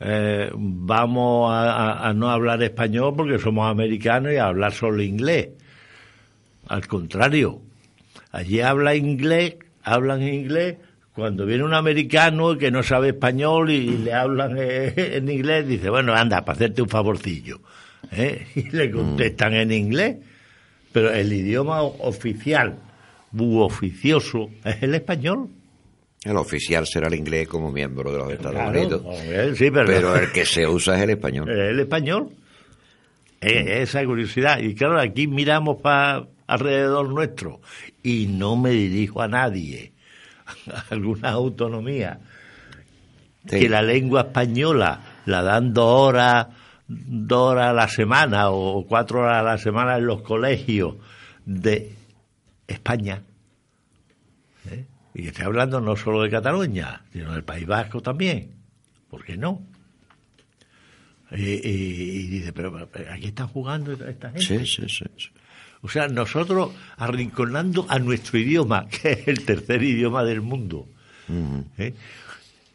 eh, 0.00 0.50
vamos 0.54 1.52
a, 1.52 1.70
a- 1.72 2.08
a 2.08 2.12
no 2.12 2.30
hablar 2.30 2.60
español 2.64 3.14
porque 3.16 3.38
somos 3.38 3.70
americanos 3.70 4.32
y 4.32 4.36
a 4.36 4.46
hablar 4.46 4.72
solo 4.72 5.00
inglés. 5.00 5.50
Al 6.66 6.86
contrario, 6.88 7.60
allí 8.32 8.60
habla 8.62 8.96
inglés, 8.96 9.56
hablan 9.84 10.22
inglés. 10.22 10.76
Cuando 11.18 11.44
viene 11.46 11.64
un 11.64 11.74
americano 11.74 12.56
que 12.56 12.70
no 12.70 12.80
sabe 12.84 13.08
español 13.08 13.72
y, 13.72 13.98
le 13.98 14.12
hablan 14.12 14.56
eh, 14.56 14.94
en 15.16 15.28
inglés, 15.28 15.66
dice, 15.66 15.90
bueno, 15.90 16.14
anda, 16.14 16.44
para 16.44 16.54
hacerte 16.54 16.80
un 16.80 16.88
favorcillo. 16.88 17.58
¿eh? 18.12 18.46
Y 18.54 18.70
le 18.70 18.88
contestan 18.88 19.54
en 19.54 19.72
inglés. 19.72 20.16
Pero 20.92 21.12
el 21.12 21.32
idioma 21.32 21.82
oficial, 21.82 22.76
u 23.36 23.58
oficioso, 23.58 24.48
es 24.64 24.80
el 24.80 24.94
español. 24.94 25.48
El 26.22 26.36
oficial 26.36 26.86
será 26.86 27.08
el 27.08 27.16
inglés 27.16 27.48
como 27.48 27.72
miembro 27.72 28.12
de 28.12 28.18
los 28.18 28.32
Estados 28.32 28.54
Claro, 28.54 28.80
Unidos. 28.80 29.58
sí, 29.58 29.72
pero, 29.72 29.86
Pero 29.86 30.16
el 30.22 30.30
que 30.30 30.46
se 30.46 30.68
usa 30.68 30.98
es 30.98 31.02
el 31.02 31.10
español. 31.10 31.50
el 31.50 31.80
español. 31.80 32.28
Eh, 33.40 33.82
esa 33.82 34.04
curiosidad. 34.04 34.60
Y 34.60 34.76
claro, 34.76 35.00
aquí 35.00 35.26
miramos 35.26 35.82
para 35.82 36.28
alrededor 36.46 37.08
nuestro 37.08 37.60
y 38.04 38.26
no 38.28 38.56
me 38.56 38.70
dirijo 38.70 39.20
a 39.20 39.26
nadie. 39.26 39.90
Alguna 40.90 41.30
autonomía. 41.30 42.18
Sí. 43.48 43.60
Que 43.60 43.68
la 43.68 43.82
lengua 43.82 44.22
española 44.22 45.00
la 45.26 45.42
dan 45.42 45.72
dos 45.72 46.08
horas, 46.08 46.48
dos 46.86 47.52
horas 47.52 47.70
a 47.70 47.72
la 47.72 47.88
semana 47.88 48.50
o 48.50 48.84
cuatro 48.86 49.20
horas 49.20 49.40
a 49.40 49.42
la 49.42 49.58
semana 49.58 49.96
en 49.96 50.06
los 50.06 50.22
colegios 50.22 50.96
de 51.46 51.94
España. 52.66 53.22
¿Eh? 54.70 54.84
Y 55.14 55.28
estoy 55.28 55.44
hablando 55.46 55.80
no 55.80 55.96
solo 55.96 56.22
de 56.22 56.30
Cataluña, 56.30 57.02
sino 57.12 57.32
del 57.32 57.44
País 57.44 57.66
Vasco 57.66 58.00
también. 58.02 58.52
¿Por 59.08 59.24
qué 59.24 59.36
no? 59.36 59.62
Y, 61.30 61.42
y- 61.44 62.20
y 62.20 62.26
dice, 62.28 62.52
pero, 62.52 62.88
pero 62.90 63.12
aquí 63.12 63.26
están 63.28 63.48
jugando 63.48 63.92
esta 63.92 64.30
gente. 64.30 64.40
Sí, 64.42 64.66
sí, 64.66 64.88
sí. 64.88 65.04
O 65.82 65.88
sea, 65.88 66.08
nosotros 66.08 66.72
arrinconando 66.96 67.86
a 67.88 67.98
nuestro 67.98 68.38
idioma, 68.38 68.88
que 68.90 69.12
es 69.12 69.28
el 69.28 69.44
tercer 69.44 69.82
idioma 69.82 70.24
del 70.24 70.40
mundo. 70.40 70.86
¿eh? 71.78 71.94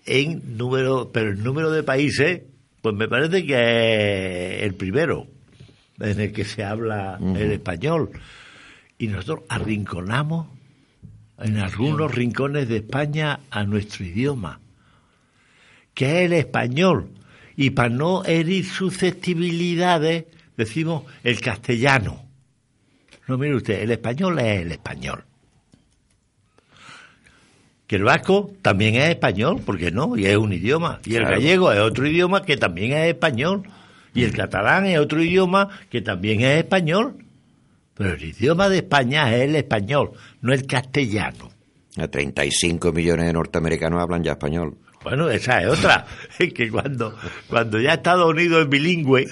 En 0.06 0.58
número, 0.58 1.12
pero 1.12 1.32
el 1.32 1.44
número 1.44 1.72
de 1.72 1.84
países, 1.84 2.42
pues 2.82 2.96
me 2.96 3.08
parece 3.08 3.46
que 3.46 4.58
es 4.58 4.64
el 4.64 4.76
primero 4.76 5.28
en 6.00 6.20
el 6.20 6.32
que 6.34 6.46
se 6.46 6.64
habla 6.64 7.18
el 7.20 7.52
español. 7.52 8.12
Y 8.98 9.08
nosotros 9.08 9.42
arrinconamos 9.50 10.48
en 11.40 11.58
algunos 11.58 12.14
rincones 12.14 12.68
de 12.68 12.78
España 12.78 13.40
a 13.50 13.64
nuestro 13.64 14.06
idioma, 14.06 14.60
que 15.94 16.06
es 16.06 16.26
el 16.26 16.34
español. 16.34 17.10
Y 17.56 17.72
para 17.72 17.90
no 17.90 18.26
herir 18.26 18.66
susceptibilidades, 18.66 20.26
decimos 20.58 21.04
el 21.24 21.40
castellano. 21.40 22.23
No, 23.28 23.38
mire 23.38 23.56
usted, 23.56 23.82
el 23.82 23.92
español 23.92 24.40
es 24.40 24.62
el 24.62 24.72
español. 24.72 25.24
Que 27.88 27.98
el 27.98 28.04
vasco 28.04 28.52
también 28.62 28.96
es 28.96 29.10
español, 29.10 29.62
¿por 29.62 29.78
qué 29.78 29.92
no? 29.92 30.18
Y 30.18 30.26
es 30.26 30.38
un 30.38 30.54
idioma. 30.54 31.00
Y 31.06 31.16
el 31.16 31.22
Claro. 31.24 31.36
gallego 31.38 31.72
es 31.72 31.80
otro 31.80 32.08
idioma 32.08 32.42
que 32.44 32.58
también 32.58 32.94
es 32.94 33.08
español. 33.10 33.64
Y 34.14 34.24
el 34.24 34.34
catalán 34.34 34.86
es 34.86 35.00
otro 35.00 35.22
idioma 35.22 35.70
que 35.90 36.02
también 36.02 36.42
es 36.42 36.58
español. 36.60 37.18
Pero 37.96 38.14
el 38.14 38.24
idioma 38.24 38.70
de 38.70 38.78
España 38.78 39.34
es 39.36 39.42
el 39.44 39.56
español, 39.56 40.12
no 40.42 40.54
el 40.54 40.66
castellano. 40.66 41.52
A 41.98 42.08
35 42.08 42.92
millones 42.92 43.28
de 43.28 43.34
norteamericanos 43.34 44.02
hablan 44.02 44.24
ya 44.24 44.32
español. 44.32 44.76
Bueno, 45.04 45.30
esa 45.30 45.62
es 45.62 45.68
otra. 45.68 46.06
Es 46.40 46.54
que 46.54 46.70
cuando, 46.72 47.16
cuando 47.50 47.80
ya 47.80 47.94
Estados 47.96 48.28
Unidos 48.32 48.64
es 48.64 48.70
bilingüe, 48.70 49.28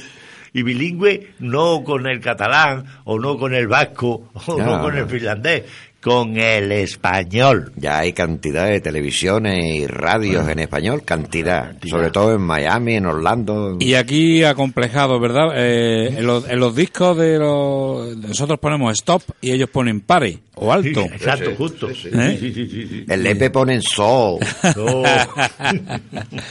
y 0.53 0.63
bilingüe 0.63 1.33
no 1.39 1.83
con 1.83 2.07
el 2.07 2.19
catalán, 2.19 2.85
o 3.05 3.17
no 3.19 3.37
con 3.37 3.53
el 3.53 3.67
vasco, 3.67 4.29
o 4.33 4.57
no, 4.57 4.77
No. 4.77 4.81
con 4.83 4.97
el 4.97 5.05
finlandés, 5.07 5.63
con 6.01 6.35
el 6.37 6.71
español. 6.71 7.71
Ya 7.75 7.99
hay 7.99 8.11
cantidad 8.11 8.67
de 8.67 8.81
televisiones 8.81 9.63
y 9.63 9.85
radios 9.87 10.49
en 10.49 10.57
español, 10.59 11.03
cantidad. 11.05 11.75
Sobre 11.87 12.09
todo 12.09 12.33
en 12.33 12.41
Miami, 12.41 12.95
en 12.95 13.05
Orlando. 13.05 13.77
Y 13.79 13.93
aquí 13.93 14.43
acomplejado, 14.43 15.19
¿verdad? 15.19 15.51
Eh, 15.55 16.07
en, 16.17 16.25
los, 16.25 16.49
en 16.49 16.59
los 16.59 16.75
discos 16.75 17.15
de 17.17 17.37
los... 17.37 18.17
Nosotros 18.17 18.57
ponemos 18.59 18.91
stop 18.93 19.21
y 19.41 19.51
ellos 19.51 19.69
ponen 19.69 20.01
pare 20.01 20.39
o 20.55 20.73
alto. 20.73 21.01
Exacto, 21.01 21.51
sí, 21.51 21.55
justo. 21.55 21.87
sí, 21.89 21.95
sí. 21.95 22.09
¿Eh? 22.13 22.37
Sí, 22.39 22.51
sí, 22.53 22.67
sí, 22.67 22.87
sí. 22.87 23.05
El 23.07 23.23
Lepe 23.23 23.51
ponen 23.51 23.81
soul. 23.83 24.39
No. 24.75 25.03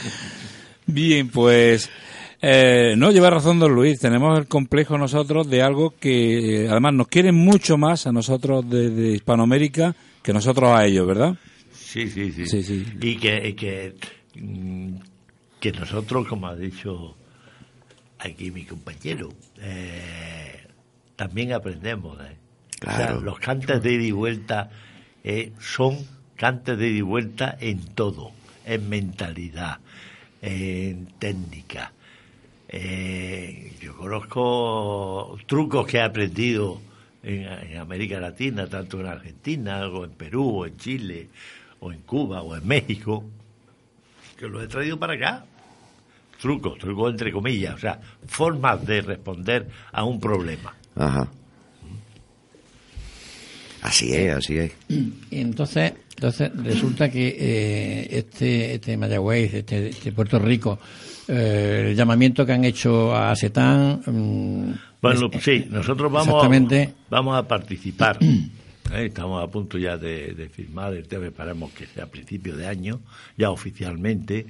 Bien, 0.85 1.27
pues... 1.29 1.89
eh, 2.41 2.95
no, 2.97 3.11
lleva 3.11 3.29
razón 3.29 3.59
don 3.59 3.73
Luis. 3.73 3.99
Tenemos 3.99 4.37
el 4.39 4.47
complejo 4.47 4.97
nosotros 4.97 5.49
de 5.49 5.61
algo 5.61 5.93
que 5.99 6.67
además 6.69 6.93
nos 6.93 7.07
quieren 7.07 7.35
mucho 7.35 7.77
más 7.77 8.07
a 8.07 8.11
nosotros 8.11 8.67
de, 8.69 8.89
de 8.89 9.11
Hispanoamérica 9.11 9.95
que 10.23 10.33
nosotros 10.33 10.71
a 10.71 10.85
ellos, 10.85 11.07
¿verdad? 11.07 11.35
Sí, 11.73 12.09
sí, 12.09 12.31
sí. 12.31 12.45
Sí, 12.47 12.63
sí. 12.63 12.85
Y 13.01 13.15
que, 13.17 13.49
y 13.49 13.53
que, 13.53 13.95
mm, 14.35 14.93
que 15.59 15.71
nosotros, 15.73 16.27
como 16.27 16.47
ha 16.47 16.55
dicho 16.55 17.15
aquí 18.19 18.49
mi 18.51 18.63
compañero, 18.65 19.29
eh, 19.59 20.65
también 21.15 21.53
aprendemos. 21.53 22.17
¿eh? 22.21 22.37
O 22.81 22.85
sea, 22.85 22.95
Claro. 23.07 23.21
los 23.21 23.39
cantes 23.39 23.81
de 23.83 23.93
ida 23.93 24.03
y 24.03 24.11
vuelta 24.11 24.69
eh, 25.23 25.51
son 25.59 25.97
cantes 26.35 26.77
de 26.77 26.87
ida 26.89 26.97
y 26.97 27.01
vuelta 27.01 27.57
en 27.59 27.79
todo, 27.93 28.31
en 28.65 28.89
mentalidad, 28.89 29.77
en 30.41 31.07
técnica. 31.19 31.93
Eh, 32.73 33.73
yo 33.81 33.95
conozco 33.97 35.37
trucos 35.45 35.85
que 35.85 35.97
he 35.97 36.01
aprendido 36.01 36.79
en, 37.21 37.43
en 37.43 37.77
América 37.77 38.19
Latina, 38.19 38.65
tanto 38.67 38.99
en 39.01 39.07
Argentina, 39.07 39.87
o 39.87 40.05
en 40.05 40.11
Perú, 40.11 40.59
o 40.59 40.65
en 40.65 40.77
Chile, 40.77 41.27
o 41.81 41.91
en 41.91 41.99
Cuba, 42.01 42.41
o 42.41 42.55
en 42.55 42.65
México, 42.65 43.25
que 44.37 44.47
los 44.47 44.63
he 44.63 44.67
traído 44.67 44.97
para 44.97 45.13
acá. 45.13 45.45
trucos, 46.39 46.77
trucos 46.79 47.11
entre 47.11 47.31
comillas, 47.31 47.75
o 47.75 47.77
sea, 47.77 47.99
formas 48.25 48.85
de 48.85 49.01
responder 49.01 49.67
a 49.91 50.03
un 50.03 50.19
problema. 50.19 50.73
Ajá. 50.95 51.27
Así 53.81 54.13
es, 54.13 54.33
así 54.35 54.57
es. 54.57 54.71
Y 54.89 55.41
entonces, 55.41 55.93
entonces 56.15 56.51
resulta 56.55 57.09
que 57.09 57.35
eh, 57.39 58.07
este, 58.11 58.75
este 58.75 58.95
Mayagüez, 58.95 59.53
este, 59.55 59.89
este 59.89 60.11
Puerto 60.11 60.37
Rico, 60.39 60.79
eh, 61.31 61.87
el 61.89 61.95
llamamiento 61.95 62.45
que 62.45 62.51
han 62.53 62.65
hecho 62.65 63.15
a 63.15 63.35
CETAN. 63.35 64.01
mm, 64.05 64.73
Bueno, 65.01 65.29
es- 65.31 65.43
sí, 65.43 65.67
nosotros 65.69 66.11
vamos, 66.11 66.27
a 67.37 67.47
participar. 67.47 68.17
¿eh? 68.21 69.05
Estamos 69.05 69.43
a 69.43 69.47
punto 69.49 69.77
ya 69.77 69.97
de, 69.97 70.33
de 70.33 70.49
firmar 70.49 70.93
el 70.93 71.07
tema, 71.07 71.25
esperamos 71.27 71.71
que 71.71 71.85
sea 71.87 72.03
a 72.03 72.07
principio 72.07 72.55
de 72.57 72.67
año, 72.67 72.99
ya 73.37 73.49
oficialmente. 73.49 74.45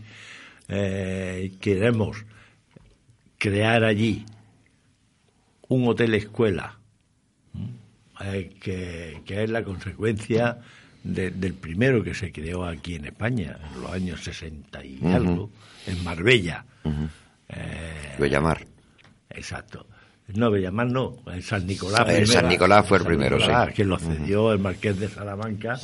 Eh, 0.68 1.52
queremos 1.60 2.26
crear 3.38 3.84
allí 3.84 4.26
un 5.68 5.88
hotel 5.88 6.14
escuela, 6.16 6.78
eh, 8.24 8.52
que, 8.62 9.22
que 9.26 9.44
es 9.44 9.50
la 9.50 9.64
consecuencia 9.64 10.60
de- 11.04 11.32
del 11.32 11.54
primero 11.54 12.04
que 12.04 12.14
se 12.14 12.32
creó 12.32 12.66
aquí 12.66 12.96
en 12.96 13.06
España, 13.06 13.58
en 13.76 13.82
los 13.82 13.92
años 13.92 14.24
60 14.24 14.84
y 14.86 15.00
algo, 15.14 15.50
en 15.88 16.04
Marbella. 16.04 16.66
Eh, 17.50 18.16
Bellamar. 18.20 18.66
Exacto. 19.30 19.86
No, 20.34 20.50
Bellamar 20.50 20.88
no, 20.88 21.18
en 21.28 21.42
San 21.42 21.68
Nicolás. 21.68 22.08
Eh. 22.08 22.26
San 22.26 22.48
Nicolás 22.48 22.88
fue 22.88 23.00
el 23.00 23.04
primero, 23.06 23.38
Nicolás, 23.38 23.68
sí. 23.70 23.74
Que 23.74 23.86
lo 23.86 23.98
cedió 24.00 24.54
el 24.54 24.60
Marqués 24.60 24.98
de 25.00 25.10
Salamanca 25.10 25.78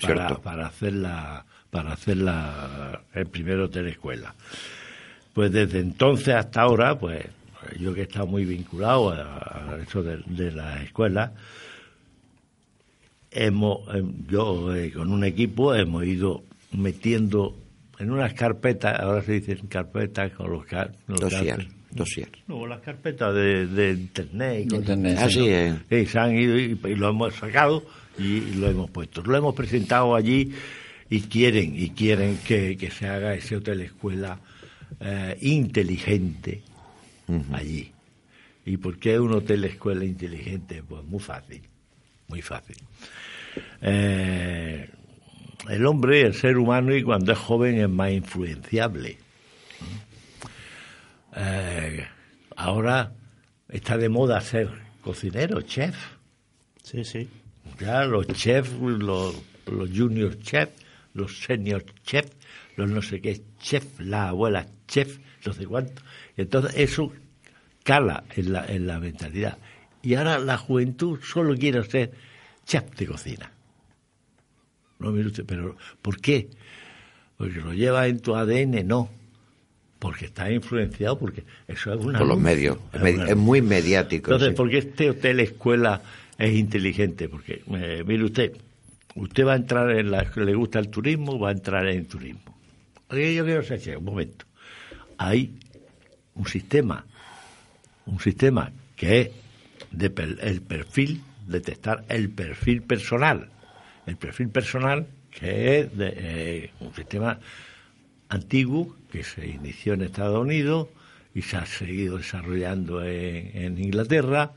para, 0.00 0.28
para 0.36 0.66
hacer 0.66 0.94
la 0.94 1.44
para 1.70 1.92
hacer 1.92 2.16
la, 2.16 3.00
el 3.14 3.26
primer 3.26 3.60
hotel 3.60 3.88
escuela. 3.88 4.34
Pues 5.34 5.52
desde 5.52 5.78
entonces 5.80 6.34
hasta 6.34 6.62
ahora, 6.62 6.98
pues 6.98 7.24
yo 7.78 7.94
que 7.94 8.00
he 8.00 8.04
estado 8.04 8.26
muy 8.26 8.44
vinculado 8.44 9.10
a, 9.10 9.74
a 9.74 9.78
eso 9.80 10.02
de, 10.02 10.16
de 10.26 10.50
la 10.50 10.82
escuela, 10.82 11.32
hemos, 13.30 13.78
em, 13.94 14.26
yo 14.28 14.74
eh, 14.74 14.90
con 14.92 15.10
un 15.12 15.24
equipo 15.24 15.74
hemos 15.74 16.04
ido 16.04 16.42
metiendo 16.72 17.56
en 17.98 18.10
unas 18.10 18.32
carpetas, 18.34 18.98
ahora 19.00 19.22
se 19.22 19.32
dicen 19.40 19.66
carpetas 19.68 20.32
con 20.32 20.50
los, 20.50 20.64
car- 20.64 20.94
los 21.06 21.20
Dosier, 21.20 21.56
cartes- 21.58 21.68
dosier. 21.90 22.28
no, 22.48 22.66
las 22.66 22.80
carpetas 22.80 23.34
de, 23.34 23.66
de 23.66 23.90
internet. 23.92 24.62
y 24.64 24.68
cosas 24.68 24.80
Internet, 24.80 25.18
así. 25.18 25.48
Es. 25.48 25.74
Sí, 25.88 26.06
se 26.06 26.18
han 26.18 26.38
ido 26.38 26.58
y, 26.58 26.78
y 26.84 26.94
lo 26.94 27.10
hemos 27.10 27.34
sacado 27.34 27.84
y, 28.18 28.40
lo 28.54 28.68
hemos 28.70 28.90
puesto. 28.90 29.22
Lo 29.22 29.36
hemos 29.36 29.54
presentado 29.54 30.14
allí 30.14 30.52
y 31.10 31.20
quieren 31.22 31.74
y 31.76 31.90
quieren 31.90 32.38
que, 32.46 32.76
que 32.76 32.90
se 32.90 33.06
haga 33.06 33.34
ese 33.34 33.56
hotel 33.56 33.80
escuela 33.82 34.38
eh, 35.00 35.36
inteligente 35.42 36.62
allí. 37.52 37.90
¿Y 38.64 38.76
por 38.76 38.98
qué 38.98 39.18
un 39.18 39.32
hotel 39.32 39.64
escuela 39.64 40.04
inteligente? 40.04 40.82
Pues 40.88 41.04
muy 41.04 41.20
fácil, 41.20 41.60
muy 42.28 42.40
fácil. 42.42 42.76
Eh, 43.82 44.88
el 45.68 45.86
hombre, 45.86 46.22
el 46.22 46.34
ser 46.34 46.56
humano, 46.56 46.94
y 46.94 47.02
cuando 47.02 47.32
es 47.32 47.38
joven 47.38 47.80
es 47.80 47.88
más 47.88 48.10
influenciable. 48.10 49.18
Eh, 51.36 52.06
ahora 52.56 53.12
está 53.68 53.96
de 53.96 54.08
moda 54.08 54.40
ser 54.40 54.68
cocinero, 55.00 55.62
chef. 55.62 55.96
Sí, 56.82 57.04
sí. 57.04 57.28
Ya 57.78 58.04
los 58.04 58.26
chefs, 58.28 58.72
los, 58.80 59.34
los 59.66 59.90
junior 59.94 60.38
chef, 60.40 60.70
los 61.14 61.38
senior 61.40 61.84
chef, 62.02 62.26
los 62.76 62.88
no 62.88 63.00
sé 63.00 63.20
qué 63.20 63.42
chef, 63.60 64.00
la 64.00 64.28
abuela 64.28 64.66
chef, 64.88 65.18
no 65.46 65.52
sé 65.52 65.66
cuánto. 65.66 66.02
Entonces 66.36 66.72
eso 66.76 67.12
cala 67.84 68.24
en 68.34 68.52
la, 68.52 68.66
en 68.66 68.86
la 68.86 68.98
mentalidad. 68.98 69.58
Y 70.02 70.14
ahora 70.14 70.38
la 70.38 70.56
juventud 70.56 71.20
solo 71.22 71.54
quiere 71.56 71.84
ser 71.84 72.12
chef 72.70 72.84
de 72.96 73.06
cocina. 73.06 73.50
No 74.98 75.10
mire 75.12 75.26
usted, 75.28 75.44
pero 75.46 75.76
¿por 76.02 76.20
qué? 76.20 76.48
Porque 77.36 77.58
lo 77.60 77.72
lleva 77.72 78.06
en 78.06 78.20
tu 78.20 78.36
ADN, 78.36 78.86
no. 78.86 79.08
Porque 79.98 80.26
está 80.26 80.50
influenciado, 80.50 81.18
porque 81.18 81.44
eso 81.66 81.92
es 81.92 82.04
una. 82.04 82.18
Por 82.18 82.28
los 82.28 82.38
medios. 82.38 82.78
Es, 82.92 83.00
med- 83.00 83.28
es 83.28 83.36
muy 83.36 83.60
mediático. 83.62 84.30
entonces, 84.30 84.50
sí. 84.50 84.54
¿por 84.54 84.70
qué 84.70 84.78
este 84.78 85.10
hotel 85.10 85.40
escuela 85.40 86.02
es 86.38 86.54
inteligente? 86.54 87.28
Porque, 87.28 87.62
eh, 87.72 88.04
mire 88.06 88.24
usted, 88.24 88.52
usted 89.14 89.44
va 89.46 89.54
a 89.54 89.56
entrar 89.56 89.90
en 89.90 90.10
la... 90.10 90.30
le 90.36 90.54
gusta 90.54 90.78
el 90.78 90.88
turismo, 90.88 91.38
va 91.38 91.48
a 91.48 91.52
entrar 91.52 91.86
en 91.88 92.06
turismo. 92.06 92.40
Oye, 93.08 93.34
yo 93.34 93.44
quiero 93.44 93.62
ser 93.62 93.96
un 93.98 94.04
momento. 94.04 94.44
Hay 95.18 95.52
un 96.34 96.46
sistema, 96.46 97.04
un 98.06 98.20
sistema 98.20 98.70
que 98.96 99.20
es 99.20 99.30
de 99.90 100.08
per- 100.10 100.38
el 100.42 100.60
perfil, 100.62 101.20
detectar 101.50 102.04
el 102.08 102.30
perfil 102.30 102.82
personal. 102.82 103.50
El 104.06 104.16
perfil 104.16 104.48
personal 104.48 105.06
que 105.30 105.80
es 105.80 105.96
de, 105.96 106.12
eh, 106.16 106.70
un 106.80 106.94
sistema 106.94 107.38
antiguo 108.28 108.96
que 109.10 109.22
se 109.22 109.46
inició 109.46 109.94
en 109.94 110.02
Estados 110.02 110.40
Unidos 110.40 110.88
y 111.34 111.42
se 111.42 111.56
ha 111.56 111.66
seguido 111.66 112.16
desarrollando 112.18 113.04
en, 113.04 113.78
Inglaterra, 113.78 114.52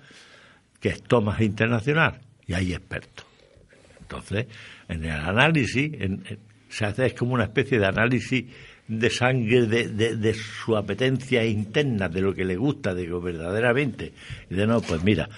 que 0.79 0.89
es 0.89 1.03
Thomas 1.03 1.41
Internacional, 1.41 2.19
y 2.47 2.53
hay 2.53 2.73
expertos. 2.73 3.25
Entonces, 4.01 4.47
en 4.89 5.03
el 5.03 5.11
análisis, 5.11 5.91
en- 5.93 6.23
se 6.69 6.85
hace 6.85 7.05
es 7.05 7.13
como 7.13 7.35
una 7.35 7.43
especie 7.43 7.77
de 7.77 7.85
análisis 7.85 8.45
de 8.87 9.09
sangre 9.11 9.67
de, 9.67 9.87
de, 9.89 10.17
de 10.17 10.33
su 10.33 10.75
apetencia 10.75 11.45
interna, 11.45 12.09
de 12.09 12.21
lo 12.21 12.33
que 12.33 12.43
le 12.43 12.55
gusta, 12.55 12.95
de 12.95 13.05
lo 13.05 13.21
verdaderamente. 13.21 14.11
Y 14.49 14.55
de 14.55 14.65
no, 14.65 14.81
pues 14.81 15.03
mira, 15.03 15.29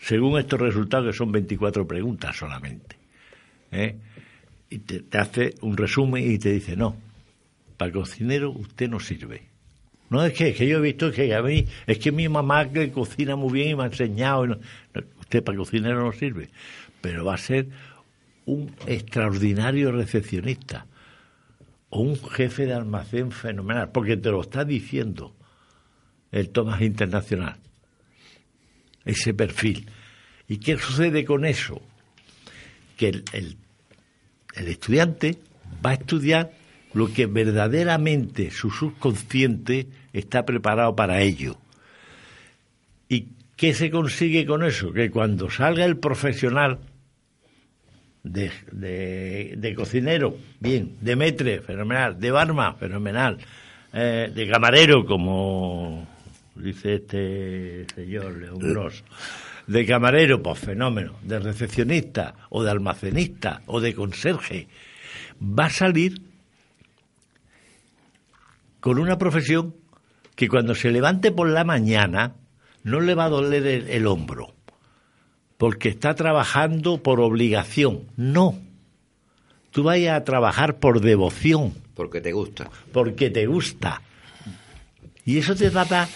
según 0.00 0.38
estos 0.38 0.60
resultados, 0.60 1.16
son 1.16 1.32
24 1.32 1.86
preguntas 1.86 2.36
solamente, 2.36 2.96
¿eh? 3.72 3.96
y 4.70 4.78
te, 4.78 5.18
hace 5.18 5.54
un 5.62 5.76
resumen 5.76 6.30
y 6.30 6.38
te 6.38 6.52
dice, 6.52 6.76
no, 6.76 6.96
para 7.76 7.92
cocinero 7.92 8.50
usted 8.50 8.88
no 8.88 9.00
sirve. 9.00 9.42
No 10.10 10.24
es 10.24 10.32
que, 10.32 10.54
que 10.54 10.66
yo 10.66 10.78
he 10.78 10.80
visto 10.80 11.12
que 11.12 11.34
a 11.34 11.42
mí, 11.42 11.66
es 11.86 11.98
que 11.98 12.12
mi 12.12 12.28
mamá 12.28 12.70
que 12.70 12.90
cocina 12.90 13.36
muy 13.36 13.52
bien 13.52 13.68
y 13.70 13.74
me 13.74 13.82
ha 13.82 13.86
enseñado, 13.86 14.46
no, 14.46 14.58
usted 15.20 15.44
para 15.44 15.58
cocinero 15.58 16.02
no 16.02 16.12
sirve, 16.12 16.48
pero 17.00 17.24
va 17.24 17.34
a 17.34 17.38
ser 17.38 17.68
un 18.46 18.74
extraordinario 18.86 19.92
recepcionista 19.92 20.86
o 21.90 22.00
un 22.00 22.16
jefe 22.16 22.66
de 22.66 22.74
almacén 22.74 23.30
fenomenal, 23.30 23.90
porque 23.90 24.16
te 24.16 24.30
lo 24.30 24.40
está 24.40 24.64
diciendo 24.64 25.34
el 26.32 26.50
Tomás 26.50 26.80
Internacional, 26.80 27.58
ese 29.08 29.34
perfil. 29.34 29.86
¿Y 30.48 30.58
qué 30.58 30.78
sucede 30.78 31.24
con 31.24 31.44
eso? 31.44 31.82
Que 32.96 33.08
el, 33.08 33.24
el- 33.32 33.56
estudiante 34.68 35.38
va 35.84 35.90
a 35.90 35.94
estudiar 35.94 36.52
lo 36.94 37.12
que 37.12 37.26
verdaderamente 37.26 38.50
su 38.50 38.70
subconsciente 38.70 39.86
está 40.12 40.44
preparado 40.44 40.96
para 40.96 41.20
ello. 41.22 41.56
¿Y 43.08 43.28
qué 43.56 43.74
se 43.74 43.90
consigue 43.90 44.46
con 44.46 44.64
eso? 44.64 44.92
Que 44.92 45.10
cuando 45.10 45.48
salga 45.50 45.84
el 45.84 45.98
profesional 45.98 46.78
de, 48.24 48.50
de- 48.72 49.54
de 49.56 49.74
cocinero, 49.74 50.36
bien, 50.60 50.96
de 51.00 51.14
metre, 51.16 51.60
fenomenal, 51.60 52.18
de 52.18 52.30
barma, 52.30 52.74
fenomenal, 52.74 53.38
eh, 53.92 54.30
de 54.34 54.48
camarero, 54.48 55.04
como 55.06 56.06
dice 56.58 56.94
este 56.96 57.86
señor 57.94 58.36
León 58.36 58.58
Gross, 58.58 59.04
de 59.66 59.86
camarero, 59.86 60.42
pues 60.42 60.58
fenómeno, 60.58 61.14
de 61.22 61.38
recepcionista, 61.38 62.34
o 62.50 62.62
de 62.62 62.70
almacenista, 62.70 63.62
o 63.66 63.80
de 63.80 63.94
conserje, 63.94 64.68
va 65.40 65.66
a 65.66 65.70
salir 65.70 66.20
con 68.80 68.98
una 68.98 69.18
profesión 69.18 69.74
que 70.34 70.48
cuando 70.48 70.74
se 70.74 70.90
levante 70.90 71.32
por 71.32 71.48
la 71.48 71.64
mañana 71.64 72.34
no 72.84 73.00
le 73.00 73.14
va 73.14 73.24
a 73.24 73.28
doler 73.30 73.66
el, 73.66 73.88
el 73.88 74.06
hombro, 74.06 74.54
porque 75.56 75.88
está 75.88 76.14
trabajando 76.14 77.02
por 77.02 77.20
obligación. 77.20 78.04
No, 78.16 78.58
tú 79.70 79.82
vayas 79.82 80.16
a 80.16 80.24
trabajar 80.24 80.78
por 80.78 81.00
devoción, 81.00 81.74
Porque 81.94 82.20
te 82.20 82.32
gusta. 82.32 82.70
porque 82.92 83.30
te 83.30 83.46
gusta. 83.46 84.00
Y 85.24 85.38
eso 85.38 85.54
te 85.54 85.68
va 85.68 85.82
a 85.82 85.84
dar 85.84 86.08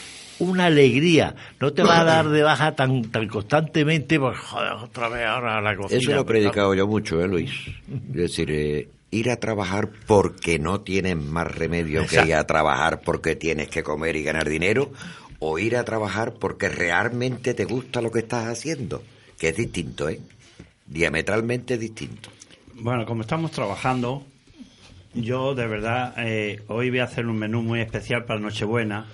una 0.43 0.67
alegría, 0.67 1.35
no 1.61 1.73
te 1.73 1.83
va 1.83 2.01
a 2.01 2.05
dar 2.05 2.29
de 2.29 2.43
baja 2.43 2.75
tan, 2.75 3.11
tan 3.11 3.29
constantemente, 3.29 4.19
pues 4.19 4.39
joder, 4.39 4.73
otra 4.73 5.09
vez 5.09 5.25
ahora 5.25 5.59
a 5.59 5.61
la 5.61 5.77
cocina. 5.77 5.99
Eso 5.99 6.11
lo 6.11 6.21
he 6.21 6.25
pues, 6.25 6.39
predicado 6.39 6.75
yo 6.75 6.87
mucho, 6.87 7.21
¿eh, 7.21 7.29
Luis? 7.29 7.51
Es 7.89 8.13
decir, 8.13 8.51
eh, 8.51 8.89
ir 9.11 9.31
a 9.31 9.37
trabajar 9.37 9.91
porque 10.07 10.59
no 10.59 10.81
tienes 10.81 11.17
más 11.17 11.47
remedio 11.55 12.07
que 12.07 12.23
ir 12.27 12.35
a 12.35 12.45
trabajar 12.45 13.01
porque 13.03 13.37
tienes 13.37 13.69
que 13.69 13.83
comer 13.83 14.17
y 14.17 14.23
ganar 14.23 14.49
dinero, 14.49 14.91
o 15.39 15.59
ir 15.59 15.77
a 15.77 15.85
trabajar 15.85 16.35
porque 16.35 16.69
realmente 16.69 17.55
te 17.55 17.65
gusta 17.65 18.01
lo 18.01 18.11
que 18.11 18.21
estás 18.21 18.47
haciendo, 18.47 19.03
que 19.39 19.49
es 19.49 19.57
distinto, 19.57 20.09
¿eh? 20.09 20.21
Diametralmente 20.87 21.79
distinto. 21.79 22.31
Bueno, 22.75 23.07
como 23.07 23.23
estamos 23.23 23.51
trabajando, 23.51 24.25
Yo, 25.15 25.55
de 25.55 25.67
verdad, 25.67 26.15
eh, 26.17 26.63
hoy 26.69 26.89
voy 26.89 27.01
a 27.01 27.05
hacer 27.05 27.27
un 27.27 27.39
menú 27.39 27.63
muy 27.63 27.81
especial 27.81 28.25
para 28.25 28.41
Nochebuena. 28.41 29.07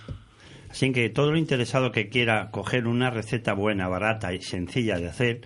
Así 0.70 0.92
que 0.92 1.08
todo 1.10 1.30
el 1.30 1.38
interesado 1.38 1.92
que 1.92 2.08
quiera 2.08 2.50
coger 2.50 2.86
una 2.86 3.10
receta 3.10 3.54
buena, 3.54 3.88
barata 3.88 4.34
y 4.34 4.42
sencilla 4.42 4.98
de 4.98 5.08
hacer, 5.08 5.40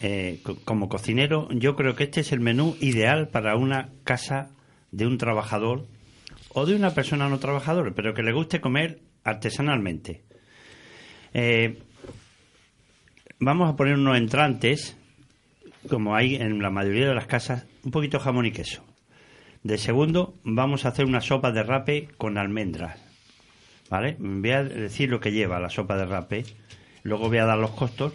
eh, 0.00 0.38
co- 0.42 0.56
como 0.64 0.88
cocinero, 0.88 1.48
yo 1.50 1.74
creo 1.76 1.94
que 1.96 2.04
este 2.04 2.20
es 2.20 2.32
el 2.32 2.40
menú 2.40 2.76
ideal 2.80 3.28
para 3.28 3.56
una 3.56 3.88
casa 4.04 4.50
de 4.92 5.06
un 5.06 5.18
trabajador 5.18 5.86
o 6.50 6.64
de 6.64 6.74
una 6.76 6.92
persona 6.94 7.28
no 7.28 7.38
trabajadora, 7.38 7.92
pero 7.94 8.14
que 8.14 8.22
le 8.22 8.32
guste 8.32 8.60
comer 8.60 9.00
artesanalmente. 9.24 10.22
Eh, 11.34 11.78
vamos 13.40 13.68
a 13.68 13.76
poner 13.76 13.94
unos 13.94 14.16
entrantes, 14.16 14.96
como 15.88 16.14
hay 16.14 16.36
en 16.36 16.62
la 16.62 16.70
mayoría 16.70 17.08
de 17.08 17.14
las 17.14 17.26
casas, 17.26 17.66
un 17.84 17.90
poquito 17.90 18.18
jamón 18.20 18.46
y 18.46 18.52
queso. 18.52 18.84
De 19.62 19.76
segundo, 19.78 20.34
vamos 20.44 20.84
a 20.84 20.88
hacer 20.90 21.04
una 21.04 21.20
sopa 21.20 21.50
de 21.50 21.62
rape 21.64 22.08
con 22.16 22.38
almendras. 22.38 23.00
¿Vale? 23.90 24.16
Voy 24.18 24.50
a 24.50 24.64
decir 24.64 25.10
lo 25.10 25.20
que 25.20 25.32
lleva 25.32 25.60
la 25.60 25.70
sopa 25.70 25.96
de 25.96 26.06
rape. 26.06 26.44
Luego 27.02 27.28
voy 27.28 27.38
a 27.38 27.44
dar 27.44 27.58
los 27.58 27.70
costos. 27.70 28.12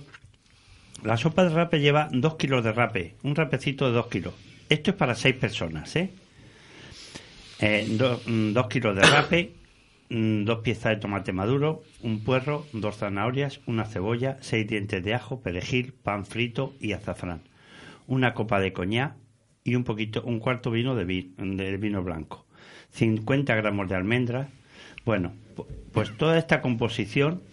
La 1.04 1.18
sopa 1.18 1.44
de 1.44 1.50
rape 1.56 1.80
lleva 1.80 2.10
dos 2.12 2.36
kilos 2.36 2.64
de 2.64 2.74
rape. 2.74 3.16
Un 3.24 3.36
rapecito 3.36 3.86
de 3.88 3.94
dos 3.94 4.08
kilos. 4.08 4.34
Esto 4.70 4.92
es 4.92 4.98
para 4.98 5.16
seis 5.16 5.36
personas, 5.36 5.96
¿eh? 5.96 6.10
Eh, 7.60 7.88
do- 7.98 8.20
mm, 8.26 8.54
kilos 8.70 8.96
de 8.96 9.02
rape, 9.02 9.54
mm, 10.10 10.44
dos 10.46 10.60
piezas 10.60 10.92
de 10.96 10.98
tomate 10.98 11.32
maduro, 11.32 11.84
un 12.02 12.24
puerro, 12.24 12.66
dos 12.74 12.98
zanahorias, 12.98 13.62
una 13.66 13.86
cebolla, 13.86 14.38
seis 14.42 14.68
dientes 14.68 15.04
de 15.04 15.14
ajo, 15.14 15.42
perejil, 15.42 15.94
pan 15.94 16.26
frito 16.26 16.74
y 16.80 16.94
azafrán. 16.94 17.42
Una 18.08 18.34
copa 18.34 18.60
de 18.60 18.74
coñac 18.74 19.16
y 19.64 19.76
un 19.76 19.84
poquito, 19.84 20.24
un 20.24 20.40
cuarto 20.40 20.72
vino 20.72 20.96
de, 20.96 21.06
vi- 21.06 21.34
de 21.38 21.78
vino 21.78 22.04
blanco. 22.04 22.46
50 22.92 23.56
gramos 23.56 23.88
de 23.90 23.96
almendras. 23.96 24.48
Bueno, 25.06 25.34
pues 25.92 26.16
toda 26.18 26.38
esta 26.38 26.62
composición 26.62 27.44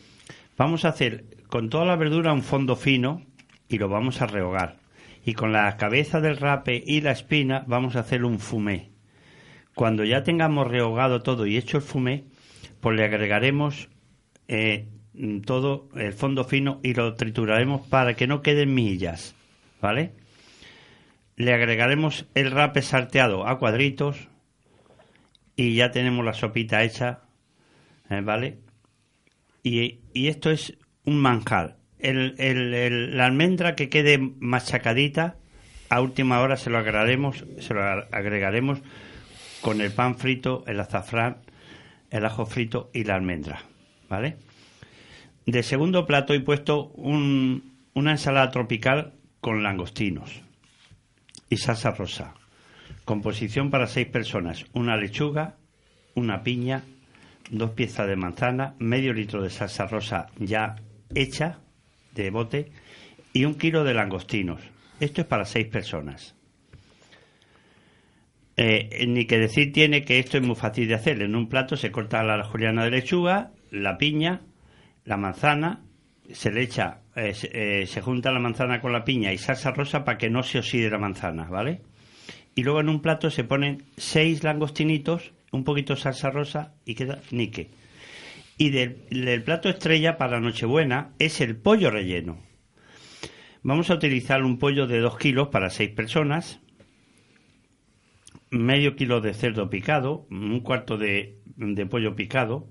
vamos 0.57 0.85
a 0.85 0.89
hacer 0.89 1.25
con 1.49 1.71
toda 1.71 1.85
la 1.85 1.97
verdura 1.97 2.33
un 2.33 2.43
fondo 2.43 2.77
fino 2.77 3.23
y 3.69 3.79
lo 3.79 3.89
vamos 3.89 4.21
a 4.21 4.27
rehogar. 4.27 4.77
Y 5.25 5.35
con 5.35 5.53
la 5.53 5.77
cabeza 5.77 6.21
del 6.21 6.37
rape 6.37 6.83
y 6.87 7.01
la 7.01 7.13
espina 7.13 7.65
vamos 7.67 7.97
a 7.97 8.01
hacer 8.01 8.25
un 8.25 8.39
fumé. 8.39 8.91
Cuando 9.75 10.05
ya 10.05 10.23
tengamos 10.23 10.67
rehogado 10.67 11.23
todo 11.23 11.47
y 11.47 11.57
hecho 11.57 11.77
el 11.77 11.83
fumé, 11.83 12.25
pues 12.81 12.97
le 12.97 13.05
agregaremos 13.05 13.89
eh, 14.49 14.89
todo 15.45 15.89
el 15.97 16.13
fondo 16.13 16.45
fino 16.45 16.81
y 16.83 16.95
lo 16.95 17.15
trituraremos 17.15 17.87
para 17.87 18.15
que 18.15 18.27
no 18.27 18.43
queden 18.43 18.75
mihillas, 18.75 19.35
¿vale? 19.81 20.13
Le 21.37 21.53
agregaremos 21.53 22.27
el 22.35 22.51
rape 22.51 22.83
salteado 22.83 23.47
a 23.47 23.59
cuadritos 23.59 24.29
y 25.57 25.75
ya 25.75 25.91
tenemos 25.91 26.25
la 26.25 26.35
sopita 26.35 26.83
hecha, 26.83 27.21
¿vale? 28.09 28.59
Y, 29.63 29.99
y 30.15 30.29
esto 30.29 30.51
es 30.51 30.77
un 31.05 31.19
manjar. 31.19 31.77
El- 31.99 32.35
el- 32.39 33.17
la 33.17 33.27
almendra 33.27 33.75
que 33.75 33.89
quede 33.89 34.19
machacadita, 34.19 35.37
a 35.91 36.01
última 36.01 36.41
hora 36.41 36.57
se 36.57 36.71
lo 36.71 36.79
agregaremos, 36.79 37.45
se 37.59 37.75
lo 37.75 37.83
agregaremos 37.83 38.81
con 39.63 39.81
el 39.81 39.91
pan 39.91 40.17
frito, 40.17 40.63
el 40.67 40.79
azafrán, 40.81 41.39
el 42.11 42.25
ajo 42.25 42.47
frito 42.47 42.91
y 42.95 43.05
la 43.05 43.15
almendra, 43.17 43.63
¿vale? 44.09 44.37
De 45.47 45.63
segundo 45.63 46.07
plato 46.07 46.35
he 46.35 46.41
puesto 46.41 46.89
un- 46.95 47.75
una 47.95 48.13
ensalada 48.13 48.51
tropical 48.51 49.15
con 49.41 49.63
langostinos 49.63 50.43
y 51.49 51.57
salsa 51.57 51.91
rosa. 51.93 52.35
Composición 53.05 53.71
para 53.71 53.87
seis 53.87 54.07
personas: 54.07 54.67
una 54.75 54.97
lechuga, 54.97 55.57
una 56.15 56.43
piña, 56.43 56.83
dos 57.51 57.71
piezas 57.71 58.07
de 58.07 58.17
manzana, 58.17 58.75
medio 58.79 59.13
litro 59.13 59.43
de 59.43 59.51
salsa 59.51 59.87
rosa 59.87 60.27
ya 60.39 60.77
hecha 61.15 61.61
de 62.15 62.31
bote 62.31 62.73
y 63.33 63.45
un 63.45 63.55
kilo 63.55 63.85
de 63.85 63.95
langostinos. 63.95 64.61
Esto 65.01 65.23
es 65.23 65.27
para 65.27 65.45
seis 65.45 65.67
personas. 65.67 66.35
Eh, 68.57 69.07
ni 69.07 69.27
que 69.27 69.39
decir 69.39 69.73
tiene 69.73 70.05
que 70.05 70.19
esto 70.19 70.37
es 70.37 70.43
muy 70.43 70.57
fácil 70.57 70.89
de 70.89 70.95
hacer. 70.95 71.23
En 71.23 71.37
un 71.37 71.49
plato 71.49 71.77
se 71.77 71.93
corta 71.93 72.25
la 72.25 72.43
juliana 72.43 72.85
de 72.85 72.91
lechuga, 72.91 73.53
la 73.71 73.99
piña, 73.99 74.41
la 75.05 75.17
manzana, 75.17 75.85
se 76.33 76.51
le 76.51 76.63
echa, 76.63 77.03
eh, 77.15 77.35
se, 77.35 77.51
eh, 77.53 77.87
se 77.87 78.01
junta 78.01 78.33
la 78.33 78.41
manzana 78.41 78.81
con 78.81 78.93
la 78.93 79.05
piña 79.05 79.33
y 79.33 79.39
salsa 79.39 79.71
rosa 79.71 80.05
para 80.05 80.19
que 80.19 80.29
no 80.29 80.43
se 80.43 80.59
oxide 80.59 80.91
la 80.91 80.99
manzana, 80.99 81.45
¿vale? 81.45 81.83
Y 82.57 82.65
luego 82.65 82.81
en 82.81 82.89
un 82.89 83.01
plato 83.01 83.31
se 83.31 83.45
ponen 83.45 83.85
seis 83.97 84.43
langostinitos, 84.43 85.33
un 85.53 85.65
poquito 85.65 85.95
de 85.95 86.01
salsa 86.01 86.31
rosa 86.31 86.75
y 86.85 86.95
queda 86.95 87.21
nique. 87.31 87.71
Y 88.57 88.71
del, 88.71 89.43
plato 89.45 89.69
estrella 89.69 90.17
para 90.19 90.41
Nochebuena 90.41 91.13
es 91.19 91.41
el 91.41 91.57
pollo 91.57 91.91
relleno. 91.91 92.39
Vamos 93.63 93.91
a 93.91 93.95
utilizar 93.95 94.43
un 94.43 94.59
pollo 94.59 94.87
de 94.87 95.01
dos 95.01 95.17
kilos 95.17 95.49
para 95.49 95.71
seis 95.71 95.91
personas, 95.91 96.61
medio 98.51 98.97
kilo 98.97 99.21
de 99.21 99.35
cerdo 99.35 99.69
picado, 99.71 100.27
un 100.31 100.61
cuarto 100.61 100.97
de, 100.97 101.39
de 101.57 101.87
pollo 101.87 102.17
picado, 102.17 102.69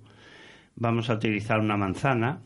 vamos 0.76 1.10
a 1.10 1.14
utilizar 1.16 1.60
una 1.60 1.78
manzana, 1.78 2.42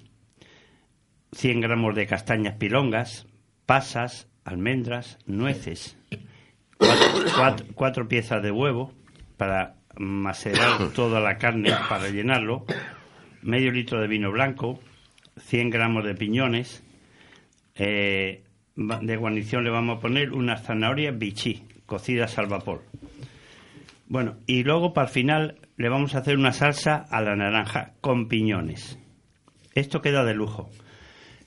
100 1.34 1.62
gramos 1.62 1.96
de 1.96 2.08
castañas 2.08 2.56
pilongas, 2.58 3.26
pasas, 3.66 4.28
almendras, 4.44 5.18
nueces, 5.26 5.98
cuatro- 7.36 7.66
cuatro 7.74 8.08
piezas 8.08 8.44
de 8.44 8.52
huevo 8.52 8.92
para 9.38 9.76
macerar 9.98 10.90
toda 10.96 11.20
la 11.20 11.38
carne 11.38 11.72
para 11.90 12.04
rellenarlo, 12.04 12.66
medio 13.42 13.72
litro 13.72 14.00
de 14.00 14.08
vino 14.08 14.32
blanco, 14.32 14.80
100 15.38 15.70
gramos 15.70 16.06
de 16.06 16.16
piñones, 16.16 16.84
eh, 17.76 18.44
de 18.76 19.18
guarnición 19.18 19.64
le 19.64 19.70
vamos 19.70 19.98
a 19.98 20.02
poner 20.02 20.32
unas 20.32 20.64
zanahorias 20.64 21.18
bichí, 21.18 21.64
cocidas 21.86 22.38
al 22.38 22.48
vapor. 22.48 22.84
Bueno, 24.08 24.36
y 24.46 24.64
luego 24.64 24.94
para 24.94 25.08
el 25.08 25.14
final 25.14 25.56
le 25.78 25.90
vamos 25.90 26.16
a 26.16 26.20
hacer 26.20 26.38
una 26.38 26.52
salsa 26.52 27.06
a 27.10 27.22
la 27.22 27.36
naranja 27.36 27.94
con 28.02 28.28
piñones. 28.28 29.00
Esto 29.74 30.02
queda 30.02 30.26
de 30.26 30.34
lujo. 30.34 30.70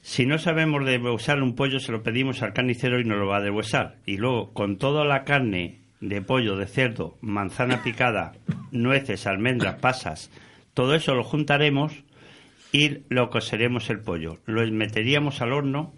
Si 0.01 0.27
no 0.27 0.39
sabemos 0.39 0.85
deshuesar 0.85 1.43
un 1.43 1.55
pollo, 1.55 1.79
se 1.79 1.93
lo 1.93 2.03
pedimos 2.03 2.43
al 2.43 2.53
carnicero 2.53 3.01
y 3.01 3.05
nos 3.05 3.19
lo 3.19 3.27
va 3.27 3.39
a 3.39 3.43
deshuesar. 3.43 3.97
Y 4.07 4.17
luego, 4.17 4.53
con 4.53 4.77
toda 4.77 5.05
la 5.05 5.25
carne 5.25 5.84
de 6.09 6.21
pollo, 6.23 6.57
de 6.57 6.67
cerdo, 6.67 7.17
manzana 7.23 7.83
picada, 7.83 8.33
nueces, 8.73 9.27
almendras, 9.27 9.77
pasas, 9.81 10.31
todo 10.75 10.95
eso 10.95 11.15
lo 11.15 11.25
juntaremos 11.25 12.05
y 12.73 12.99
lo 13.09 13.31
coseremos 13.31 13.89
el 13.89 14.01
pollo. 14.01 14.39
Lo 14.47 14.67
meteríamos 14.71 15.41
al 15.41 15.53
horno 15.53 15.95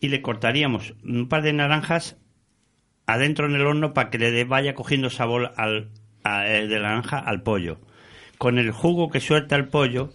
y 0.00 0.08
le 0.08 0.22
cortaríamos 0.22 0.94
un 1.02 1.28
par 1.28 1.42
de 1.42 1.52
naranjas 1.52 2.16
adentro 3.06 3.46
en 3.46 3.54
el 3.54 3.66
horno 3.66 3.92
para 3.92 4.10
que 4.10 4.18
le 4.18 4.44
vaya 4.44 4.74
cogiendo 4.74 5.10
sabor 5.10 5.52
al, 5.56 5.90
a- 6.22 6.46
eh, 6.46 6.66
de 6.68 6.78
naranja 6.80 7.18
al 7.18 7.42
pollo. 7.42 7.80
Con 8.38 8.58
el 8.58 8.70
jugo 8.70 9.10
que 9.10 9.20
suelta 9.20 9.56
el 9.56 9.68
pollo, 9.68 10.10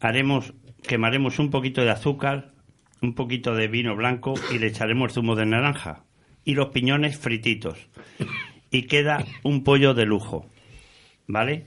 haremos, 0.00 0.54
quemaremos 0.86 1.38
un 1.38 1.50
poquito 1.50 1.82
de 1.82 1.90
azúcar, 1.90 2.52
un 3.02 3.14
poquito 3.14 3.54
de 3.54 3.68
vino 3.68 3.96
blanco 3.96 4.34
y 4.54 4.58
le 4.58 4.68
echaremos 4.68 5.12
zumo 5.12 5.34
de 5.36 5.46
naranja 5.46 6.04
y 6.44 6.54
los 6.54 6.68
piñones 6.68 7.18
frititos. 7.18 7.88
Y 8.70 8.82
queda 8.82 9.24
un 9.42 9.64
pollo 9.64 9.94
de 9.94 10.06
lujo. 10.06 10.46
¿Vale? 11.26 11.66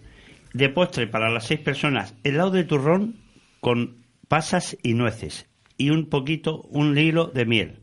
De 0.53 0.69
postre 0.69 1.07
para 1.07 1.29
las 1.29 1.45
seis 1.45 1.59
personas, 1.59 2.15
helado 2.23 2.51
de 2.51 2.63
turrón 2.63 3.15
con 3.59 4.05
pasas 4.27 4.77
y 4.83 4.93
nueces 4.93 5.47
y 5.77 5.89
un 5.89 6.09
poquito, 6.09 6.61
un 6.69 6.97
hilo 6.97 7.27
de 7.27 7.45
miel. 7.45 7.79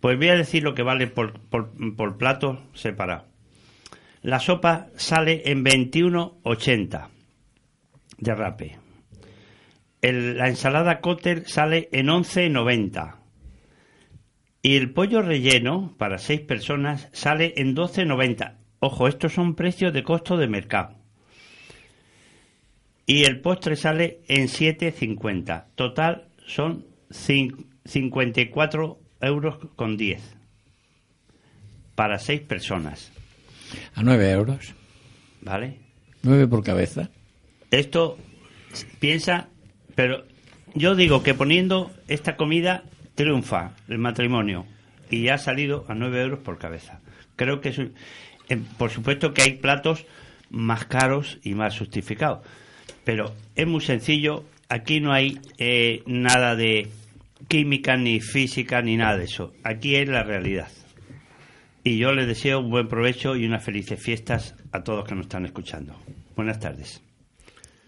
Pues 0.00 0.16
voy 0.16 0.28
a 0.28 0.36
decir 0.36 0.62
lo 0.62 0.74
que 0.74 0.82
vale 0.82 1.06
por, 1.06 1.38
por, 1.50 2.18
plato 2.18 2.62
separado. 2.74 3.26
La 4.22 4.40
sopa 4.40 4.88
sale 4.96 5.42
en 5.46 5.64
21,80 5.64 7.08
de 8.18 8.34
rape. 8.34 8.78
La 10.00 10.48
ensalada 10.48 11.00
cóctel 11.00 11.46
sale 11.46 11.88
en 11.92 12.08
11,90. 12.08 13.16
Y 14.62 14.76
el 14.76 14.90
pollo 14.92 15.22
relleno 15.22 15.94
para 15.98 16.18
seis 16.18 16.40
personas 16.40 17.08
sale 17.12 17.54
en 17.56 17.74
12,90. 17.74 18.54
Ojo, 18.80 19.08
estos 19.08 19.32
son 19.32 19.54
precios 19.54 19.92
de 19.92 20.02
costo 20.04 20.36
de 20.36 20.46
mercado. 20.48 20.96
Y 23.06 23.24
el 23.24 23.40
postre 23.40 23.74
sale 23.76 24.20
en 24.28 24.46
7,50. 24.46 25.64
Total 25.74 26.28
son 26.46 26.84
cin- 27.10 27.66
54 27.84 28.98
euros 29.20 29.58
con 29.74 29.96
10. 29.96 30.22
Para 31.96 32.18
seis 32.18 32.40
personas. 32.40 33.12
A 33.94 34.02
9 34.02 34.30
euros. 34.30 34.74
¿Vale? 35.40 35.78
9 36.22 36.46
por 36.46 36.62
cabeza. 36.62 37.10
Esto 37.72 38.16
piensa, 39.00 39.48
pero 39.96 40.24
yo 40.74 40.94
digo 40.94 41.22
que 41.24 41.34
poniendo 41.34 41.90
esta 42.06 42.36
comida 42.36 42.84
triunfa 43.14 43.72
el 43.88 43.98
matrimonio 43.98 44.66
y 45.10 45.28
ha 45.28 45.38
salido 45.38 45.84
a 45.88 45.94
9 45.94 46.22
euros 46.22 46.38
por 46.40 46.58
cabeza. 46.58 47.00
Creo 47.36 47.60
que 47.60 47.70
es 47.70 47.78
un- 47.78 47.94
eh, 48.48 48.58
por 48.78 48.90
supuesto 48.90 49.32
que 49.34 49.42
hay 49.42 49.52
platos 49.54 50.04
más 50.50 50.84
caros 50.86 51.38
y 51.42 51.54
más 51.54 51.78
justificados, 51.78 52.46
pero 53.04 53.34
es 53.54 53.66
muy 53.66 53.80
sencillo. 53.80 54.44
Aquí 54.68 55.00
no 55.00 55.12
hay 55.12 55.38
eh, 55.58 56.02
nada 56.06 56.56
de 56.56 56.88
química 57.48 57.96
ni 57.96 58.20
física 58.20 58.80
ni 58.82 58.96
nada 58.96 59.16
de 59.18 59.24
eso. 59.24 59.52
Aquí 59.64 59.96
es 59.96 60.08
la 60.08 60.22
realidad. 60.22 60.68
Y 61.84 61.98
yo 61.98 62.12
les 62.12 62.26
deseo 62.28 62.60
un 62.60 62.70
buen 62.70 62.86
provecho 62.88 63.34
y 63.36 63.44
unas 63.44 63.64
felices 63.64 64.00
fiestas 64.00 64.54
a 64.70 64.82
todos 64.84 65.04
que 65.04 65.14
nos 65.14 65.24
están 65.26 65.44
escuchando. 65.44 65.94
Buenas 66.36 66.60
tardes. 66.60 67.02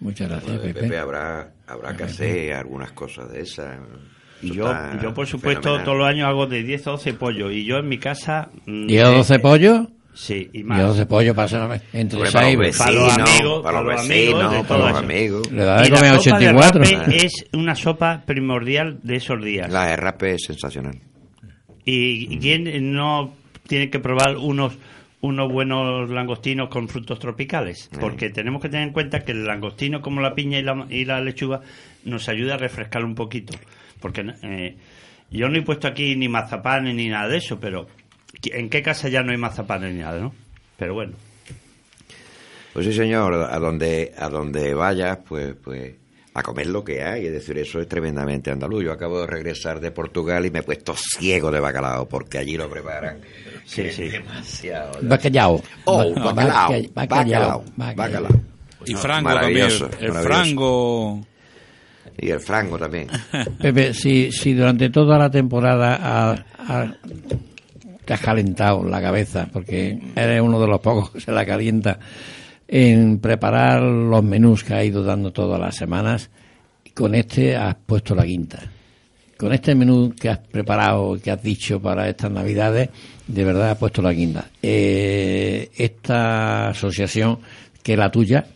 Muchas 0.00 0.28
gracias, 0.28 0.58
Pepe, 0.58 0.80
Pepe. 0.80 0.98
habrá, 0.98 1.52
habrá 1.66 1.96
que 1.96 2.02
hacer 2.02 2.52
algunas 2.54 2.90
cosas 2.92 3.30
de 3.32 3.40
esas. 3.42 3.78
Y 4.44 4.54
yo, 4.54 4.70
está 4.70 5.00
yo, 5.02 5.14
por 5.14 5.26
supuesto, 5.26 5.62
fenomenal. 5.62 5.84
todos 5.84 5.98
los 5.98 6.06
años 6.08 6.28
hago 6.28 6.46
de 6.46 6.62
10 6.62 6.86
a 6.86 6.90
12 6.92 7.12
pollos. 7.14 7.52
Y 7.52 7.64
yo 7.64 7.76
en 7.78 7.88
mi 7.88 7.98
casa. 7.98 8.50
mm, 8.66 8.90
¿Y 8.90 8.98
a 8.98 9.08
12 9.08 9.34
eh, 9.34 9.38
pollos? 9.38 9.88
Sí, 10.14 10.48
y 10.52 10.60
Y 10.60 10.64
más. 10.64 10.80
a 10.80 10.84
12 10.84 11.06
pollos 11.06 11.34
pasa 11.34 11.80
entre 11.92 12.18
Hombre, 12.18 12.32
para 12.32 12.46
6 12.46 12.56
los 12.56 12.76
Para 12.78 12.92
los 12.92 13.06
vecinos, 13.06 13.28
amigos, 13.28 13.62
para 13.62 13.80
los 13.80 13.84
para 13.84 13.96
los 13.96 14.04
amigos, 14.04 14.08
vecinos, 14.08 14.52
de 14.52 14.64
para 14.68 14.88
los 14.90 14.98
amigos. 14.98 15.52
Le 15.52 15.64
da 15.64 15.80
de 15.80 15.86
Y 15.86 15.90
la 15.90 15.96
comer 15.96 16.10
a 16.12 16.18
sopa 16.18 16.38
de 16.38 16.48
84. 16.48 16.84
rape 16.84 17.26
es 17.26 17.46
una 17.52 17.74
sopa 17.74 18.22
primordial 18.24 19.00
de 19.02 19.16
esos 19.16 19.42
días. 19.44 19.70
La 19.72 19.86
de 19.86 19.96
rape 19.96 20.34
es 20.34 20.44
sensacional. 20.44 20.98
Y, 21.84 22.32
y 22.34 22.38
quién 22.38 22.92
no 22.92 23.34
tiene 23.66 23.90
que 23.90 23.98
probar 23.98 24.36
unos 24.36 24.78
unos 25.20 25.50
buenos 25.50 26.10
langostinos 26.10 26.68
con 26.68 26.86
frutos 26.86 27.18
tropicales, 27.18 27.88
porque 27.98 28.28
tenemos 28.28 28.60
que 28.60 28.68
tener 28.68 28.88
en 28.88 28.92
cuenta 28.92 29.20
que 29.20 29.32
el 29.32 29.46
langostino 29.46 30.02
como 30.02 30.20
la 30.20 30.34
piña 30.34 30.58
y 30.58 30.62
la, 30.62 30.86
y 30.90 31.06
la 31.06 31.18
lechuga 31.22 31.62
nos 32.04 32.28
ayuda 32.28 32.54
a 32.54 32.58
refrescar 32.58 33.02
un 33.06 33.14
poquito, 33.14 33.54
porque 34.04 34.22
eh, 34.42 34.76
yo 35.30 35.48
no 35.48 35.56
he 35.56 35.62
puesto 35.62 35.88
aquí 35.88 36.14
ni 36.14 36.28
mazapanes 36.28 36.94
ni 36.94 37.08
nada 37.08 37.26
de 37.26 37.38
eso, 37.38 37.58
pero 37.58 37.86
¿en 38.52 38.68
qué 38.68 38.82
casa 38.82 39.08
ya 39.08 39.22
no 39.22 39.32
hay 39.32 39.38
mazapanes 39.38 39.94
ni 39.94 40.00
nada, 40.02 40.20
no? 40.20 40.34
Pero 40.76 40.92
bueno, 40.92 41.14
Pues 42.74 42.84
sí, 42.84 42.92
señor, 42.92 43.32
a 43.34 43.58
donde, 43.58 44.12
a 44.18 44.28
donde 44.28 44.74
vayas, 44.74 45.18
pues, 45.26 45.54
pues, 45.62 45.94
a 46.34 46.42
comer 46.42 46.66
lo 46.66 46.84
que 46.84 47.02
hay. 47.02 47.26
Es 47.26 47.32
decir, 47.32 47.56
eso 47.56 47.80
es 47.80 47.88
tremendamente 47.88 48.50
andaluz. 48.50 48.84
Yo 48.84 48.92
acabo 48.92 49.20
de 49.22 49.26
regresar 49.28 49.80
de 49.80 49.90
Portugal 49.92 50.44
y 50.44 50.50
me 50.50 50.58
he 50.58 50.62
puesto 50.64 50.94
ciego 50.96 51.50
de 51.50 51.60
bacalao, 51.60 52.06
porque 52.08 52.36
allí 52.38 52.56
lo 52.58 52.68
preparan. 52.68 53.20
Sí, 53.64 53.90
sí. 53.90 54.08
Demasiado. 54.10 54.98
Bacallao. 55.02 55.62
Oh, 55.84 56.12
Ba- 56.14 56.32
bacalao. 56.32 56.70
baca- 56.70 56.88
Bacalao. 57.16 57.64
bacallao. 57.76 57.94
Bacalao. 57.96 58.40
Y 58.84 58.94
frango 58.96 59.30
también. 59.34 59.68
El 60.00 60.12
frango. 60.12 61.26
Y 62.18 62.30
el 62.30 62.40
frango 62.40 62.78
también. 62.78 63.08
Pepe, 63.60 63.92
si, 63.94 64.30
si 64.32 64.54
durante 64.54 64.90
toda 64.90 65.18
la 65.18 65.30
temporada 65.30 65.98
ha- 66.00 66.94
te 68.04 68.12
has 68.12 68.20
calentado 68.20 68.84
la 68.84 69.00
cabeza, 69.00 69.48
porque 69.52 69.98
eres 70.14 70.40
uno 70.40 70.60
de 70.60 70.66
los 70.68 70.80
pocos 70.80 71.10
que 71.10 71.20
se 71.20 71.32
la 71.32 71.44
calienta, 71.46 71.98
en 72.68 73.18
preparar 73.18 73.82
los 73.82 74.22
menús 74.22 74.62
que 74.64 74.74
ha 74.74 74.84
ido 74.84 75.02
dando 75.02 75.32
todas 75.32 75.60
las 75.60 75.74
semanas, 75.76 76.30
con 76.94 77.14
este 77.14 77.56
has 77.56 77.74
puesto 77.86 78.14
la 78.14 78.24
quinta. 78.24 78.60
Con 79.36 79.52
este 79.52 79.74
menú 79.74 80.14
que 80.18 80.28
has 80.28 80.38
preparado, 80.38 81.18
que 81.22 81.30
has 81.30 81.42
dicho 81.42 81.80
para 81.80 82.08
estas 82.08 82.30
navidades, 82.30 82.88
de 83.26 83.44
verdad 83.44 83.72
has 83.72 83.78
puesto 83.78 84.00
la 84.00 84.14
quinta. 84.14 84.46
Eh, 84.62 85.70
esta 85.76 86.68
asociación, 86.68 87.38
que 87.82 87.94
es 87.94 87.98
la 87.98 88.10
tuya, 88.10 88.46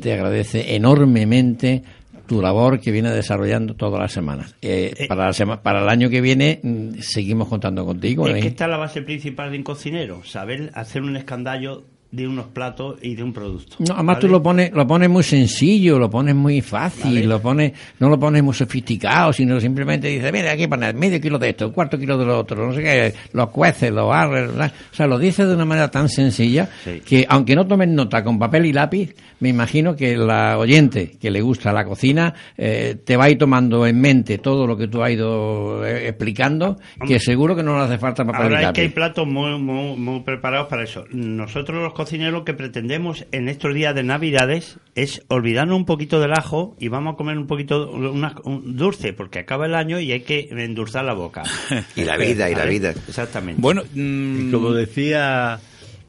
te 0.00 0.12
agradece 0.12 0.74
enormemente 0.76 1.82
tu 2.28 2.40
labor 2.40 2.78
que 2.78 2.92
viene 2.92 3.10
desarrollando 3.10 3.74
todas 3.74 4.00
las 4.00 4.12
semanas. 4.12 4.54
Eh, 4.62 4.92
Eh. 4.96 5.06
para, 5.08 5.26
la 5.26 5.32
sema- 5.32 5.62
para 5.62 5.82
el 5.82 5.88
año 5.88 6.08
que 6.10 6.20
viene 6.20 6.60
mm, 6.62 7.00
seguimos 7.00 7.48
contando 7.48 7.84
contigo. 7.84 8.28
es 8.28 8.36
¿eh? 8.36 8.40
que 8.40 8.48
esta 8.48 8.64
es 8.66 8.70
la 8.70 8.76
base 8.76 9.02
principal 9.02 9.50
de 9.50 9.58
un 9.58 9.64
cocinero, 9.64 10.22
saber 10.24 10.70
hacer 10.74 11.02
un 11.02 11.16
escandallo 11.16 11.84
de 12.10 12.26
unos 12.26 12.46
platos 12.46 12.96
y 13.02 13.14
de 13.14 13.22
un 13.22 13.34
producto. 13.34 13.76
No, 13.80 13.92
además 13.94 14.16
¿vale? 14.16 14.20
tú 14.20 14.28
lo 14.32 14.42
pones, 14.42 14.72
lo 14.72 14.86
pones 14.86 15.10
muy 15.10 15.22
sencillo, 15.22 15.98
lo 15.98 16.08
pones 16.08 16.34
muy 16.34 16.62
fácil, 16.62 17.04
Vale. 17.16 17.26
lo 17.26 17.40
pones, 17.40 17.72
no 18.00 18.08
lo 18.08 18.18
pones 18.18 18.42
muy 18.42 18.54
sofisticado, 18.54 19.30
sino 19.34 19.60
simplemente 19.60 20.08
dices, 20.08 20.32
mira, 20.32 20.52
aquí 20.52 20.66
poner 20.66 20.94
medio 20.94 21.20
kilo 21.20 21.38
de 21.38 21.50
esto, 21.50 21.66
un 21.66 21.72
cuarto 21.74 21.98
kilo 21.98 22.16
de 22.16 22.24
lo 22.24 22.38
otro, 22.38 22.66
no 22.66 22.72
sé 22.72 22.82
qué, 22.82 23.14
lo 23.34 23.50
cueces, 23.50 23.90
lo 23.92 24.06
barres, 24.08 24.50
o 24.50 24.94
sea, 24.94 25.06
lo 25.06 25.18
dices 25.18 25.46
de 25.48 25.54
una 25.54 25.66
manera 25.66 25.90
tan 25.90 26.08
sencilla 26.08 26.68
Sí. 26.82 27.00
que 27.04 27.26
aunque 27.28 27.54
no 27.54 27.66
tomes 27.66 27.88
nota 27.88 28.24
con 28.24 28.38
papel 28.38 28.64
y 28.66 28.72
lápiz, 28.72 29.14
me 29.40 29.50
imagino 29.50 29.94
que 29.94 30.16
la 30.16 30.56
oyente 30.58 31.12
que 31.20 31.30
le 31.30 31.42
gusta 31.42 31.72
la 31.72 31.84
cocina 31.84 32.32
eh, 32.56 32.96
te 33.04 33.16
va 33.18 33.24
a 33.24 33.30
ir 33.30 33.36
tomando 33.38 33.86
en 33.86 34.00
mente 34.00 34.38
todo 34.38 34.66
lo 34.66 34.76
que 34.78 34.88
tú 34.88 35.02
has 35.02 35.10
ido 35.10 35.84
eh, 35.86 36.08
explicando, 36.08 36.78
que 37.06 37.20
seguro 37.20 37.54
que 37.54 37.62
no 37.62 37.76
le 37.76 37.84
hace 37.84 37.98
falta 37.98 38.24
papel 38.24 38.44
Ahora 38.44 38.62
y 38.62 38.64
es 38.64 38.72
que 38.72 38.80
hay 38.80 38.86
lápiz. 38.86 38.94
platos 38.94 39.26
muy, 39.26 39.58
muy, 39.58 39.96
muy 39.96 40.20
preparados 40.20 40.68
para 40.68 40.84
eso. 40.84 41.04
Nosotros 41.12 41.82
los 41.82 41.92
cocineros 41.98 42.32
lo 42.32 42.44
que 42.44 42.54
pretendemos 42.54 43.26
en 43.32 43.48
estos 43.50 43.74
días 43.74 43.94
de 43.94 44.02
Navidades 44.02 44.78
es 44.94 45.22
olvidarnos 45.28 45.76
un 45.76 45.84
poquito 45.84 46.18
del 46.20 46.32
ajo 46.32 46.74
y 46.80 46.88
vamos 46.88 47.12
a 47.12 47.16
comer 47.18 47.36
un 47.36 47.46
poquito 47.46 47.90
una- 47.90 48.34
un 48.44 48.76
dulce, 48.76 49.12
porque 49.12 49.40
acaba 49.40 49.66
el 49.66 49.74
año 49.74 50.00
y 50.00 50.12
hay 50.12 50.20
que 50.22 50.48
endulzar 50.50 51.04
la 51.04 51.12
boca. 51.12 51.42
Y 51.96 52.04
la 52.04 52.16
vida, 52.16 52.48
y 52.50 52.54
la 52.54 52.64
vida. 52.64 52.90
Exactamente. 52.90 53.60
Bueno, 53.60 53.82
Y 53.94 54.00
mm, 54.00 54.50
como 54.52 54.72
decía 54.72 55.60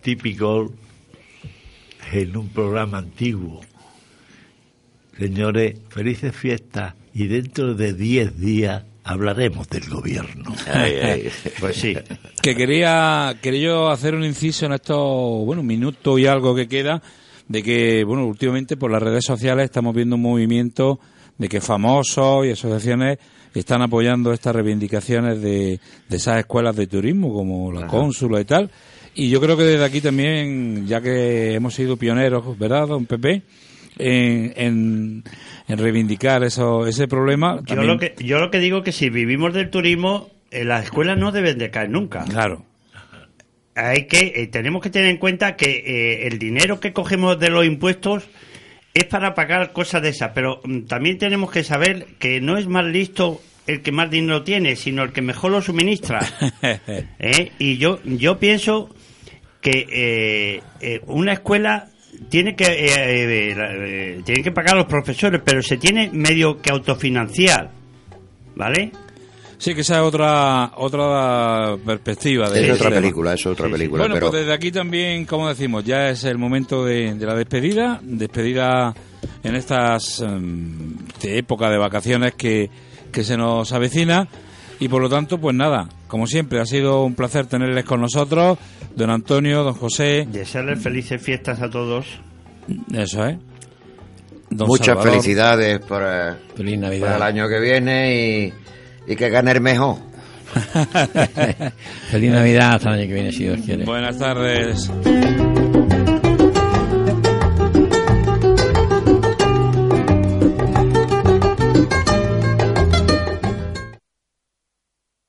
Típico 0.02 0.72
en 2.14 2.38
un 2.38 2.48
programa 2.50 3.00
antiguo, 3.00 3.62
señores, 5.18 5.76
felices 5.90 6.36
fiestas 6.36 6.94
y 7.14 7.28
dentro 7.28 7.74
de 7.74 7.94
10 7.94 8.40
días 8.40 8.84
hablaremos 9.10 9.68
del 9.70 9.89
gobierno. 9.89 10.53
Ay, 10.72 10.93
ay. 11.01 11.30
pues 11.60 11.78
sí. 11.78 11.97
que 12.41 12.55
quería, 12.55 13.36
quería 13.41 13.62
yo 13.62 13.89
hacer 13.89 14.14
un 14.14 14.24
inciso 14.24 14.68
en 14.68 14.74
estos, 14.74 15.45
bueno, 15.45 15.64
minutos 15.64 16.20
y 16.20 16.28
algo 16.28 16.55
que 16.55 16.68
queda, 16.68 17.01
de 17.47 17.64
que, 17.64 18.03
bueno, 18.03 18.28
últimamente 18.28 18.78
por 18.78 18.91
las 18.91 19.01
redes 19.01 19.26
sociales 19.26 19.66
estamos 19.66 19.95
viendo 19.95 20.16
un 20.16 20.22
movimiento 20.22 20.99
de 21.39 21.49
que 21.49 21.60
famosos 21.60 22.45
y 22.45 22.51
asociaciones 22.51 23.18
están 23.55 23.82
apoyando 23.82 24.32
estas 24.32 24.55
reivindicaciones 24.55 25.41
de, 25.41 25.80
de 26.07 26.18
esas 26.18 26.38
escuelas 26.38 26.76
de 26.76 26.86
turismo, 26.86 27.34
como 27.34 27.72
la 27.72 27.88
cónsula 27.88 28.39
y 28.39 28.45
tal. 28.45 28.70
Y 29.16 29.30
yo 29.30 29.41
creo 29.41 29.57
que 29.57 29.64
desde 29.64 29.86
aquí 29.86 30.01
también, 30.01 30.86
ya 30.86 31.01
que 31.01 31.55
hemos 31.55 31.74
sido 31.74 31.97
pioneros, 31.97 32.57
¿verdad, 32.60 32.88
don 32.88 33.07
Pepe? 33.07 33.41
En, 34.00 34.54
en, 34.56 35.24
en 35.68 35.78
reivindicar 35.78 36.43
eso, 36.43 36.88
ese 36.88 37.08
problema. 37.08 37.62
Yo 37.68 37.76
lo, 37.76 38.00
que, 38.00 38.16
yo 38.18 38.39
lo 38.39 38.50
que 38.50 38.60
digo 38.60 38.82
que 38.82 38.91
si 38.91 39.10
vivimos 39.10 39.54
del 39.54 39.70
turismo, 39.70 40.30
eh, 40.52 40.66
las 40.66 40.86
escuelas 40.86 41.18
no 41.18 41.32
deben 41.32 41.60
de 41.60 41.70
caer 41.70 41.89
nunca. 41.89 42.26
Claro. 42.26 42.66
hay 43.76 44.08
que 44.08 44.34
eh, 44.36 44.47
tenemos 44.47 44.82
que 44.82 44.89
tener 44.89 45.10
en 45.10 45.18
cuenta 45.18 45.56
que 45.56 45.84
eh, 45.86 46.28
el 46.28 46.39
dinero 46.39 46.80
que 46.80 46.91
cogemos 46.91 47.39
de 47.39 47.50
los 47.50 47.66
impuestos 47.66 48.28
es 48.95 49.06
para 49.06 49.36
pagar 49.36 49.72
cosas 49.72 50.02
de 50.02 50.10
esas, 50.10 50.32
pero 50.34 50.60
mm, 50.64 50.82
también 50.86 51.20
tenemos 51.20 51.52
que 51.52 51.64
saber 51.64 52.08
que 52.18 52.41
no 52.41 52.58
es 52.58 52.68
más 52.68 52.86
listo 52.86 53.39
el 53.68 53.84
que 53.84 53.91
más 53.91 54.10
dinero 54.10 54.41
tiene, 54.41 54.76
sino 54.76 55.04
el 55.04 55.12
que 55.12 55.22
mejor 55.22 55.52
lo 55.52 55.62
suministra. 55.62 56.20
Y 57.60 57.78
yo 57.78 58.00
yo 58.04 58.39
pienso 58.39 58.89
que 59.62 60.62
una 61.06 61.34
escuela 61.34 61.89
tiene 62.28 62.56
que 62.56 62.66
eh, 62.66 63.50
eh, 63.50 63.56
la- 63.56 63.74
eh, 63.76 64.22
tiene 64.26 64.44
que 64.44 64.52
pagar 64.52 64.74
a 64.76 64.78
los 64.80 64.88
profesores, 64.88 65.42
pero 65.44 65.62
se 65.62 65.78
tiene 65.78 66.10
medio 66.12 66.62
que 66.62 66.70
autofinanciar, 66.72 67.72
¿vale? 68.56 68.92
Sí, 69.58 69.76
que 69.76 69.82
esa 69.82 69.96
es 69.96 70.02
otra 70.04 70.72
otra 70.78 71.76
perspectiva. 71.86 72.50
De 72.50 72.66
Es 72.66 72.72
otra 72.76 72.90
tema. 72.90 73.02
película, 73.02 73.34
es 73.34 73.46
otra 73.46 73.68
película. 73.70 74.04
Bueno, 74.04 74.16
pero 74.16 74.30
pues 74.30 74.42
desde 74.42 74.54
aquí 74.54 74.72
también, 74.72 75.26
como 75.26 75.50
decimos, 75.50 75.84
ya 75.84 76.10
es 76.10 76.24
el 76.24 76.38
momento 76.38 76.86
de, 76.86 77.14
de 77.16 77.26
la 77.26 77.36
despedida, 77.36 78.00
despedida 78.02 78.94
en 79.44 79.56
estas 79.56 80.22
em, 80.22 80.96
de 81.22 81.40
época 81.40 81.70
de 81.70 81.78
vacaciones 81.78 82.36
que, 82.36 82.70
que 83.12 83.24
se 83.26 83.36
nos 83.36 83.74
avecina 83.74 84.30
y 84.80 84.88
por 84.88 85.02
lo 85.02 85.10
tanto, 85.10 85.38
pues 85.40 85.54
nada, 85.56 85.90
como 86.10 86.28
siempre, 86.28 86.60
ha 86.60 86.66
sido 86.66 87.03
un 87.05 87.16
placer 87.16 87.45
tenerles 87.45 87.86
con 87.86 88.01
nosotros, 88.01 88.57
don 88.95 89.10
Antonio, 89.12 89.64
don 89.64 89.76
José, 89.76 90.28
Desearles 90.30 90.82
felices 90.84 91.22
fiestas 91.22 91.62
a 91.62 91.70
todos. 91.70 92.05
eso 92.93 93.26
es. 93.26 93.38
Don 94.49 94.68
muchas 94.68 94.88
Salvador. 94.88 95.12
felicidades 95.12 95.80
para, 95.86 96.38
Feliz 96.55 96.80
para 96.80 96.93
el 96.95 97.01
Navidad. 97.01 97.22
año 97.24 97.47
que 97.47 97.60
viene 97.62 98.16
y, 99.07 99.12
y 99.14 99.16
que 99.16 99.30
gane 99.30 99.51
el 99.51 99.62
mejor. 99.62 99.97
Feliz 102.10 102.32
Navidad 102.32 102.74
hasta 102.74 102.89
el 102.89 102.99
año 103.01 103.07
que 103.07 103.14
viene, 103.14 103.32
si 103.32 103.43
Dios 103.43 103.60
quiere. 103.64 103.86
Buenas 103.86 104.18
tardes. 104.18 104.89